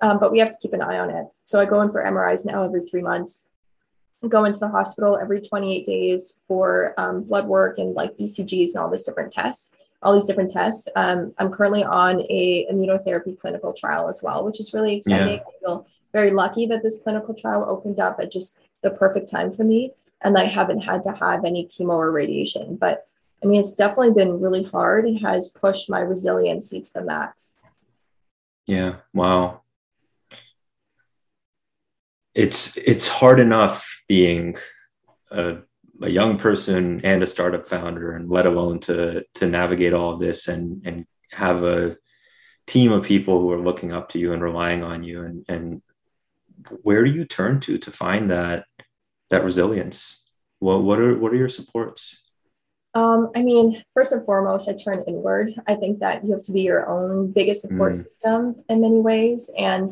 Um, 0.00 0.20
but 0.20 0.30
we 0.30 0.38
have 0.38 0.50
to 0.50 0.58
keep 0.60 0.74
an 0.74 0.82
eye 0.82 0.98
on 0.98 1.10
it. 1.10 1.26
So 1.44 1.58
I 1.58 1.64
go 1.64 1.80
in 1.80 1.90
for 1.90 2.04
MRIs 2.04 2.46
now 2.46 2.62
every 2.62 2.86
three 2.86 3.02
months 3.02 3.50
go 4.28 4.44
into 4.44 4.60
the 4.60 4.68
hospital 4.68 5.18
every 5.18 5.40
28 5.40 5.84
days 5.84 6.40
for 6.48 6.94
um, 6.98 7.22
blood 7.22 7.46
work 7.46 7.78
and 7.78 7.94
like 7.94 8.16
ECGs 8.18 8.74
and 8.74 8.76
all 8.78 8.90
these 8.90 9.02
different 9.02 9.32
tests, 9.32 9.76
all 10.02 10.14
these 10.14 10.26
different 10.26 10.50
tests. 10.50 10.88
Um, 10.96 11.32
I'm 11.38 11.50
currently 11.52 11.84
on 11.84 12.22
a 12.28 12.66
immunotherapy 12.72 13.38
clinical 13.38 13.72
trial 13.72 14.08
as 14.08 14.22
well, 14.22 14.44
which 14.44 14.58
is 14.58 14.72
really 14.72 14.96
exciting. 14.96 15.34
Yeah. 15.34 15.40
I 15.40 15.60
feel 15.60 15.86
very 16.12 16.30
lucky 16.30 16.66
that 16.66 16.82
this 16.82 17.00
clinical 17.02 17.34
trial 17.34 17.64
opened 17.68 18.00
up 18.00 18.18
at 18.20 18.30
just 18.30 18.60
the 18.82 18.90
perfect 18.90 19.30
time 19.30 19.52
for 19.52 19.64
me 19.64 19.92
and 20.22 20.36
I 20.36 20.44
haven't 20.44 20.80
had 20.80 21.02
to 21.04 21.12
have 21.12 21.44
any 21.44 21.66
chemo 21.66 21.90
or 21.90 22.10
radiation. 22.10 22.76
But 22.76 23.06
I 23.42 23.46
mean, 23.46 23.60
it's 23.60 23.74
definitely 23.74 24.14
been 24.14 24.40
really 24.40 24.64
hard. 24.64 25.06
It 25.06 25.18
has 25.18 25.48
pushed 25.48 25.90
my 25.90 26.00
resiliency 26.00 26.80
to 26.80 26.92
the 26.94 27.02
max. 27.02 27.58
Yeah. 28.66 28.96
Wow 29.12 29.60
it's 32.36 32.76
it's 32.76 33.08
hard 33.08 33.40
enough 33.40 34.02
being 34.06 34.56
a, 35.30 35.56
a, 36.02 36.10
young 36.10 36.38
person 36.38 37.00
and 37.02 37.22
a 37.22 37.26
startup 37.26 37.66
founder 37.66 38.12
and 38.12 38.28
let 38.28 38.46
alone 38.46 38.78
to 38.78 39.24
to 39.34 39.46
navigate 39.46 39.94
all 39.94 40.12
of 40.12 40.20
this 40.20 40.46
and 40.46 40.86
and 40.86 41.06
have 41.32 41.64
a 41.64 41.96
team 42.66 42.92
of 42.92 43.04
people 43.04 43.40
who 43.40 43.50
are 43.50 43.58
looking 43.58 43.92
up 43.92 44.10
to 44.10 44.18
you 44.18 44.32
and 44.34 44.42
relying 44.42 44.84
on 44.84 45.02
you 45.02 45.22
and 45.22 45.44
and 45.48 45.82
where 46.82 47.04
do 47.04 47.10
you 47.10 47.24
turn 47.24 47.58
to 47.58 47.78
to 47.78 47.90
find 47.90 48.30
that 48.30 48.66
that 49.30 49.44
resilience 49.44 50.20
well 50.60 50.82
what 50.82 51.00
are 51.00 51.18
what 51.18 51.32
are 51.32 51.36
your 51.36 51.48
supports 51.48 52.22
um, 52.94 53.30
I 53.36 53.42
mean, 53.42 53.82
first 53.92 54.12
and 54.12 54.24
foremost, 54.24 54.70
I 54.70 54.72
turn 54.72 55.04
inward. 55.06 55.50
I 55.66 55.74
think 55.74 55.98
that 55.98 56.24
you 56.24 56.32
have 56.32 56.42
to 56.44 56.52
be 56.52 56.62
your 56.62 56.88
own 56.88 57.30
biggest 57.30 57.60
support 57.60 57.92
mm. 57.92 57.96
system 57.96 58.64
in 58.70 58.80
many 58.80 59.00
ways. 59.00 59.50
And 59.58 59.86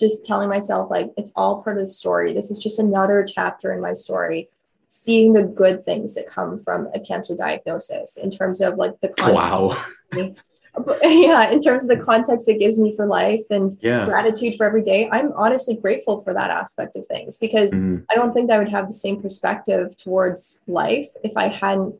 just 0.00 0.24
telling 0.24 0.48
myself 0.48 0.90
like 0.90 1.12
it's 1.16 1.32
all 1.36 1.62
part 1.62 1.76
of 1.76 1.82
the 1.82 1.86
story. 1.86 2.32
This 2.32 2.50
is 2.50 2.58
just 2.58 2.78
another 2.78 3.24
chapter 3.24 3.72
in 3.72 3.80
my 3.80 3.92
story. 3.92 4.48
Seeing 4.88 5.34
the 5.34 5.44
good 5.44 5.84
things 5.84 6.16
that 6.16 6.26
come 6.26 6.58
from 6.58 6.88
a 6.92 6.98
cancer 6.98 7.36
diagnosis 7.36 8.16
in 8.16 8.30
terms 8.30 8.60
of 8.60 8.74
like 8.76 8.98
the 9.00 9.08
context. 9.08 9.36
Wow. 9.36 9.84
yeah, 11.02 11.50
in 11.50 11.60
terms 11.60 11.84
of 11.84 11.96
the 11.96 12.04
context 12.04 12.48
it 12.48 12.58
gives 12.58 12.78
me 12.78 12.96
for 12.96 13.06
life 13.06 13.44
and 13.50 13.70
yeah. 13.82 14.04
gratitude 14.06 14.56
for 14.56 14.66
every 14.66 14.82
day. 14.82 15.08
I'm 15.12 15.32
honestly 15.34 15.76
grateful 15.76 16.20
for 16.20 16.34
that 16.34 16.50
aspect 16.50 16.96
of 16.96 17.06
things 17.06 17.36
because 17.36 17.72
mm. 17.72 18.04
I 18.10 18.14
don't 18.14 18.32
think 18.32 18.50
I 18.50 18.58
would 18.58 18.70
have 18.70 18.88
the 18.88 18.94
same 18.94 19.22
perspective 19.22 19.96
towards 19.96 20.58
life 20.66 21.08
if 21.22 21.36
I 21.36 21.48
hadn't 21.48 21.94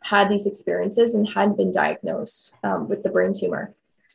had 0.00 0.28
these 0.28 0.46
experiences 0.46 1.14
and 1.14 1.28
hadn't 1.28 1.56
been 1.56 1.70
diagnosed 1.70 2.54
um, 2.64 2.88
with 2.88 3.02
the 3.02 3.10
brain 3.10 3.32
tumor. 3.32 3.74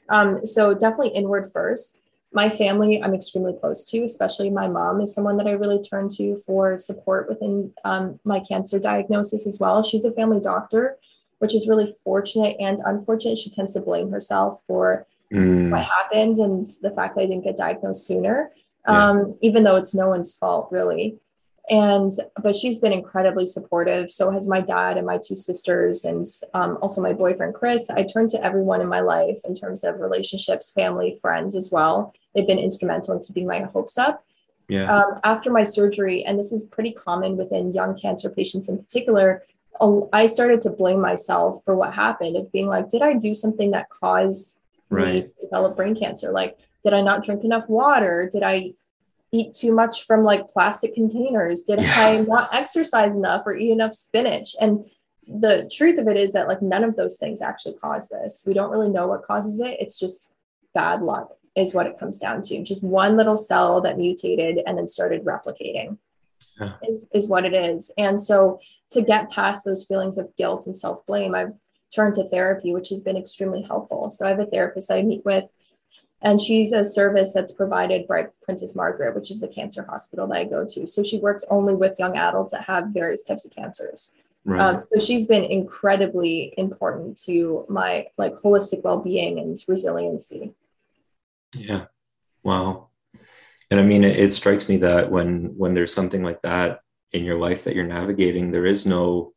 Um, 0.10 0.46
so 0.46 0.74
definitely 0.74 1.10
inward 1.10 1.50
first 1.52 2.02
my 2.32 2.50
family 2.50 3.02
I'm 3.02 3.15
extremely 3.15 3.54
close 3.54 3.84
to, 3.86 4.04
especially 4.04 4.50
my 4.50 4.68
mom 4.68 5.02
is 5.02 5.13
someone 5.13 5.38
that 5.38 5.48
I 5.48 5.52
really 5.52 5.82
turn 5.82 6.10
to 6.10 6.38
for 6.38 6.78
support 6.78 7.28
within 7.28 7.74
um, 7.84 8.20
my 8.24 8.39
cancer 8.39 8.80
diagnosis 8.80 9.48
as 9.48 9.60
well. 9.60 9.82
She's 9.82 10.06
a 10.06 10.12
family 10.12 10.39
doctor, 10.39 10.98
which 11.39 11.56
is 11.56 11.68
really 11.68 11.92
fortunate 12.04 12.56
and 12.60 12.80
unfortunate. 12.86 13.38
She 13.38 13.50
tends 13.50 13.74
to 13.74 13.82
blame 13.82 14.12
herself 14.12 14.63
for 14.68 15.08
mm. 15.34 15.72
what 15.72 15.84
happened 15.84 16.38
and 16.38 16.68
the 16.82 16.92
fact 16.92 17.15
that 17.15 17.22
I 17.22 17.26
didn't 17.26 17.46
get 17.46 17.58
diagnosed 17.58 18.06
sooner, 18.06 18.52
um, 18.86 19.36
even 19.42 19.63
though 19.63 19.76
it's 19.76 19.96
no 19.96 20.10
one's 20.10 20.34
fault 20.34 20.70
really. 20.72 21.18
And 21.70 22.12
but 22.42 22.56
she's 22.56 22.80
been 22.80 22.92
incredibly 22.92 23.46
supportive. 23.46 24.10
So 24.10 24.32
has 24.32 24.50
my 24.50 24.60
dad 24.60 24.98
and 24.98 25.06
my 25.06 25.20
two 25.24 25.36
sisters, 25.36 26.04
and 26.04 26.26
um, 26.54 26.78
also 26.82 27.02
my 27.02 27.14
boyfriend 27.14 27.54
Chris. 27.54 27.90
I 27.90 28.04
turn 28.04 28.28
to 28.30 28.44
everyone 28.44 28.82
in 28.82 28.88
my 28.88 29.02
life 29.02 29.40
in 29.46 29.54
terms 29.54 29.84
of 29.84 30.00
relationships, 30.00 30.72
family, 30.72 31.16
friends 31.22 31.56
as 31.56 31.72
well. 31.72 32.14
They've 32.34 32.48
been 32.48 32.60
instrumental 32.60 33.16
in 33.16 33.24
keeping 33.24 33.46
my 33.46 33.62
hopes 33.62 33.98
up. 33.98 34.24
Yeah. 34.68 34.92
Um, 34.92 35.20
after 35.24 35.52
my 35.52 35.64
surgery, 35.64 36.24
and 36.26 36.38
this 36.38 36.52
is 36.52 36.66
pretty 36.66 36.92
common 36.92 37.38
within 37.38 37.74
young 37.74 37.96
cancer 37.96 38.30
patients 38.30 38.70
in 38.70 38.78
particular, 38.78 39.44
I 40.14 40.28
started 40.28 40.62
to 40.64 40.72
blame 40.72 41.02
myself 41.02 41.64
for 41.64 41.76
what 41.76 41.94
happened 41.94 42.36
of 42.36 42.52
being 42.52 42.68
like, 42.68 42.90
did 42.90 43.02
I 43.02 43.14
do 43.14 43.34
something 43.34 43.72
that 43.72 43.90
caused 43.90 44.60
right. 44.90 45.06
me 45.06 45.22
to 45.22 45.30
develop 45.42 45.78
brain 45.78 45.96
cancer? 45.96 46.32
Like, 46.32 46.58
did 46.84 46.94
I 46.94 47.02
not 47.02 47.24
drink 47.24 47.44
enough 47.44 47.70
water? 47.70 48.30
Did 48.32 48.44
I 48.44 48.74
eat 49.32 49.54
too 49.54 49.74
much 49.74 50.06
from 50.06 50.24
like 50.24 50.48
plastic 50.48 50.94
containers? 50.94 51.63
Did 51.63 51.82
yeah. 51.82 51.94
I 51.98 52.22
not 52.22 52.54
exercise 52.54 53.15
enough 53.15 53.44
or 53.46 53.56
eat 53.56 53.72
enough 53.72 53.94
spinach? 53.94 54.56
And 54.60 54.86
the 55.28 55.70
truth 55.72 56.00
of 56.00 56.08
it 56.08 56.18
is 56.18 56.34
that 56.34 56.48
like 56.48 56.62
none 56.62 56.84
of 56.84 56.96
those 56.96 57.18
things 57.18 57.42
actually 57.42 57.76
cause 57.76 58.10
this. 58.10 58.44
We 58.48 58.54
don't 58.54 58.72
really 58.72 58.89
know 58.89 59.08
what 59.08 59.24
causes 59.24 59.60
it. 59.60 59.78
It's 59.80 60.00
just 60.00 60.34
bad 60.74 61.02
luck 61.02 61.32
is 61.56 61.74
what 61.74 61.88
it 61.88 62.00
comes 62.00 62.18
down 62.18 62.42
to. 62.44 62.63
Just 62.63 62.84
one 62.84 63.18
little 63.18 63.38
cell 63.38 63.82
that 63.82 63.98
mutated 63.98 64.62
and 64.65 64.78
then 64.78 64.88
started 64.88 65.26
replicating 65.26 65.98
yeah. 66.60 66.74
is, 66.88 67.08
is 67.13 67.28
what 67.28 67.46
it 67.46 67.54
is. 67.54 67.92
And 67.98 68.22
so 68.22 68.60
to 68.92 69.02
get 69.02 69.32
past 69.32 69.65
those 69.65 69.86
feelings 69.86 70.18
of 70.18 70.36
guilt 70.38 70.65
and 70.65 70.76
self 70.76 71.06
blame, 71.06 71.36
I've 71.36 71.54
turned 71.94 72.15
to 72.15 72.28
therapy, 72.30 72.74
which 72.74 72.89
has 72.89 73.02
been 73.02 73.18
extremely 73.18 73.62
helpful. 73.62 74.10
So 74.10 74.26
I 74.26 74.30
have 74.30 74.39
a 74.39 74.46
therapist 74.46 74.92
I 74.92 75.02
meet 75.02 75.26
with, 75.26 75.46
and 76.22 76.42
she's 76.42 76.74
a 76.74 76.84
service 76.84 77.34
that's 77.34 77.52
provided 77.52 78.08
by 78.08 78.28
Princess 78.44 78.76
Margaret, 78.76 79.16
which 79.16 79.32
is 79.32 79.40
the 79.40 79.48
cancer 79.48 79.86
hospital 79.90 80.28
that 80.28 80.38
I 80.38 80.44
go 80.44 80.66
to. 80.66 80.86
So 80.86 81.04
she 81.04 81.20
works 81.20 81.46
only 81.50 81.76
with 81.76 82.00
young 82.00 82.18
adults 82.18 82.54
that 82.54 82.64
have 82.64 82.88
various 82.88 83.24
types 83.24 83.46
of 83.46 83.52
cancers. 83.52 84.18
Right. 84.46 84.62
Um, 84.62 84.82
so 84.82 85.00
she's 85.00 85.26
been 85.26 85.44
incredibly 85.44 86.54
important 86.58 87.22
to 87.24 87.66
my 87.70 88.08
like 88.18 88.36
holistic 88.38 88.84
well-being 88.84 89.40
and 89.40 89.58
resiliency. 89.68 90.54
Yeah. 91.54 91.86
Wow 92.44 92.90
and 93.72 93.80
i 93.80 93.84
mean 93.84 94.04
it, 94.04 94.18
it, 94.18 94.34
strikes 94.34 94.68
me 94.68 94.78
that 94.78 95.12
when 95.12 95.58
when 95.58 95.74
there's 95.74 95.94
something 95.94 96.24
like 96.24 96.42
that 96.42 96.82
in 97.12 97.24
your 97.24 97.38
life 97.38 97.64
that 97.64 97.76
you're 97.76 97.86
navigating 97.86 98.52
there 98.52 98.66
is 98.66 98.86
no 98.86 99.34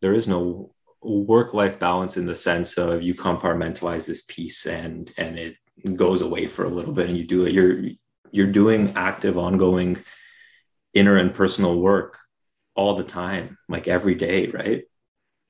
there 0.00 0.14
is 0.14 0.26
no 0.28 0.72
work 1.02 1.54
life 1.54 1.78
balance 1.78 2.16
in 2.16 2.26
the 2.26 2.34
sense 2.34 2.78
of 2.78 3.02
you 3.02 3.14
compartmentalize 3.14 4.06
this 4.06 4.22
piece 4.22 4.66
and 4.66 5.12
and 5.16 5.38
it 5.38 5.56
goes 5.94 6.22
away 6.22 6.46
for 6.46 6.64
a 6.64 6.70
little 6.70 6.92
bit 6.92 7.08
and 7.08 7.18
you 7.18 7.24
do 7.24 7.44
it 7.44 7.52
you're 7.52 7.90
you're 8.30 8.46
doing 8.50 8.92
active 8.96 9.38
ongoing 9.38 9.98
inner 10.94 11.16
and 11.16 11.34
personal 11.34 11.78
work 11.78 12.18
all 12.74 12.94
the 12.94 13.04
time 13.04 13.58
like 13.68 13.86
every 13.86 14.14
day 14.14 14.46
right 14.48 14.84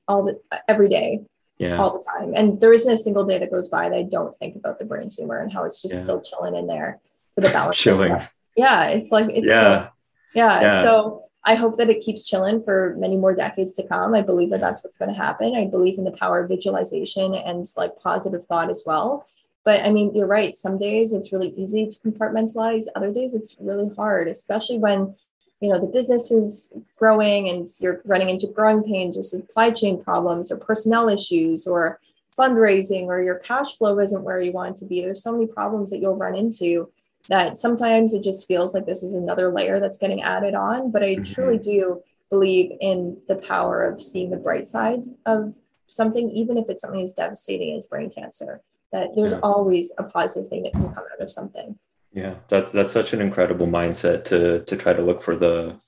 all 0.07 0.23
the 0.23 0.39
every 0.67 0.89
day 0.89 1.21
yeah 1.57 1.77
all 1.77 1.97
the 1.97 2.03
time 2.03 2.33
and 2.35 2.59
there 2.59 2.73
isn't 2.73 2.93
a 2.93 2.97
single 2.97 3.23
day 3.23 3.37
that 3.37 3.51
goes 3.51 3.69
by 3.69 3.89
that 3.89 3.97
i 3.97 4.03
don't 4.03 4.35
think 4.37 4.55
about 4.55 4.77
the 4.79 4.85
brain 4.85 5.09
tumor 5.09 5.39
and 5.39 5.51
how 5.51 5.63
it's 5.63 5.81
just 5.81 5.95
yeah. 5.95 6.03
still 6.03 6.21
chilling 6.21 6.55
in 6.55 6.67
there 6.67 6.99
for 7.37 7.41
the 7.41 7.53
balance. 7.53 7.77
Chilling. 7.77 8.17
Yeah, 8.55 8.87
it's 8.87 9.11
like 9.11 9.29
it's 9.29 9.47
yeah. 9.47 9.89
yeah. 10.33 10.61
Yeah. 10.61 10.81
So 10.81 11.25
I 11.43 11.53
hope 11.53 11.77
that 11.77 11.89
it 11.89 12.01
keeps 12.01 12.23
chilling 12.23 12.63
for 12.63 12.95
many 12.97 13.15
more 13.15 13.35
decades 13.35 13.75
to 13.75 13.87
come. 13.87 14.15
I 14.15 14.21
believe 14.21 14.49
that 14.49 14.59
that's 14.59 14.83
what's 14.83 14.97
going 14.97 15.13
to 15.13 15.17
happen. 15.17 15.55
I 15.55 15.65
believe 15.65 15.99
in 15.99 16.03
the 16.03 16.11
power 16.11 16.39
of 16.39 16.49
visualization 16.49 17.35
and 17.35 17.63
like 17.77 17.95
positive 17.99 18.45
thought 18.45 18.71
as 18.71 18.83
well. 18.85 19.27
But 19.67 19.83
I 19.83 19.91
mean, 19.91 20.15
you're 20.15 20.27
right. 20.27 20.55
Some 20.55 20.77
days 20.77 21.11
it's 21.11 21.33
really 21.33 21.49
easy 21.57 21.85
to 21.87 21.99
compartmentalize. 21.99 22.85
Other 22.95 23.11
days 23.11 23.33
it's 23.33 23.57
really 23.59 23.93
hard, 23.97 24.29
especially 24.29 24.77
when 24.77 25.13
you 25.59 25.67
know 25.67 25.77
the 25.77 25.87
business 25.87 26.31
is 26.31 26.73
growing 26.95 27.49
and 27.49 27.67
you're 27.81 28.01
running 28.05 28.29
into 28.29 28.47
growing 28.47 28.81
pains 28.81 29.17
or 29.17 29.23
supply 29.23 29.71
chain 29.71 30.01
problems 30.01 30.53
or 30.53 30.55
personnel 30.55 31.09
issues 31.09 31.67
or 31.67 31.99
fundraising 32.39 33.07
or 33.07 33.21
your 33.21 33.39
cash 33.39 33.75
flow 33.75 33.99
isn't 33.99 34.23
where 34.23 34.39
you 34.39 34.53
want 34.53 34.77
it 34.77 34.79
to 34.79 34.85
be. 34.85 35.01
There's 35.01 35.21
so 35.21 35.33
many 35.33 35.47
problems 35.47 35.91
that 35.91 35.97
you'll 35.97 36.15
run 36.15 36.37
into 36.37 36.89
that 37.27 37.57
sometimes 37.57 38.13
it 38.13 38.23
just 38.23 38.47
feels 38.47 38.73
like 38.73 38.85
this 38.85 39.03
is 39.03 39.15
another 39.15 39.51
layer 39.51 39.81
that's 39.81 39.97
getting 39.97 40.21
added 40.21 40.55
on. 40.55 40.91
But 40.91 41.03
I 41.03 41.15
mm-hmm. 41.15 41.33
truly 41.33 41.57
do 41.57 42.01
believe 42.29 42.71
in 42.79 43.17
the 43.27 43.35
power 43.35 43.83
of 43.83 44.01
seeing 44.01 44.29
the 44.29 44.37
bright 44.37 44.65
side 44.65 45.03
of 45.25 45.55
something, 45.89 46.31
even 46.31 46.57
if 46.57 46.69
it's 46.69 46.83
something 46.83 47.01
as 47.01 47.11
devastating 47.11 47.75
as 47.75 47.87
brain 47.87 48.09
cancer, 48.09 48.61
that 48.91 49.09
there's 49.15 49.33
yeah. 49.33 49.39
always 49.43 49.91
a 49.97 50.03
positive 50.03 50.49
thing 50.49 50.63
that 50.63 50.73
can 50.73 50.83
come 50.93 51.03
out 51.11 51.21
of 51.21 51.31
something. 51.31 51.77
Yeah, 52.11 52.35
that's 52.47 52.71
that's 52.71 52.91
such 52.91 53.13
an 53.13 53.21
incredible 53.21 53.67
mindset 53.67 54.23
to 54.25 54.63
to 54.65 54.75
try 54.75 54.93
to 54.93 55.01
look 55.01 55.21
for 55.21 55.35
the 55.35 55.79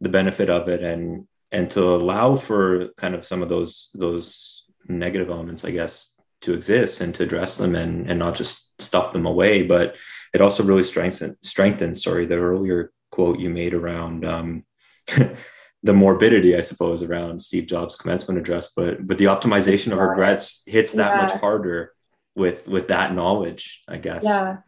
the 0.00 0.08
benefit 0.08 0.50
of 0.50 0.68
it 0.68 0.82
and 0.82 1.26
and 1.52 1.70
to 1.70 1.94
allow 1.94 2.36
for 2.36 2.88
kind 2.96 3.14
of 3.14 3.24
some 3.24 3.42
of 3.42 3.48
those 3.48 3.90
those 3.94 4.64
negative 4.88 5.30
elements, 5.30 5.64
I 5.64 5.70
guess, 5.70 6.14
to 6.42 6.52
exist 6.52 7.00
and 7.00 7.14
to 7.14 7.22
address 7.22 7.56
them 7.56 7.74
and 7.74 8.10
and 8.10 8.18
not 8.18 8.34
just 8.34 8.80
stuff 8.82 9.12
them 9.12 9.26
away, 9.26 9.62
but 9.62 9.96
it 10.36 10.42
also 10.42 10.62
really 10.62 10.82
strengthens 10.82 11.36
strengthens 11.42 12.02
sorry 12.02 12.26
the 12.26 12.34
earlier 12.34 12.92
quote 13.10 13.38
you 13.38 13.48
made 13.48 13.72
around 13.72 14.24
um, 14.24 14.64
the 15.82 15.94
morbidity 15.94 16.54
i 16.56 16.60
suppose 16.60 17.02
around 17.02 17.40
steve 17.40 17.66
jobs 17.66 17.96
commencement 17.96 18.38
address 18.38 18.72
but 18.76 19.06
but 19.06 19.16
the 19.18 19.24
optimization 19.24 19.92
of 19.92 19.98
regrets 19.98 20.62
hits 20.66 20.92
that 20.92 21.14
yeah. 21.14 21.22
much 21.22 21.40
harder 21.40 21.92
with 22.36 22.66
with 22.68 22.88
that 22.88 23.14
knowledge 23.14 23.82
i 23.88 23.96
guess 23.96 24.22
yeah 24.24 24.58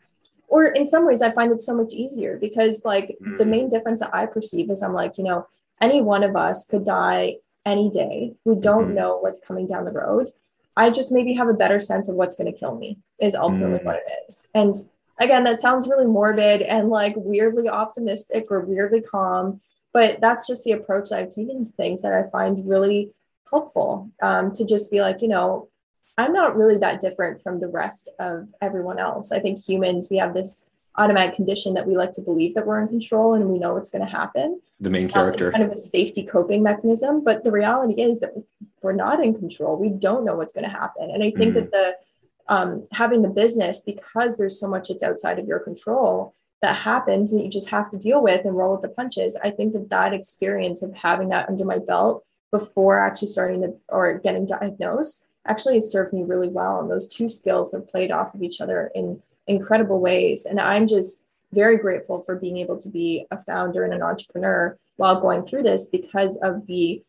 or 0.49 0.65
in 0.65 0.87
some 0.87 1.07
ways 1.07 1.23
i 1.23 1.31
find 1.31 1.53
it 1.53 1.61
so 1.61 1.75
much 1.75 1.93
easier 1.93 2.37
because 2.39 2.85
like 2.85 3.17
mm. 3.23 3.39
the 3.39 3.47
main 3.47 3.69
difference 3.69 4.01
that 4.01 4.15
i 4.15 4.27
perceive 4.27 4.71
is 4.71 4.83
i'm 4.83 4.95
like 4.95 5.19
you 5.19 5.25
know 5.25 5.47
any 5.81 6.01
one 6.01 6.25
of 6.25 6.35
us 6.35 6.67
could 6.67 6.85
die 6.85 7.37
any 7.65 7.91
day 7.91 8.35
we 8.45 8.55
don't 8.57 8.89
mm. 8.89 8.95
know 8.95 9.19
what's 9.19 9.41
coming 9.47 9.67
down 9.67 9.85
the 9.85 9.93
road 9.93 10.29
i 10.77 10.91
just 10.91 11.13
maybe 11.13 11.35
have 11.35 11.49
a 11.49 11.55
better 11.55 11.79
sense 11.79 12.09
of 12.09 12.17
what's 12.17 12.37
going 12.37 12.51
to 12.51 12.59
kill 12.59 12.77
me 12.77 12.99
is 13.21 13.35
ultimately 13.35 13.79
mm. 13.79 13.85
what 13.85 13.97
it 13.97 14.05
is 14.29 14.49
and 14.55 14.75
again, 15.19 15.45
that 15.45 15.61
sounds 15.61 15.89
really 15.89 16.07
morbid 16.07 16.63
and 16.63 16.89
like 16.89 17.15
weirdly 17.17 17.69
optimistic 17.69 18.47
or 18.51 18.61
weirdly 18.61 19.01
calm, 19.01 19.61
but 19.93 20.21
that's 20.21 20.47
just 20.47 20.65
the 20.65 20.73
approach 20.73 21.11
that 21.11 21.21
I've 21.21 21.31
taken 21.31 21.65
to 21.65 21.73
things 21.73 22.03
that 22.03 22.13
I 22.13 22.29
find 22.31 22.69
really 22.69 23.13
helpful 23.51 24.11
um, 24.23 24.53
to 24.53 24.65
just 24.65 24.91
be 24.91 25.01
like, 25.01 25.23
you 25.23 25.29
know, 25.29 25.69
I'm 26.19 26.33
not 26.33 26.57
really 26.57 26.77
that 26.79 27.01
different 27.01 27.41
from 27.41 27.61
the 27.61 27.69
rest 27.69 28.09
of 28.19 28.49
everyone 28.61 28.99
else. 28.99 29.33
I 29.33 29.39
think 29.39 29.59
humans, 29.59 30.09
we 30.11 30.19
have 30.19 30.35
this 30.35 30.69
automatic 30.97 31.35
condition 31.35 31.75
that 31.75 31.87
we 31.87 31.97
like 31.97 32.13
to 32.13 32.21
believe 32.21 32.55
that 32.55 32.67
we're 32.67 32.81
in 32.81 32.89
control 32.89 33.35
and 33.35 33.49
we 33.49 33.59
know 33.59 33.75
what's 33.75 33.89
going 33.89 34.05
to 34.05 34.11
happen. 34.11 34.61
The 34.81 34.91
main 34.91 35.09
character. 35.09 35.47
Um, 35.47 35.53
kind 35.53 35.65
of 35.65 35.71
a 35.71 35.77
safety 35.77 36.25
coping 36.25 36.63
mechanism. 36.63 37.23
But 37.23 37.45
the 37.45 37.53
reality 37.53 38.03
is 38.03 38.19
that 38.21 38.33
we're 38.83 38.93
not 38.93 39.21
in 39.21 39.33
control. 39.33 39.77
We 39.77 39.91
don't 39.91 40.25
know 40.25 40.35
what's 40.35 40.53
going 40.53 40.65
to 40.65 40.71
happen. 40.71 41.11
And 41.11 41.23
I 41.23 41.31
think 41.31 41.55
mm-hmm. 41.55 41.71
that 41.71 41.71
the 41.71 41.95
um, 42.49 42.89
having 42.93 43.23
the 43.23 43.29
business 43.29 43.83
because 43.83 44.37
there's 44.37 44.59
so 44.59 44.69
much 44.69 44.89
that's 44.89 45.03
outside 45.03 45.39
of 45.39 45.47
your 45.47 45.61
control 45.61 46.35
that 46.63 46.75
happens 46.75 47.33
and 47.33 47.43
you 47.43 47.49
just 47.49 47.69
have 47.69 47.91
to 47.91 47.99
deal 47.99 48.23
with 48.23 48.45
and 48.45 48.57
roll 48.57 48.73
with 48.73 48.83
the 48.83 48.89
punches 48.89 49.37
i 49.45 49.51
think 49.51 49.73
that 49.73 49.91
that 49.91 50.13
experience 50.13 50.83
of 50.83 50.93
having 50.95 51.29
that 51.29 51.49
under 51.49 51.65
my 51.65 51.79
belt 51.79 52.25
before 52.51 52.99
actually 52.99 53.29
starting 53.29 53.61
to 53.61 53.73
or 53.89 54.19
getting 54.19 54.45
diagnosed 54.45 55.28
actually 55.49 55.75
has 55.75 55.91
served 55.91 56.13
me 56.13 56.23
really 56.23 56.49
well 56.49 56.81
and 56.81 56.91
those 56.91 57.09
two 57.09 57.29
skills 57.29 57.73
have 57.73 57.89
played 57.89 58.11
off 58.11 58.35
of 58.35 58.43
each 58.43 58.61
other 58.61 58.91
in 58.95 59.21
incredible 59.47 60.01
ways 60.01 60.47
and 60.47 60.61
i'm 60.61 60.87
just 60.87 61.25
very 61.53 61.79
grateful 61.79 62.21
for 62.23 62.37
being 62.37 62.59
able 62.59 62.77
to 62.77 62.89
be 62.89 63.27
a 63.31 63.41
founder 63.41 63.85
and 63.85 63.95
an 63.95 64.03
entrepreneur 64.03 64.77
while 64.97 65.21
going 65.21 65.45
through 65.45 65.63
this 65.63 65.87
because 65.87 66.37
of 66.39 66.67
the 66.67 67.03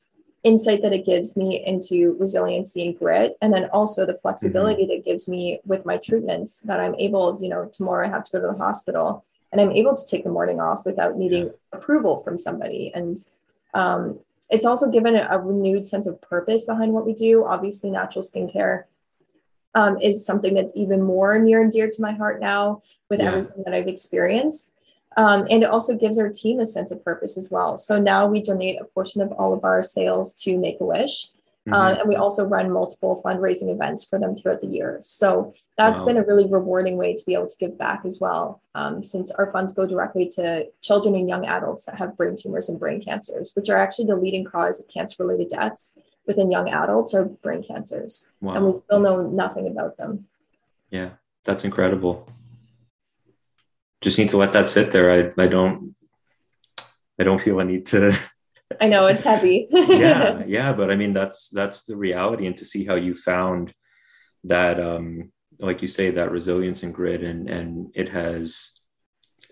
insight 0.43 0.81
that 0.81 0.93
it 0.93 1.05
gives 1.05 1.35
me 1.35 1.61
into 1.65 2.15
resiliency 2.17 2.87
and 2.87 2.97
grit 2.97 3.37
and 3.41 3.53
then 3.53 3.65
also 3.65 4.05
the 4.05 4.13
flexibility 4.13 4.83
mm-hmm. 4.83 4.91
that 4.93 5.05
gives 5.05 5.27
me 5.27 5.59
with 5.65 5.85
my 5.85 5.97
treatments 5.97 6.61
that 6.61 6.79
i'm 6.79 6.95
able 6.95 7.37
you 7.41 7.49
know 7.49 7.69
tomorrow 7.73 8.07
i 8.07 8.09
have 8.09 8.23
to 8.23 8.31
go 8.31 8.41
to 8.41 8.47
the 8.47 8.57
hospital 8.57 9.25
and 9.51 9.59
i'm 9.59 9.71
able 9.71 9.95
to 9.95 10.05
take 10.05 10.23
the 10.23 10.29
morning 10.29 10.61
off 10.61 10.85
without 10.85 11.17
needing 11.17 11.47
yeah. 11.47 11.51
approval 11.73 12.19
from 12.19 12.37
somebody 12.37 12.91
and 12.95 13.25
um, 13.73 14.19
it's 14.49 14.65
also 14.65 14.89
given 14.89 15.15
a, 15.15 15.27
a, 15.29 15.39
renewed 15.39 15.85
sense 15.85 16.07
of 16.07 16.19
purpose 16.21 16.65
behind 16.65 16.93
what 16.93 17.05
we 17.05 17.13
do 17.13 17.45
obviously 17.45 17.89
natural 17.91 18.23
skincare 18.23 18.83
um, 19.75 19.99
is 20.01 20.25
something 20.25 20.53
that's 20.53 20.73
even 20.75 21.01
more 21.01 21.37
near 21.37 21.61
and 21.61 21.71
dear 21.71 21.89
to 21.89 22.01
my 22.01 22.11
heart 22.11 22.39
now 22.39 22.81
with 23.09 23.19
yeah. 23.19 23.27
everything 23.27 23.63
that 23.65 23.73
i've 23.73 23.87
experienced 23.87 24.73
um, 25.17 25.47
and 25.49 25.63
it 25.63 25.69
also 25.69 25.97
gives 25.97 26.17
our 26.17 26.29
team 26.29 26.59
a 26.59 26.65
sense 26.65 26.91
of 26.91 27.03
purpose 27.03 27.37
as 27.37 27.49
well. 27.51 27.77
So 27.77 27.99
now 27.99 28.27
we 28.27 28.41
donate 28.41 28.79
a 28.79 28.85
portion 28.85 29.21
of 29.21 29.31
all 29.33 29.53
of 29.53 29.63
our 29.63 29.83
sales 29.83 30.33
to 30.43 30.57
Make 30.57 30.79
a 30.79 30.85
Wish. 30.85 31.27
Mm-hmm. 31.69 31.73
Um, 31.73 31.97
and 31.99 32.09
we 32.09 32.15
also 32.15 32.45
run 32.45 32.71
multiple 32.71 33.21
fundraising 33.23 33.71
events 33.73 34.03
for 34.03 34.19
them 34.19 34.35
throughout 34.35 34.61
the 34.61 34.67
year. 34.67 35.01
So 35.03 35.53
that's 35.77 35.99
wow. 36.01 36.07
been 36.07 36.17
a 36.17 36.23
really 36.23 36.47
rewarding 36.47 36.97
way 36.97 37.13
to 37.13 37.25
be 37.25 37.33
able 37.33 37.47
to 37.47 37.55
give 37.59 37.77
back 37.77 38.01
as 38.05 38.19
well, 38.19 38.61
um, 38.75 39.03
since 39.03 39.31
our 39.31 39.47
funds 39.51 39.73
go 39.73 39.85
directly 39.85 40.27
to 40.35 40.65
children 40.81 41.15
and 41.15 41.29
young 41.29 41.45
adults 41.45 41.85
that 41.85 41.97
have 41.97 42.17
brain 42.17 42.35
tumors 42.37 42.69
and 42.69 42.79
brain 42.79 43.01
cancers, 43.01 43.51
which 43.55 43.69
are 43.69 43.77
actually 43.77 44.05
the 44.05 44.15
leading 44.15 44.43
cause 44.43 44.81
of 44.81 44.87
cancer 44.87 45.23
related 45.23 45.49
deaths 45.49 45.97
within 46.27 46.51
young 46.51 46.69
adults 46.69 47.13
are 47.13 47.25
brain 47.25 47.63
cancers. 47.63 48.31
Wow. 48.41 48.55
And 48.55 48.65
we 48.65 48.75
still 48.75 48.99
know 48.99 49.21
nothing 49.21 49.67
about 49.67 49.97
them. 49.97 50.27
Yeah. 50.89 51.11
That's 51.45 51.63
incredible. 51.63 52.29
Just 54.01 54.17
need 54.17 54.29
to 54.29 54.37
let 54.37 54.53
that 54.53 54.67
sit 54.67 54.91
there. 54.91 55.09
I, 55.09 55.41
I 55.41 55.47
don't 55.47 55.95
I 57.17 57.23
don't 57.23 57.41
feel 57.41 57.59
a 57.59 57.65
need 57.65 57.85
to 57.87 58.15
I 58.79 58.87
know 58.87 59.07
it's 59.07 59.23
heavy. 59.23 59.67
yeah, 59.71 60.43
yeah, 60.47 60.73
but 60.73 60.91
I 60.91 60.95
mean 60.95 61.13
that's 61.13 61.49
that's 61.49 61.83
the 61.83 61.97
reality 61.97 62.45
and 62.45 62.57
to 62.57 62.65
see 62.65 62.85
how 62.85 62.95
you 62.95 63.15
found 63.15 63.73
that 64.43 64.79
um 64.79 65.31
like 65.59 65.81
you 65.81 65.87
say 65.87 66.11
that 66.11 66.31
resilience 66.31 66.83
and 66.83 66.93
grit 66.93 67.23
and 67.23 67.49
and 67.49 67.91
it 67.93 68.09
has 68.09 68.79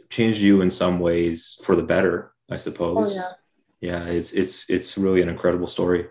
changed 0.09 0.39
you 0.39 0.61
in 0.61 0.72
some 0.72 0.99
ways 0.99 1.57
for 1.63 1.76
the 1.76 1.84
better, 1.84 2.32
I 2.49 2.57
suppose. 2.57 3.18
Oh, 3.18 3.36
yeah. 3.82 4.05
yeah, 4.05 4.05
it's 4.05 4.32
it's 4.32 4.70
it's 4.70 4.97
really 4.97 5.22
an 5.22 5.30
incredible 5.30 5.68
story. 5.68 6.07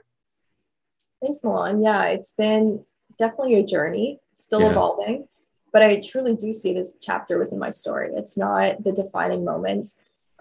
Thanks, 1.23 1.43
Milan. 1.43 1.83
Yeah, 1.83 2.05
it's 2.05 2.33
been 2.33 2.85
definitely 3.19 3.55
a 3.57 3.65
journey, 3.65 4.21
still 4.35 4.61
yeah. 4.61 4.71
evolving, 4.71 5.29
but 5.73 5.83
I 5.83 6.01
truly 6.01 6.37
do 6.37 6.53
see 6.53 6.71
it 6.71 6.77
as 6.77 6.95
a 6.95 6.99
chapter 7.01 7.39
within 7.39 7.59
my 7.59 7.71
story. 7.71 8.11
It's 8.15 8.37
not 8.37 8.83
the 8.83 8.93
defining 8.93 9.45
moment. 9.45 9.87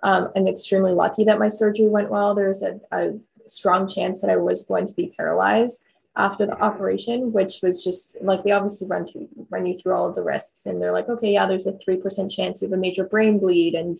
Um, 0.05 0.29
I'm 0.35 0.47
extremely 0.47 0.93
lucky 0.93 1.23
that 1.23 1.39
my 1.39 1.47
surgery 1.47 1.87
went 1.87 2.11
well. 2.11 2.35
There's 2.35 2.61
a, 2.61 2.79
a 2.91 3.13
strong 3.47 3.87
chance 3.87 4.21
that 4.21 4.29
I 4.29 4.37
was 4.37 4.63
going 4.63 4.85
to 4.85 4.93
be 4.93 5.13
paralyzed 5.17 5.87
after 6.15 6.45
the 6.45 6.57
operation, 6.61 7.33
which 7.33 7.55
was 7.63 7.83
just 7.83 8.21
like 8.21 8.43
they 8.43 8.51
obviously 8.51 8.87
run 8.87 9.05
through 9.07 9.27
run 9.49 9.65
you 9.65 9.75
through 9.77 9.95
all 9.95 10.07
of 10.07 10.15
the 10.15 10.21
risks, 10.21 10.67
and 10.67 10.79
they're 10.79 10.93
like, 10.93 11.09
okay, 11.09 11.31
yeah, 11.33 11.47
there's 11.47 11.67
a 11.67 11.77
three 11.79 11.97
percent 11.97 12.31
chance 12.31 12.61
you 12.61 12.67
have 12.67 12.77
a 12.77 12.85
major 12.87 13.03
brain 13.03 13.39
bleed, 13.39 13.73
and 13.73 13.97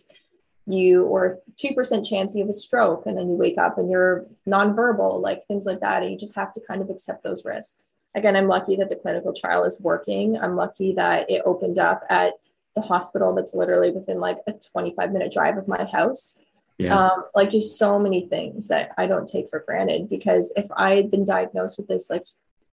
you 0.66 1.04
or 1.04 1.40
two 1.56 1.74
percent 1.74 2.06
chance 2.06 2.36
you 2.36 2.42
have 2.42 2.50
a 2.50 2.62
stroke, 2.66 3.04
and 3.06 3.18
then 3.18 3.28
you 3.28 3.34
wake 3.34 3.58
up 3.58 3.76
and 3.76 3.90
you're 3.90 4.26
nonverbal, 4.46 5.20
like 5.20 5.44
things 5.46 5.66
like 5.66 5.80
that, 5.80 6.02
and 6.02 6.12
you 6.12 6.16
just 6.16 6.36
have 6.36 6.52
to 6.52 6.60
kind 6.68 6.80
of 6.82 6.88
accept 6.88 7.24
those 7.24 7.44
risks. 7.44 7.96
Again, 8.14 8.36
I'm 8.36 8.48
lucky 8.48 8.76
that 8.76 8.90
the 8.90 8.96
clinical 8.96 9.34
trial 9.34 9.64
is 9.64 9.80
working. 9.80 10.38
I'm 10.38 10.54
lucky 10.54 10.94
that 10.94 11.28
it 11.28 11.42
opened 11.44 11.80
up 11.80 12.04
at 12.08 12.34
the 12.76 12.80
hospital 12.82 13.34
that's 13.34 13.54
literally 13.54 13.90
within 13.90 14.20
like 14.20 14.38
a 14.46 14.52
25 14.52 15.12
minute 15.12 15.32
drive 15.32 15.56
of 15.56 15.66
my 15.66 15.84
house 15.84 16.44
yeah. 16.78 17.06
Um, 17.06 17.24
like 17.34 17.50
just 17.50 17.78
so 17.78 17.98
many 17.98 18.26
things 18.26 18.68
that 18.68 18.90
I 18.98 19.06
don't 19.06 19.26
take 19.26 19.48
for 19.48 19.60
granted 19.60 20.10
because 20.10 20.52
if 20.56 20.66
I 20.76 20.94
had 20.94 21.10
been 21.10 21.24
diagnosed 21.24 21.78
with 21.78 21.88
this 21.88 22.10
like 22.10 22.26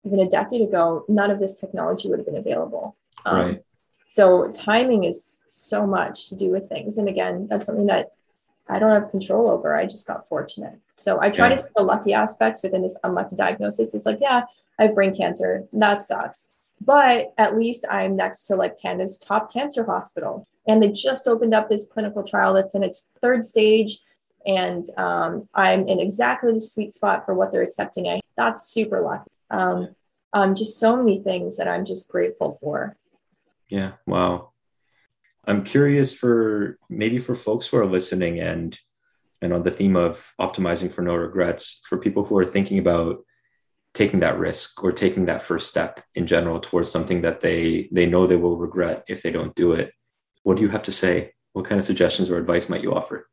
even 0.05 0.19
a 0.19 0.29
decade 0.29 0.63
ago, 0.63 1.05
none 1.09 1.31
of 1.31 1.39
this 1.39 1.61
technology 1.61 2.09
would 2.09 2.19
have 2.19 2.27
been 2.27 2.37
available. 2.37 2.97
Um, 3.25 3.41
right. 3.41 3.65
So 4.09 4.51
timing 4.51 5.05
is 5.05 5.45
so 5.47 5.87
much 5.87 6.29
to 6.29 6.37
do 6.37 6.51
with 6.51 6.69
things. 6.69 6.99
And 6.99 7.09
again, 7.09 7.47
that's 7.49 7.67
something 7.67 7.87
that 7.87 8.13
I 8.69 8.79
don't 8.79 8.91
have 8.91 9.11
control 9.11 9.49
over. 9.49 9.75
I 9.75 9.87
just 9.87 10.07
got 10.07 10.29
fortunate. 10.29 10.79
So 10.97 11.21
I 11.21 11.31
try 11.31 11.49
yeah. 11.49 11.57
to 11.57 11.59
see 11.59 11.71
the 11.77 11.83
lucky 11.83 12.13
aspects 12.13 12.63
within 12.63 12.83
this 12.83 12.99
unlucky 13.05 13.37
diagnosis. 13.37 13.95
It's 13.95 14.07
like, 14.07 14.19
yeah, 14.21 14.43
I 14.79 14.85
have 14.85 14.95
brain 14.95 15.15
cancer. 15.15 15.65
That 15.73 16.03
sucks. 16.03 16.55
But 16.85 17.33
at 17.39 17.57
least 17.57 17.85
I'm 17.91 18.17
next 18.17 18.47
to 18.47 18.57
like 18.57 18.81
Canada's 18.81 19.19
top 19.19 19.53
cancer 19.53 19.85
hospital. 19.85 20.47
And 20.67 20.83
they 20.83 20.91
just 20.91 21.27
opened 21.27 21.55
up 21.55 21.69
this 21.69 21.87
clinical 21.87 22.23
trial 22.23 22.55
that's 22.55 22.75
in 22.75 22.83
its 22.83 23.09
third 23.21 23.45
stage. 23.45 23.99
And 24.47 24.85
um, 24.97 25.49
I'm 25.55 25.87
in 25.87 26.01
exactly 26.01 26.53
the 26.53 26.61
sweet 26.61 26.93
spot 26.95 27.25
for 27.25 27.35
what 27.35 27.53
they're 27.53 27.63
accepting. 27.63 28.09
I 28.09 28.21
that's 28.37 28.69
super 28.69 29.01
lucky. 29.01 29.31
Um, 29.51 29.95
um, 30.33 30.55
just 30.55 30.79
so 30.79 30.97
many 30.97 31.21
things 31.21 31.59
that 31.59 31.69
I'm 31.69 31.85
just 31.85 32.09
grateful 32.09 32.53
for. 32.53 32.97
Yeah. 33.69 33.93
Wow. 34.07 34.51
I'm 35.47 35.65
curious 35.65 36.13
for 36.13 36.79
maybe 36.89 37.19
for 37.19 37.35
folks 37.35 37.69
who 37.69 37.79
are 37.79 37.87
listening 37.87 38.41
and 38.41 38.79
and 39.41 39.53
on 39.53 39.65
the 39.65 39.73
theme 39.73 39.97
of 39.97 40.33
optimizing 40.41 40.91
for 40.91 41.03
no 41.03 41.17
regrets, 41.17 41.83
for 41.89 41.99
people 41.99 42.25
who 42.25 42.39
are 42.39 42.47
thinking 42.47 42.79
about 42.79 43.25
taking 43.95 44.21
that 44.21 44.39
risk 44.39 44.83
or 44.83 44.93
taking 44.93 45.27
that 45.27 45.43
first 45.43 45.69
step 45.69 46.03
in 46.15 46.27
general 46.27 46.61
towards 46.61 46.91
something 46.91 47.23
that 47.23 47.41
they 47.41 47.89
they 47.93 48.07
know 48.07 48.27
they 48.27 48.37
will 48.37 48.57
regret 48.57 49.05
if 49.09 49.23
they 49.23 49.31
don't 49.31 49.55
do 49.55 49.73
it. 49.73 49.93
What 50.43 50.57
do 50.57 50.63
you 50.63 50.69
have 50.69 50.83
to 50.85 50.93
say? 50.93 51.33
What 51.53 51.67
kind 51.67 51.79
of 51.79 51.85
suggestions 51.85 52.31
or 52.31 52.39
advice 52.39 52.69
might 52.69 52.83
you 52.83 52.95
offer? 52.95 53.29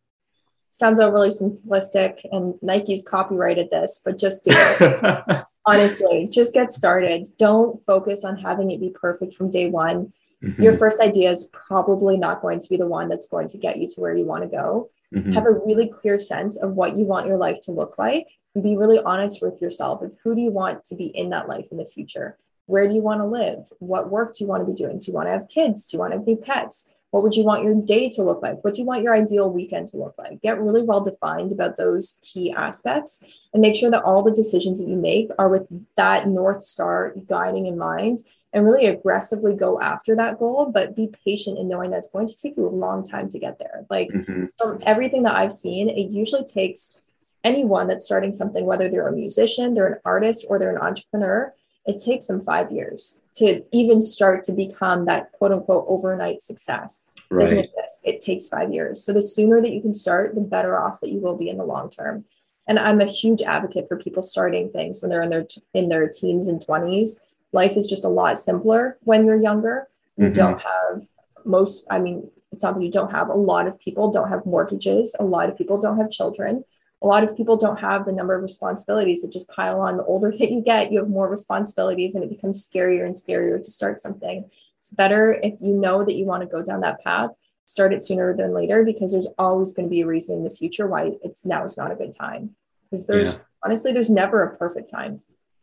Sounds 0.71 0.99
overly 0.99 1.29
simplistic 1.29 2.19
and 2.31 2.55
nike's 2.61 3.03
copyrighted 3.03 3.69
this 3.69 4.01
but 4.03 4.17
just 4.17 4.43
do 4.43 4.51
it. 4.53 5.45
Honestly 5.65 6.27
just 6.31 6.53
get 6.53 6.73
started. 6.73 7.25
Don't 7.37 7.83
focus 7.85 8.25
on 8.25 8.37
having 8.37 8.71
it 8.71 8.81
be 8.81 8.89
perfect 8.89 9.33
from 9.33 9.49
day 9.49 9.69
one. 9.69 10.13
Mm-hmm. 10.41 10.63
your 10.63 10.77
first 10.77 11.01
idea 11.01 11.29
is 11.29 11.49
probably 11.51 12.15
not 12.15 12.41
going 12.41 12.61
to 12.61 12.69
be 12.69 12.77
the 12.77 12.85
one 12.85 13.09
that's 13.09 13.27
going 13.27 13.49
to 13.49 13.57
get 13.57 13.77
you 13.77 13.89
to 13.89 13.99
where 13.99 14.15
you 14.15 14.23
want 14.23 14.43
to 14.43 14.49
go. 14.49 14.89
Mm-hmm. 15.13 15.33
have 15.33 15.45
a 15.45 15.51
really 15.51 15.87
clear 15.87 16.19
sense 16.19 16.55
of 16.55 16.73
what 16.73 16.95
you 16.95 17.03
want 17.03 17.25
your 17.25 17.37
life 17.37 17.59
to 17.63 17.71
look 17.71 17.97
like 17.97 18.27
be 18.59 18.77
really 18.77 18.99
honest 18.99 19.41
with 19.41 19.61
yourself 19.61 20.01
of 20.01 20.13
who 20.23 20.35
do 20.35 20.41
you 20.41 20.51
want 20.51 20.85
to 20.85 20.95
be 20.95 21.05
in 21.05 21.29
that 21.29 21.47
life 21.47 21.67
in 21.71 21.77
the 21.77 21.85
future? 21.85 22.37
Where 22.65 22.87
do 22.87 22.93
you 22.93 23.01
want 23.01 23.21
to 23.21 23.25
live? 23.25 23.71
What 23.79 24.09
work 24.09 24.35
do 24.35 24.43
you 24.43 24.47
want 24.47 24.65
to 24.65 24.71
be 24.71 24.75
doing? 24.75 24.99
Do 24.99 25.11
you 25.11 25.15
want 25.15 25.27
to 25.27 25.31
have 25.31 25.49
kids? 25.49 25.87
Do 25.87 25.97
you 25.97 25.99
want 25.99 26.13
to 26.13 26.19
be 26.19 26.35
pets? 26.35 26.93
What 27.11 27.23
would 27.23 27.35
you 27.35 27.43
want 27.43 27.63
your 27.63 27.73
day 27.73 28.09
to 28.09 28.23
look 28.23 28.43
like? 28.43 28.63
What 28.63 28.75
do 28.75 28.81
you 28.81 28.85
want 28.85 29.01
your 29.01 29.15
ideal 29.15 29.49
weekend 29.49 29.87
to 29.89 29.97
look 29.97 30.13
like? 30.17 30.41
Get 30.41 30.61
really 30.61 30.83
well 30.83 31.01
defined 31.01 31.51
about 31.51 31.77
those 31.77 32.19
key 32.21 32.51
aspects 32.51 33.23
and 33.53 33.61
make 33.61 33.75
sure 33.75 33.89
that 33.89 34.03
all 34.03 34.21
the 34.21 34.31
decisions 34.31 34.79
that 34.79 34.87
you 34.87 34.95
make 34.95 35.31
are 35.39 35.49
with 35.49 35.67
that 35.95 36.27
north 36.27 36.63
star 36.63 37.15
guiding 37.27 37.65
in 37.65 37.77
mind 37.77 38.19
and 38.53 38.65
really 38.65 38.85
aggressively 38.85 39.55
go 39.55 39.79
after 39.79 40.15
that 40.15 40.37
goal, 40.39 40.71
but 40.71 40.95
be 40.95 41.11
patient 41.25 41.57
in 41.57 41.67
knowing 41.67 41.91
that 41.91 41.97
it's 41.97 42.09
going 42.09 42.27
to 42.27 42.37
take 42.37 42.57
you 42.57 42.67
a 42.67 42.69
long 42.69 43.03
time 43.03 43.29
to 43.29 43.39
get 43.39 43.57
there. 43.59 43.85
Like 43.89 44.09
mm-hmm. 44.09 44.45
from 44.57 44.79
everything 44.85 45.23
that 45.23 45.35
I've 45.35 45.53
seen, 45.53 45.89
it 45.89 46.11
usually 46.11 46.45
takes 46.45 46.99
anyone 47.43 47.87
that's 47.87 48.05
starting 48.05 48.33
something, 48.33 48.65
whether 48.65 48.89
they're 48.89 49.07
a 49.07 49.15
musician, 49.15 49.73
they're 49.73 49.87
an 49.87 49.99
artist, 50.05 50.45
or 50.49 50.59
they're 50.59 50.75
an 50.75 50.81
entrepreneur, 50.81 51.53
it 51.85 51.97
takes 51.97 52.27
them 52.27 52.41
five 52.41 52.71
years 52.71 53.23
to 53.35 53.63
even 53.71 54.01
start 54.01 54.43
to 54.43 54.51
become 54.51 55.05
that 55.05 55.31
quote 55.31 55.51
unquote 55.51 55.85
overnight 55.87 56.41
success. 56.41 57.11
It 57.15 57.21
right. 57.31 57.39
doesn't 57.39 57.59
exist. 57.59 58.01
It 58.03 58.19
takes 58.19 58.47
five 58.47 58.73
years. 58.73 59.03
So 59.03 59.13
the 59.13 59.21
sooner 59.21 59.61
that 59.61 59.73
you 59.73 59.81
can 59.81 59.93
start, 59.93 60.35
the 60.35 60.41
better 60.41 60.77
off 60.77 60.99
that 60.99 61.11
you 61.11 61.19
will 61.19 61.37
be 61.37 61.49
in 61.49 61.57
the 61.57 61.63
long 61.63 61.89
term. 61.89 62.25
And 62.67 62.77
I'm 62.77 63.01
a 63.01 63.05
huge 63.05 63.41
advocate 63.41 63.87
for 63.87 63.97
people 63.97 64.21
starting 64.21 64.69
things 64.69 65.01
when 65.01 65.09
they're 65.09 65.23
in 65.23 65.29
their 65.29 65.47
in 65.73 65.89
their 65.89 66.07
teens 66.07 66.47
and 66.47 66.61
20s. 66.61 67.19
Life 67.51 67.75
is 67.75 67.87
just 67.87 68.05
a 68.05 68.09
lot 68.09 68.39
simpler 68.39 68.97
when 69.01 69.25
you're 69.25 69.41
younger. 69.41 69.87
You 70.17 70.25
mm-hmm. 70.25 70.33
don't 70.33 70.61
have 70.61 71.07
most, 71.45 71.87
I 71.89 71.97
mean, 71.97 72.29
it's 72.51 72.61
not 72.61 72.75
that 72.75 72.83
you 72.83 72.91
don't 72.91 73.11
have 73.11 73.29
a 73.29 73.33
lot 73.33 73.65
of 73.65 73.79
people 73.79 74.11
don't 74.11 74.29
have 74.29 74.45
mortgages, 74.45 75.15
a 75.19 75.23
lot 75.23 75.49
of 75.49 75.57
people 75.57 75.79
don't 75.79 75.97
have 75.97 76.11
children 76.11 76.63
a 77.01 77.07
lot 77.07 77.23
of 77.23 77.35
people 77.35 77.55
don't 77.55 77.79
have 77.79 78.05
the 78.05 78.11
number 78.11 78.35
of 78.35 78.41
responsibilities 78.41 79.21
that 79.21 79.31
just 79.31 79.49
pile 79.49 79.79
on. 79.79 79.97
The 79.97 80.03
older 80.03 80.31
that 80.39 80.51
you 80.51 80.61
get, 80.61 80.91
you 80.91 80.99
have 80.99 81.09
more 81.09 81.29
responsibilities 81.29 82.15
and 82.15 82.23
it 82.23 82.29
becomes 82.29 82.67
scarier 82.67 83.05
and 83.05 83.15
scarier 83.15 83.63
to 83.63 83.71
start 83.71 84.01
something. 84.01 84.49
It's 84.79 84.89
better 84.89 85.39
if 85.43 85.59
you 85.61 85.73
know 85.73 86.03
that 86.03 86.15
you 86.15 86.25
want 86.25 86.41
to 86.41 86.47
go 86.47 86.63
down 86.63 86.81
that 86.81 87.03
path, 87.03 87.31
start 87.65 87.93
it 87.93 88.03
sooner 88.03 88.35
than 88.35 88.53
later 88.53 88.83
because 88.83 89.11
there's 89.11 89.27
always 89.37 89.73
going 89.73 89.87
to 89.87 89.89
be 89.89 90.01
a 90.01 90.07
reason 90.07 90.37
in 90.37 90.43
the 90.43 90.49
future 90.49 90.87
why 90.87 91.11
it's 91.23 91.45
now 91.45 91.63
is 91.63 91.77
not 91.77 91.91
a 91.91 91.95
good 91.95 92.15
time. 92.15 92.55
Because 92.89 93.07
there's 93.07 93.33
yeah. 93.33 93.39
honestly, 93.63 93.91
there's 93.91 94.09
never 94.09 94.43
a 94.43 94.57
perfect 94.57 94.89
time. 94.89 95.21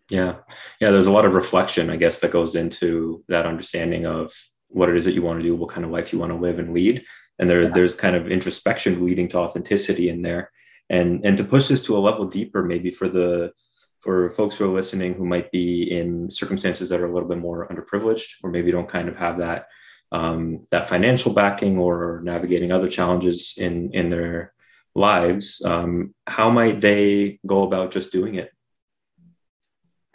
Yeah. 0.09 0.37
Yeah. 0.81 0.91
There's 0.91 1.09
a 1.09 1.13
lot 1.13 1.25
of 1.25 1.35
reflection, 1.35 1.91
I 1.91 1.97
guess, 1.97 2.21
that 2.21 2.31
goes 2.31 2.55
into 2.55 3.25
that 3.29 3.47
understanding 3.47 4.07
of 4.07 4.33
what 4.69 4.89
it 4.89 4.97
is 4.97 5.05
that 5.05 5.15
you 5.15 5.23
want 5.23 5.41
to 5.41 5.43
do, 5.43 5.57
what 5.57 5.71
kind 5.71 5.85
of 5.85 5.91
life 5.91 6.13
you 6.13 6.19
want 6.19 6.31
to 6.31 6.39
live 6.39 6.59
and 6.59 6.73
lead. 6.73 7.05
And 7.39 7.51
there, 7.51 7.63
yeah. 7.63 7.71
there's 7.71 7.95
kind 7.95 8.15
of 8.15 8.31
introspection 8.31 9.05
leading 9.05 9.29
to 9.31 9.39
authenticity 9.39 10.09
in 10.09 10.23
there 10.23 10.51
and 10.91 11.25
and 11.25 11.37
to 11.37 11.45
push 11.45 11.69
this 11.69 11.83
to 11.83 11.97
a 11.97 11.99
level 11.99 12.25
deeper 12.27 12.63
maybe 12.63 12.91
for 12.91 13.09
the 13.09 13.53
for 14.01 14.31
folks 14.31 14.57
who 14.57 14.65
are 14.65 14.75
listening 14.75 15.15
who 15.15 15.25
might 15.25 15.51
be 15.51 15.91
in 15.91 16.31
circumstances 16.31 16.89
that 16.89 17.01
are 17.01 17.07
a 17.07 17.13
little 17.13 17.29
bit 17.29 17.39
more 17.39 17.67
underprivileged 17.69 18.37
or 18.43 18.51
maybe 18.51 18.71
don't 18.71 18.89
kind 18.89 19.09
of 19.09 19.17
have 19.17 19.39
that 19.39 19.67
um, 20.13 20.67
that 20.71 20.89
financial 20.89 21.33
backing 21.33 21.79
or 21.79 22.21
navigating 22.23 22.71
other 22.71 22.89
challenges 22.89 23.55
in 23.59 23.93
in 23.93 24.11
their 24.11 24.53
lives 24.95 25.63
um, 25.65 26.15
how 26.27 26.51
might 26.51 26.81
they 26.81 27.39
go 27.47 27.65
about 27.65 27.91
just 27.91 28.13
doing 28.13 28.37
it 28.37 28.51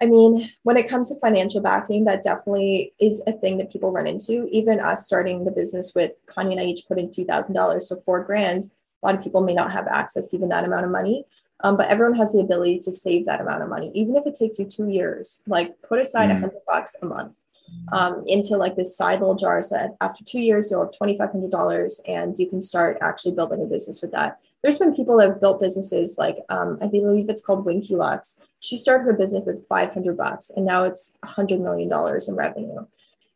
I 0.02 0.08
mean, 0.08 0.50
when 0.64 0.78
it 0.78 0.90
comes 0.90 1.10
to 1.10 1.20
financial 1.20 1.62
backing, 1.62 2.06
that 2.06 2.24
definitely 2.24 2.92
is 3.00 3.22
a 3.28 3.34
thing 3.34 3.60
that 3.60 3.72
people 3.72 3.92
run 3.92 4.08
into. 4.08 4.48
Even 4.50 4.80
us 4.80 5.06
starting 5.06 5.44
the 5.44 5.52
business 5.52 5.94
with 5.94 6.14
Connie 6.26 6.54
and 6.54 6.60
I 6.60 6.64
each 6.64 6.88
put 6.88 6.98
in 6.98 7.12
two 7.12 7.24
thousand 7.24 7.54
dollars, 7.54 7.88
so 7.88 7.98
four 7.98 8.24
grand 8.24 8.64
a 9.02 9.06
lot 9.06 9.16
of 9.16 9.24
people 9.24 9.42
may 9.42 9.54
not 9.54 9.72
have 9.72 9.88
access 9.88 10.28
to 10.28 10.38
even 10.38 10.50
that 10.50 10.64
amount 10.64 10.86
of 10.86 10.92
money. 10.92 11.26
Um, 11.64 11.78
but 11.78 11.90
everyone 11.90 12.18
has 12.18 12.34
the 12.34 12.40
ability 12.40 12.80
to 12.80 12.92
save 12.92 13.26
that 13.26 13.40
amount 13.40 13.62
of 13.62 13.70
money, 13.70 13.92
even 13.94 14.16
if 14.16 14.26
it 14.26 14.36
takes 14.36 14.58
you 14.58 14.66
two 14.66 14.90
years. 14.90 15.44
Like 15.48 15.80
put 15.88 16.00
aside 16.00 16.32
a 16.32 16.34
mm. 16.34 16.40
hundred 16.40 16.62
bucks 16.66 16.96
a 17.02 17.06
month 17.06 17.36
um, 17.92 18.24
into 18.28 18.58
like 18.58 18.76
this 18.76 18.98
side 18.98 19.20
little 19.20 19.36
jar. 19.36 19.62
So 19.62 19.76
that 19.76 19.96
after 20.02 20.24
two 20.24 20.40
years, 20.40 20.72
you'll 20.72 20.84
have 20.84 20.98
twenty 20.98 21.18
five 21.18 21.32
hundred 21.32 21.52
dollars, 21.52 22.02
and 22.08 22.38
you 22.40 22.48
can 22.48 22.62
start 22.62 22.98
actually 23.02 23.34
building 23.34 23.62
a 23.62 23.66
business 23.66 24.02
with 24.02 24.12
that. 24.12 24.40
There's 24.62 24.78
been 24.78 24.96
people 24.96 25.18
that 25.18 25.30
have 25.30 25.42
built 25.42 25.62
businesses 25.62 26.18
like 26.18 26.38
um, 26.50 26.80
I 26.82 26.88
believe 26.88 27.30
it's 27.30 27.44
called 27.44 27.66
Winky 27.66 27.96
Lux. 27.96 28.42
She 28.60 28.78
started 28.78 29.06
her 29.06 29.14
business 29.14 29.46
with 29.46 29.68
five 29.68 29.94
hundred 29.94 30.18
bucks, 30.18 30.52
and 30.56 30.66
now 30.66 30.84
it's 30.84 31.18
a 31.24 31.28
hundred 31.28 31.62
million 31.62 31.90
dollars 31.90 32.28
in 32.28 32.36
revenue. 32.36 32.86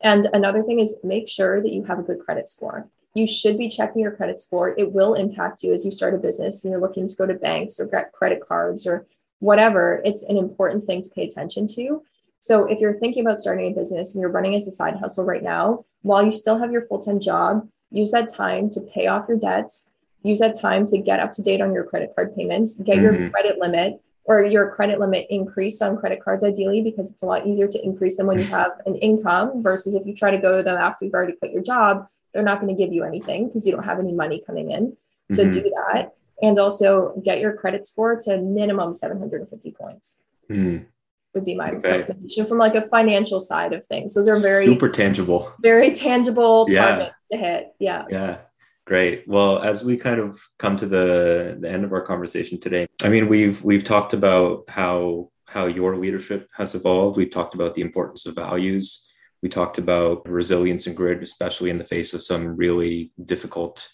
And 0.02 0.26
another 0.34 0.62
thing 0.62 0.80
is 0.80 1.00
make 1.04 1.28
sure 1.30 1.62
that 1.62 1.72
you 1.72 1.84
have 1.84 2.00
a 2.00 2.04
good 2.04 2.20
credit 2.20 2.50
score 2.50 2.88
you 3.16 3.26
should 3.26 3.58
be 3.58 3.70
checking 3.70 4.02
your 4.02 4.12
credit 4.12 4.40
score. 4.42 4.78
It 4.78 4.92
will 4.92 5.16
impact 5.16 5.64
you 5.64 5.74
as 5.74 5.86
you 5.86 5.90
start 5.90 6.14
a 6.14 6.18
business 6.18 6.64
and 6.64 6.72
you're 6.72 6.82
looking 6.82 7.08
to 7.08 7.16
go 7.16 7.26
to 7.26 7.34
banks 7.34 7.80
or 7.80 7.88
get 7.88 8.12
credit 8.12 8.42
cards 8.46 8.86
or 8.86 9.08
whatever. 9.40 10.02
It's 10.04 10.24
an 10.24 10.38
important 10.38 10.84
thing 10.84 11.02
to 11.02 11.10
pay 11.10 11.24
attention 11.24 11.66
to. 11.76 12.04
So 12.40 12.66
if 12.66 12.80
you're 12.80 13.00
thinking 13.00 13.26
about 13.26 13.40
starting 13.40 13.72
a 13.72 13.76
business 13.76 14.14
and 14.14 14.22
you're 14.22 14.30
running 14.30 14.54
as 14.54 14.68
a 14.68 14.72
side 14.72 14.98
hustle 14.98 15.24
right 15.24 15.42
now, 15.42 15.86
while 16.02 16.24
you 16.24 16.32
still 16.32 16.60
have 16.60 16.72
your 16.72 16.86
full 16.86 17.00
time 17.00 17.22
job, 17.22 17.68
use 17.90 18.12
that 18.12 18.32
time 18.32 18.70
to 18.72 18.82
pay 18.94 19.08
off 19.08 19.30
your 19.30 19.40
debts, 19.40 19.94
use 20.22 20.40
that 20.40 20.60
time 20.60 20.86
to 20.88 20.98
get 20.98 21.22
up 21.22 21.32
to 21.34 21.42
date 21.42 21.62
on 21.62 21.74
your 21.74 21.86
credit 21.86 22.12
card 22.16 22.36
payments, 22.36 22.76
get 22.82 22.98
mm-hmm. 22.98 23.22
your 23.22 23.30
credit 23.32 23.60
limit 23.60 24.02
or 24.26 24.44
your 24.44 24.72
credit 24.72 25.00
limit 25.00 25.28
increased 25.30 25.82
on 25.82 25.96
credit 25.96 26.22
cards 26.22 26.44
ideally 26.44 26.82
because 26.82 27.12
it's 27.12 27.24
a 27.24 27.26
lot 27.26 27.48
easier 27.48 27.68
to 27.68 27.84
increase 27.84 28.18
them 28.18 28.28
when 28.28 28.40
you 28.40 28.46
have 28.46 28.72
an 28.86 28.96
income 28.96 29.64
versus 29.64 29.96
if 29.96 30.06
you 30.06 30.14
try 30.14 30.32
to 30.32 30.38
go 30.38 30.58
to 30.58 30.64
them 30.64 30.78
after 30.78 31.06
you've 31.06 31.14
already 31.14 31.34
quit 31.34 31.52
your 31.52 31.64
job 31.64 32.08
they're 32.36 32.44
not 32.44 32.60
going 32.62 32.76
to 32.76 32.80
give 32.80 32.94
you 32.94 33.04
anything 33.04 33.48
because 33.48 33.66
you 33.66 33.72
don't 33.72 33.86
have 33.86 33.98
any 33.98 34.12
money 34.12 34.44
coming 34.46 34.72
in 34.72 34.96
so 35.32 35.42
mm-hmm. 35.42 35.52
do 35.52 35.62
that 35.62 36.12
and 36.42 36.60
also 36.60 37.20
get 37.24 37.40
your 37.40 37.54
credit 37.54 37.88
score 37.88 38.16
to 38.18 38.38
minimum 38.38 38.94
750 38.94 39.72
points 39.72 40.22
mm. 40.52 40.86
would 41.34 41.46
be 41.46 41.56
my 41.56 41.72
okay. 41.72 42.00
recommendation 42.00 42.46
from 42.46 42.58
like 42.58 42.76
a 42.76 42.88
financial 42.90 43.40
side 43.40 43.72
of 43.72 43.88
things 43.88 44.14
those 44.14 44.28
are 44.28 44.38
very 44.38 44.66
super 44.66 44.90
tangible 44.90 45.52
very 45.62 45.94
tangible 45.94 46.66
targets 46.66 47.16
yeah. 47.32 47.38
to 47.38 47.44
hit 47.44 47.76
yeah 47.80 48.04
yeah 48.10 48.38
Great. 48.86 49.28
Well, 49.28 49.64
as 49.64 49.84
we 49.84 49.98
kind 49.98 50.20
of 50.20 50.40
come 50.60 50.78
to 50.78 50.86
the, 50.86 51.58
the 51.60 51.68
end 51.68 51.86
of 51.86 51.92
our 51.92 52.04
conversation 52.04 52.60
today, 52.60 52.86
I 53.02 53.10
mean, 53.10 53.28
we've 53.28 53.64
we've 53.64 53.84
talked 53.84 54.14
about 54.14 54.66
how 54.68 55.32
how 55.46 55.66
your 55.66 55.98
leadership 55.98 56.48
has 56.54 56.76
evolved. 56.76 57.18
We've 57.18 57.32
talked 57.32 57.56
about 57.56 57.74
the 57.74 57.82
importance 57.82 58.28
of 58.28 58.36
values. 58.36 59.05
We 59.46 59.50
talked 59.50 59.78
about 59.78 60.28
resilience 60.28 60.88
and 60.88 60.98
grit, 60.98 61.22
especially 61.22 61.70
in 61.70 61.78
the 61.78 61.86
face 61.86 62.16
of 62.16 62.24
some 62.24 62.56
really 62.58 63.12
difficult 63.26 63.88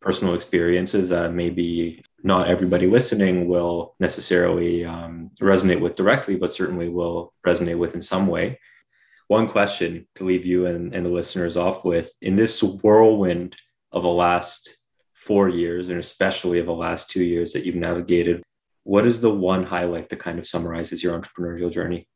personal 0.00 0.32
experiences 0.32 1.10
that 1.10 1.34
maybe 1.34 2.02
not 2.22 2.48
everybody 2.48 2.86
listening 2.86 3.46
will 3.46 3.94
necessarily 4.00 4.86
um, 4.86 5.32
resonate 5.38 5.82
with 5.82 5.96
directly, 5.96 6.36
but 6.36 6.50
certainly 6.50 6.88
will 6.88 7.34
resonate 7.46 7.76
with 7.76 7.94
in 7.94 8.00
some 8.00 8.26
way. 8.26 8.58
One 9.28 9.48
question 9.48 10.06
to 10.14 10.24
leave 10.24 10.46
you 10.46 10.64
and, 10.64 10.94
and 10.94 11.04
the 11.04 11.10
listeners 11.10 11.58
off 11.58 11.84
with 11.84 12.10
in 12.22 12.36
this 12.36 12.62
whirlwind 12.62 13.54
of 13.92 14.02
the 14.02 14.08
last 14.08 14.78
four 15.12 15.50
years, 15.50 15.90
and 15.90 16.00
especially 16.00 16.58
of 16.58 16.64
the 16.64 16.72
last 16.72 17.10
two 17.10 17.22
years 17.22 17.52
that 17.52 17.66
you've 17.66 17.74
navigated, 17.74 18.42
what 18.84 19.06
is 19.06 19.20
the 19.20 19.34
one 19.34 19.64
highlight 19.64 20.08
that 20.08 20.20
kind 20.20 20.38
of 20.38 20.46
summarizes 20.46 21.02
your 21.02 21.20
entrepreneurial 21.20 21.70
journey? 21.70 22.08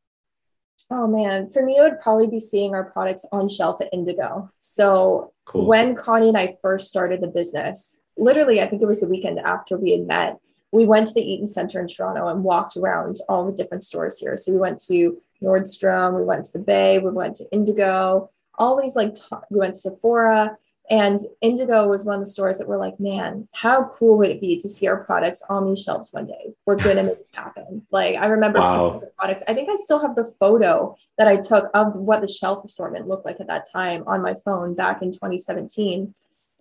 Oh 0.91 1.07
man, 1.07 1.49
for 1.49 1.64
me, 1.64 1.76
it 1.76 1.82
would 1.82 2.01
probably 2.01 2.26
be 2.26 2.41
seeing 2.41 2.74
our 2.74 2.84
products 2.84 3.24
on 3.30 3.49
shelf 3.49 3.80
at 3.80 3.88
Indigo. 3.93 4.51
So 4.59 5.32
cool. 5.45 5.66
when 5.66 5.95
Connie 5.95 6.28
and 6.28 6.36
I 6.36 6.57
first 6.61 6.88
started 6.88 7.20
the 7.20 7.28
business, 7.28 8.03
literally, 8.16 8.61
I 8.61 8.66
think 8.66 8.82
it 8.82 8.86
was 8.86 9.01
the 9.01 9.09
weekend 9.09 9.38
after 9.38 9.76
we 9.76 9.93
had 9.93 10.07
met, 10.07 10.41
we 10.72 10.86
went 10.86 11.07
to 11.09 11.14
the 11.14 11.22
Eaton 11.22 11.47
Center 11.47 11.80
in 11.80 11.86
Toronto 11.86 12.28
and 12.28 12.43
walked 12.43 12.76
around 12.76 13.18
all 13.28 13.47
the 13.47 13.53
different 13.53 13.84
stores 13.84 14.18
here. 14.18 14.36
So 14.36 14.53
we 14.53 14.59
went 14.59 14.80
to 14.86 15.20
Nordstrom, 15.43 16.16
we 16.16 16.24
went 16.24 16.45
to 16.47 16.53
the 16.53 16.64
Bay, 16.64 16.99
we 16.99 17.11
went 17.11 17.36
to 17.36 17.51
Indigo, 17.53 18.30
all 18.59 18.80
these 18.80 18.97
like, 18.97 19.14
t- 19.14 19.22
we 19.51 19.59
went 19.59 19.74
to 19.74 19.80
Sephora. 19.80 20.57
And 20.91 21.20
Indigo 21.41 21.86
was 21.86 22.05
one 22.05 22.16
of 22.16 22.20
the 22.20 22.30
stores 22.30 22.59
that 22.59 22.66
were 22.66 22.76
like, 22.76 22.99
man, 22.99 23.47
how 23.53 23.93
cool 23.95 24.18
would 24.18 24.30
it 24.30 24.41
be 24.41 24.59
to 24.59 24.68
see 24.68 24.88
our 24.88 25.05
products 25.05 25.41
on 25.49 25.64
these 25.66 25.80
shelves 25.80 26.12
one 26.12 26.26
day? 26.26 26.53
We're 26.66 26.74
going 26.74 26.97
to 26.97 27.05
make 27.05 27.18
it 27.18 27.28
happen. 27.30 27.86
Like, 27.93 28.16
I 28.16 28.26
remember 28.26 28.59
wow. 28.59 29.01
products. 29.16 29.45
I 29.47 29.55
think 29.55 29.70
I 29.70 29.76
still 29.76 30.01
have 30.01 30.16
the 30.16 30.34
photo 30.41 30.97
that 31.16 31.28
I 31.28 31.36
took 31.36 31.70
of 31.74 31.95
what 31.95 32.22
the 32.22 32.26
shelf 32.26 32.64
assortment 32.64 33.07
looked 33.07 33.24
like 33.24 33.38
at 33.38 33.47
that 33.47 33.70
time 33.70 34.03
on 34.09 34.20
my 34.20 34.34
phone 34.45 34.74
back 34.74 35.01
in 35.01 35.12
2017. 35.12 36.12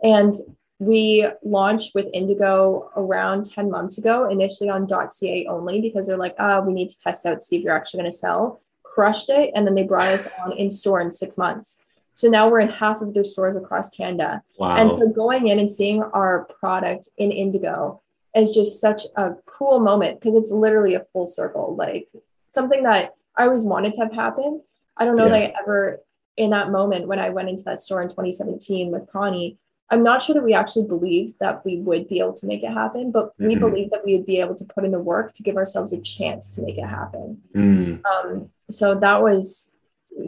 And 0.03 0.33
we 0.77 1.27
launched 1.43 1.95
with 1.95 2.05
Indigo 2.13 2.91
around 2.95 3.45
10 3.49 3.71
months 3.71 3.97
ago, 3.97 4.29
initially 4.29 4.69
on 4.69 4.87
.ca 4.87 5.47
only, 5.47 5.81
because 5.81 6.05
they're 6.05 6.17
like, 6.17 6.35
oh, 6.37 6.61
we 6.61 6.73
need 6.73 6.89
to 6.89 6.99
test 6.99 7.25
out, 7.25 7.41
see 7.41 7.57
if 7.57 7.63
you're 7.63 7.75
actually 7.75 8.01
going 8.01 8.11
to 8.11 8.15
sell. 8.15 8.61
Crushed 8.83 9.29
it. 9.29 9.49
And 9.55 9.65
then 9.65 9.73
they 9.73 9.83
brought 9.83 10.07
us 10.07 10.29
on 10.45 10.55
in 10.55 10.69
store 10.69 11.01
in 11.01 11.09
six 11.11 11.35
months. 11.35 11.83
So 12.19 12.27
now 12.27 12.49
we're 12.49 12.59
in 12.59 12.67
half 12.67 13.01
of 13.01 13.13
their 13.13 13.23
stores 13.23 13.55
across 13.55 13.89
Canada. 13.91 14.43
Wow. 14.57 14.75
And 14.75 14.91
so 14.91 15.07
going 15.07 15.47
in 15.47 15.57
and 15.57 15.71
seeing 15.71 16.03
our 16.03 16.43
product 16.59 17.07
in 17.17 17.31
Indigo 17.31 18.01
is 18.35 18.51
just 18.51 18.81
such 18.81 19.03
a 19.15 19.35
cool 19.45 19.79
moment 19.79 20.19
because 20.19 20.35
it's 20.35 20.51
literally 20.51 20.95
a 20.95 21.05
full 21.13 21.27
circle, 21.27 21.77
like 21.77 22.09
something 22.49 22.83
that 22.83 23.13
I 23.37 23.45
always 23.45 23.63
wanted 23.63 23.93
to 23.93 24.01
have 24.01 24.13
happen. 24.13 24.61
I 24.97 25.05
don't 25.05 25.15
know 25.15 25.27
yeah. 25.27 25.31
that 25.31 25.43
I 25.43 25.53
ever, 25.61 26.01
in 26.35 26.49
that 26.49 26.71
moment 26.71 27.07
when 27.07 27.19
I 27.19 27.29
went 27.29 27.47
into 27.47 27.63
that 27.63 27.81
store 27.81 28.01
in 28.01 28.09
2017 28.09 28.91
with 28.91 29.09
Connie, 29.09 29.57
I'm 29.89 30.03
not 30.03 30.21
sure 30.21 30.35
that 30.35 30.43
we 30.43 30.53
actually 30.53 30.89
believed 30.89 31.39
that 31.39 31.63
we 31.63 31.77
would 31.77 32.09
be 32.09 32.19
able 32.19 32.33
to 32.33 32.45
make 32.45 32.63
it 32.63 32.73
happen, 32.73 33.13
but 33.13 33.27
mm-hmm. 33.27 33.47
we 33.47 33.55
believed 33.55 33.91
that 33.91 34.03
we 34.05 34.17
would 34.17 34.25
be 34.25 34.41
able 34.41 34.55
to 34.55 34.65
put 34.65 34.83
in 34.83 34.91
the 34.91 34.99
work 34.99 35.31
to 35.35 35.43
give 35.43 35.55
ourselves 35.55 35.93
a 35.93 36.01
chance 36.01 36.53
to 36.55 36.63
make 36.63 36.77
it 36.77 36.85
happen. 36.85 37.41
Mm. 37.55 38.03
Um, 38.03 38.49
so 38.69 38.93
that 38.95 39.23
was 39.23 39.73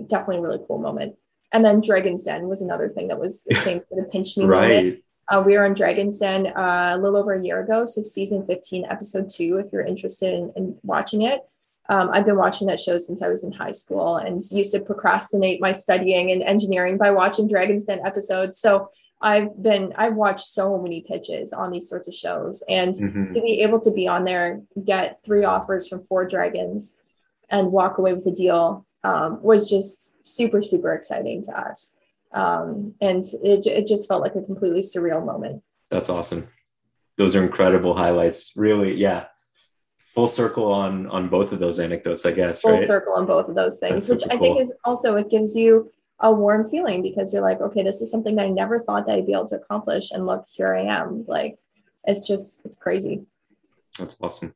definitely 0.08 0.38
a 0.38 0.42
really 0.42 0.64
cool 0.66 0.80
moment. 0.80 1.18
And 1.54 1.66
then 1.66 1.82
Dragon's 1.82 2.24
Den 2.24 2.48
was 2.48 2.62
another 2.62 2.90
thing 2.90 3.08
that 3.10 3.20
was 3.20 3.44
the 3.44 3.56
same 3.68 3.82
sort 3.90 4.06
of 4.06 4.12
pinch 4.12 4.38
me 4.38 4.46
right. 4.46 4.70
moment. 4.70 5.04
Uh, 5.28 5.42
we 5.46 5.58
were 5.58 5.66
on 5.66 5.74
Dragon's 5.74 6.20
Den 6.20 6.48
uh, 6.48 6.94
a 6.96 6.98
little 6.98 7.18
over 7.18 7.34
a 7.34 7.42
year 7.42 7.62
ago. 7.62 7.86
So 7.86 8.02
season 8.02 8.46
15, 8.46 8.86
episode 8.86 9.30
two, 9.30 9.62
if 9.64 9.72
you're 9.72 9.86
interested 9.86 10.34
in, 10.34 10.52
in 10.56 10.78
watching 10.84 11.24
it. 11.24 11.42
Um, 11.90 12.10
I've 12.14 12.26
been 12.26 12.38
watching 12.38 12.68
that 12.68 12.80
show 12.80 12.98
since 12.98 13.22
I 13.22 13.28
was 13.28 13.44
in 13.44 13.52
high 13.52 13.72
school 13.72 14.18
and 14.18 14.42
used 14.52 14.72
to 14.72 14.80
procrastinate 14.80 15.62
my 15.62 15.72
studying 15.72 16.32
and 16.32 16.42
engineering 16.44 16.98
by 16.98 17.12
watching 17.12 17.48
Dragon's 17.48 17.86
Den 17.86 18.06
episodes. 18.06 18.60
So 18.60 18.90
I've 19.22 19.62
been, 19.62 19.94
I've 19.98 20.16
watched 20.16 20.46
so 20.46 20.78
many 20.78 21.02
pitches 21.02 21.54
on 21.54 21.72
these 21.72 21.90
sorts 21.90 22.08
of 22.08 22.14
shows 22.14 22.64
and 22.70 22.94
mm-hmm. 22.94 23.34
to 23.34 23.42
be 23.42 23.62
able 23.62 23.80
to 23.82 23.92
be 23.92 24.08
on 24.08 24.24
there, 24.24 24.62
get 24.84 25.22
three 25.24 25.44
offers 25.44 25.88
from 25.88 26.04
four 26.06 26.26
dragons 26.26 27.02
and 27.50 27.72
walk 27.72 27.98
away 27.98 28.14
with 28.14 28.26
a 28.26 28.32
deal 28.32 28.86
um, 29.04 29.42
was 29.42 29.70
just 29.70 30.26
super, 30.26 30.62
super 30.62 30.94
exciting 30.94 31.42
to 31.44 31.60
us. 31.60 32.00
Um, 32.34 32.94
and 33.02 33.24
it, 33.44 33.66
it 33.66 33.88
just 33.88 34.08
felt 34.08 34.22
like 34.22 34.36
a 34.36 34.42
completely 34.42 34.80
surreal 34.80 35.26
moment. 35.26 35.64
That's 35.90 36.10
awesome. 36.10 36.48
Those 37.18 37.36
are 37.36 37.44
incredible 37.44 37.96
highlights. 37.96 38.54
Really, 38.56 38.96
yeah. 38.96 39.26
Full 40.16 40.28
circle 40.28 40.72
on 40.72 41.08
on 41.08 41.30
both 41.30 41.52
of 41.52 41.60
those 41.60 41.80
anecdotes, 41.80 42.26
I 42.26 42.32
guess. 42.32 42.62
Full 42.62 42.72
right? 42.72 42.88
circle 42.88 43.14
on 43.14 43.26
both 43.26 43.48
of 43.48 43.56
those 43.56 43.80
things, 43.80 44.10
which 44.10 44.24
I 44.30 44.38
think 44.38 44.60
is 44.60 44.74
also 44.84 45.16
it 45.16 45.30
gives 45.30 45.56
you 45.56 45.90
a 46.20 46.32
warm 46.32 46.68
feeling 46.70 47.02
because 47.02 47.34
you're 47.34 47.42
like, 47.42 47.62
okay, 47.62 47.82
this 47.82 48.02
is 48.02 48.12
something 48.12 48.36
that 48.36 48.46
I 48.46 48.50
never 48.50 48.80
thought 48.80 49.06
that 49.06 49.16
I'd 49.16 49.26
be 49.26 49.34
able 49.34 49.48
to 49.48 49.56
accomplish, 49.56 50.12
and 50.12 50.26
look, 50.26 50.46
here 50.54 50.76
I 50.76 50.84
am. 50.84 51.26
Like, 51.28 51.60
it's 52.04 52.28
just 52.28 52.66
it's 52.66 52.78
crazy. 52.78 53.22
That's 53.98 54.18
awesome. 54.22 54.54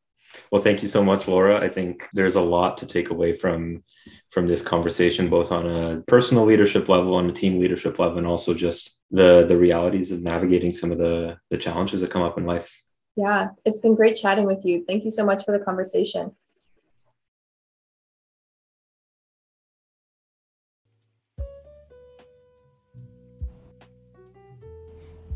Well, 0.52 0.62
thank 0.62 0.82
you 0.82 0.88
so 0.88 1.04
much, 1.04 1.28
Laura. 1.28 1.60
I 1.60 1.70
think 1.70 2.08
there's 2.14 2.36
a 2.36 2.42
lot 2.42 2.78
to 2.80 2.88
take 2.88 3.10
away 3.10 3.34
from 3.34 3.84
from 4.30 4.48
this 4.48 4.62
conversation, 4.62 5.30
both 5.30 5.52
on 5.52 5.66
a 5.66 6.02
personal 6.02 6.46
leadership 6.46 6.90
level 6.90 7.18
and 7.20 7.30
a 7.30 7.34
team 7.34 7.60
leadership 7.60 7.98
level, 8.00 8.18
and 8.18 8.28
also 8.28 8.54
just 8.54 9.00
the 9.12 9.46
the 9.46 9.58
realities 9.58 10.12
of 10.12 10.22
navigating 10.22 10.74
some 10.74 10.92
of 10.92 10.98
the 10.98 11.38
the 11.50 11.58
challenges 11.58 12.02
that 12.02 12.12
come 12.12 12.22
up 12.22 12.38
in 12.38 12.46
life. 12.46 12.84
Yeah, 13.16 13.50
it's 13.64 13.80
been 13.80 13.96
great 13.96 14.16
chatting 14.16 14.46
with 14.46 14.66
you. 14.66 14.84
Thank 14.86 15.06
you 15.06 15.12
so 15.12 15.26
much 15.26 15.46
for 15.46 15.58
the 15.58 15.64
conversation. 15.64 16.36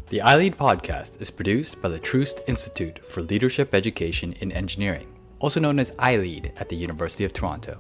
The 0.09 0.21
iLead 0.25 0.55
podcast 0.55 1.21
is 1.21 1.29
produced 1.29 1.83
by 1.83 1.89
the 1.89 1.99
Troost 1.99 2.41
Institute 2.47 2.97
for 3.07 3.21
Leadership 3.21 3.75
Education 3.75 4.33
in 4.39 4.51
Engineering, 4.51 5.07
also 5.37 5.59
known 5.59 5.77
as 5.77 5.91
iLead 5.91 6.51
at 6.59 6.67
the 6.67 6.75
University 6.75 7.25
of 7.25 7.31
Toronto. 7.31 7.77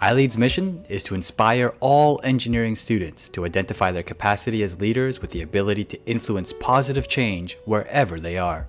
iLead's 0.00 0.38
mission 0.38 0.84
is 0.88 1.02
to 1.02 1.16
inspire 1.16 1.74
all 1.80 2.20
engineering 2.22 2.76
students 2.76 3.28
to 3.30 3.44
identify 3.44 3.90
their 3.90 4.04
capacity 4.04 4.62
as 4.62 4.78
leaders 4.78 5.20
with 5.20 5.32
the 5.32 5.42
ability 5.42 5.84
to 5.86 6.06
influence 6.06 6.54
positive 6.60 7.08
change 7.08 7.58
wherever 7.64 8.20
they 8.20 8.38
are. 8.38 8.68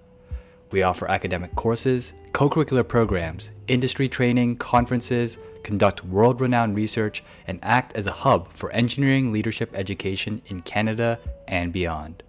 We 0.72 0.82
offer 0.82 1.08
academic 1.12 1.54
courses, 1.54 2.14
co 2.34 2.50
curricular 2.50 2.88
programs, 2.88 3.52
industry 3.68 4.10
training, 4.10 4.58
conferences, 4.58 5.38
conduct 5.62 6.04
world 6.06 6.42
renowned 6.42 6.76
research, 6.76 7.24
and 7.46 7.60
act 7.62 7.96
as 7.96 8.08
a 8.08 8.12
hub 8.12 8.52
for 8.52 8.72
engineering 8.72 9.32
leadership 9.32 9.70
education 9.76 10.42
in 10.48 10.64
Canada 10.64 11.20
and 11.48 11.72
beyond. 11.72 12.24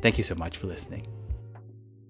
Thank 0.03 0.19
you 0.19 0.23
so 0.23 0.36
much 0.36 0.57
for 0.57 0.67
listening. 0.67 1.07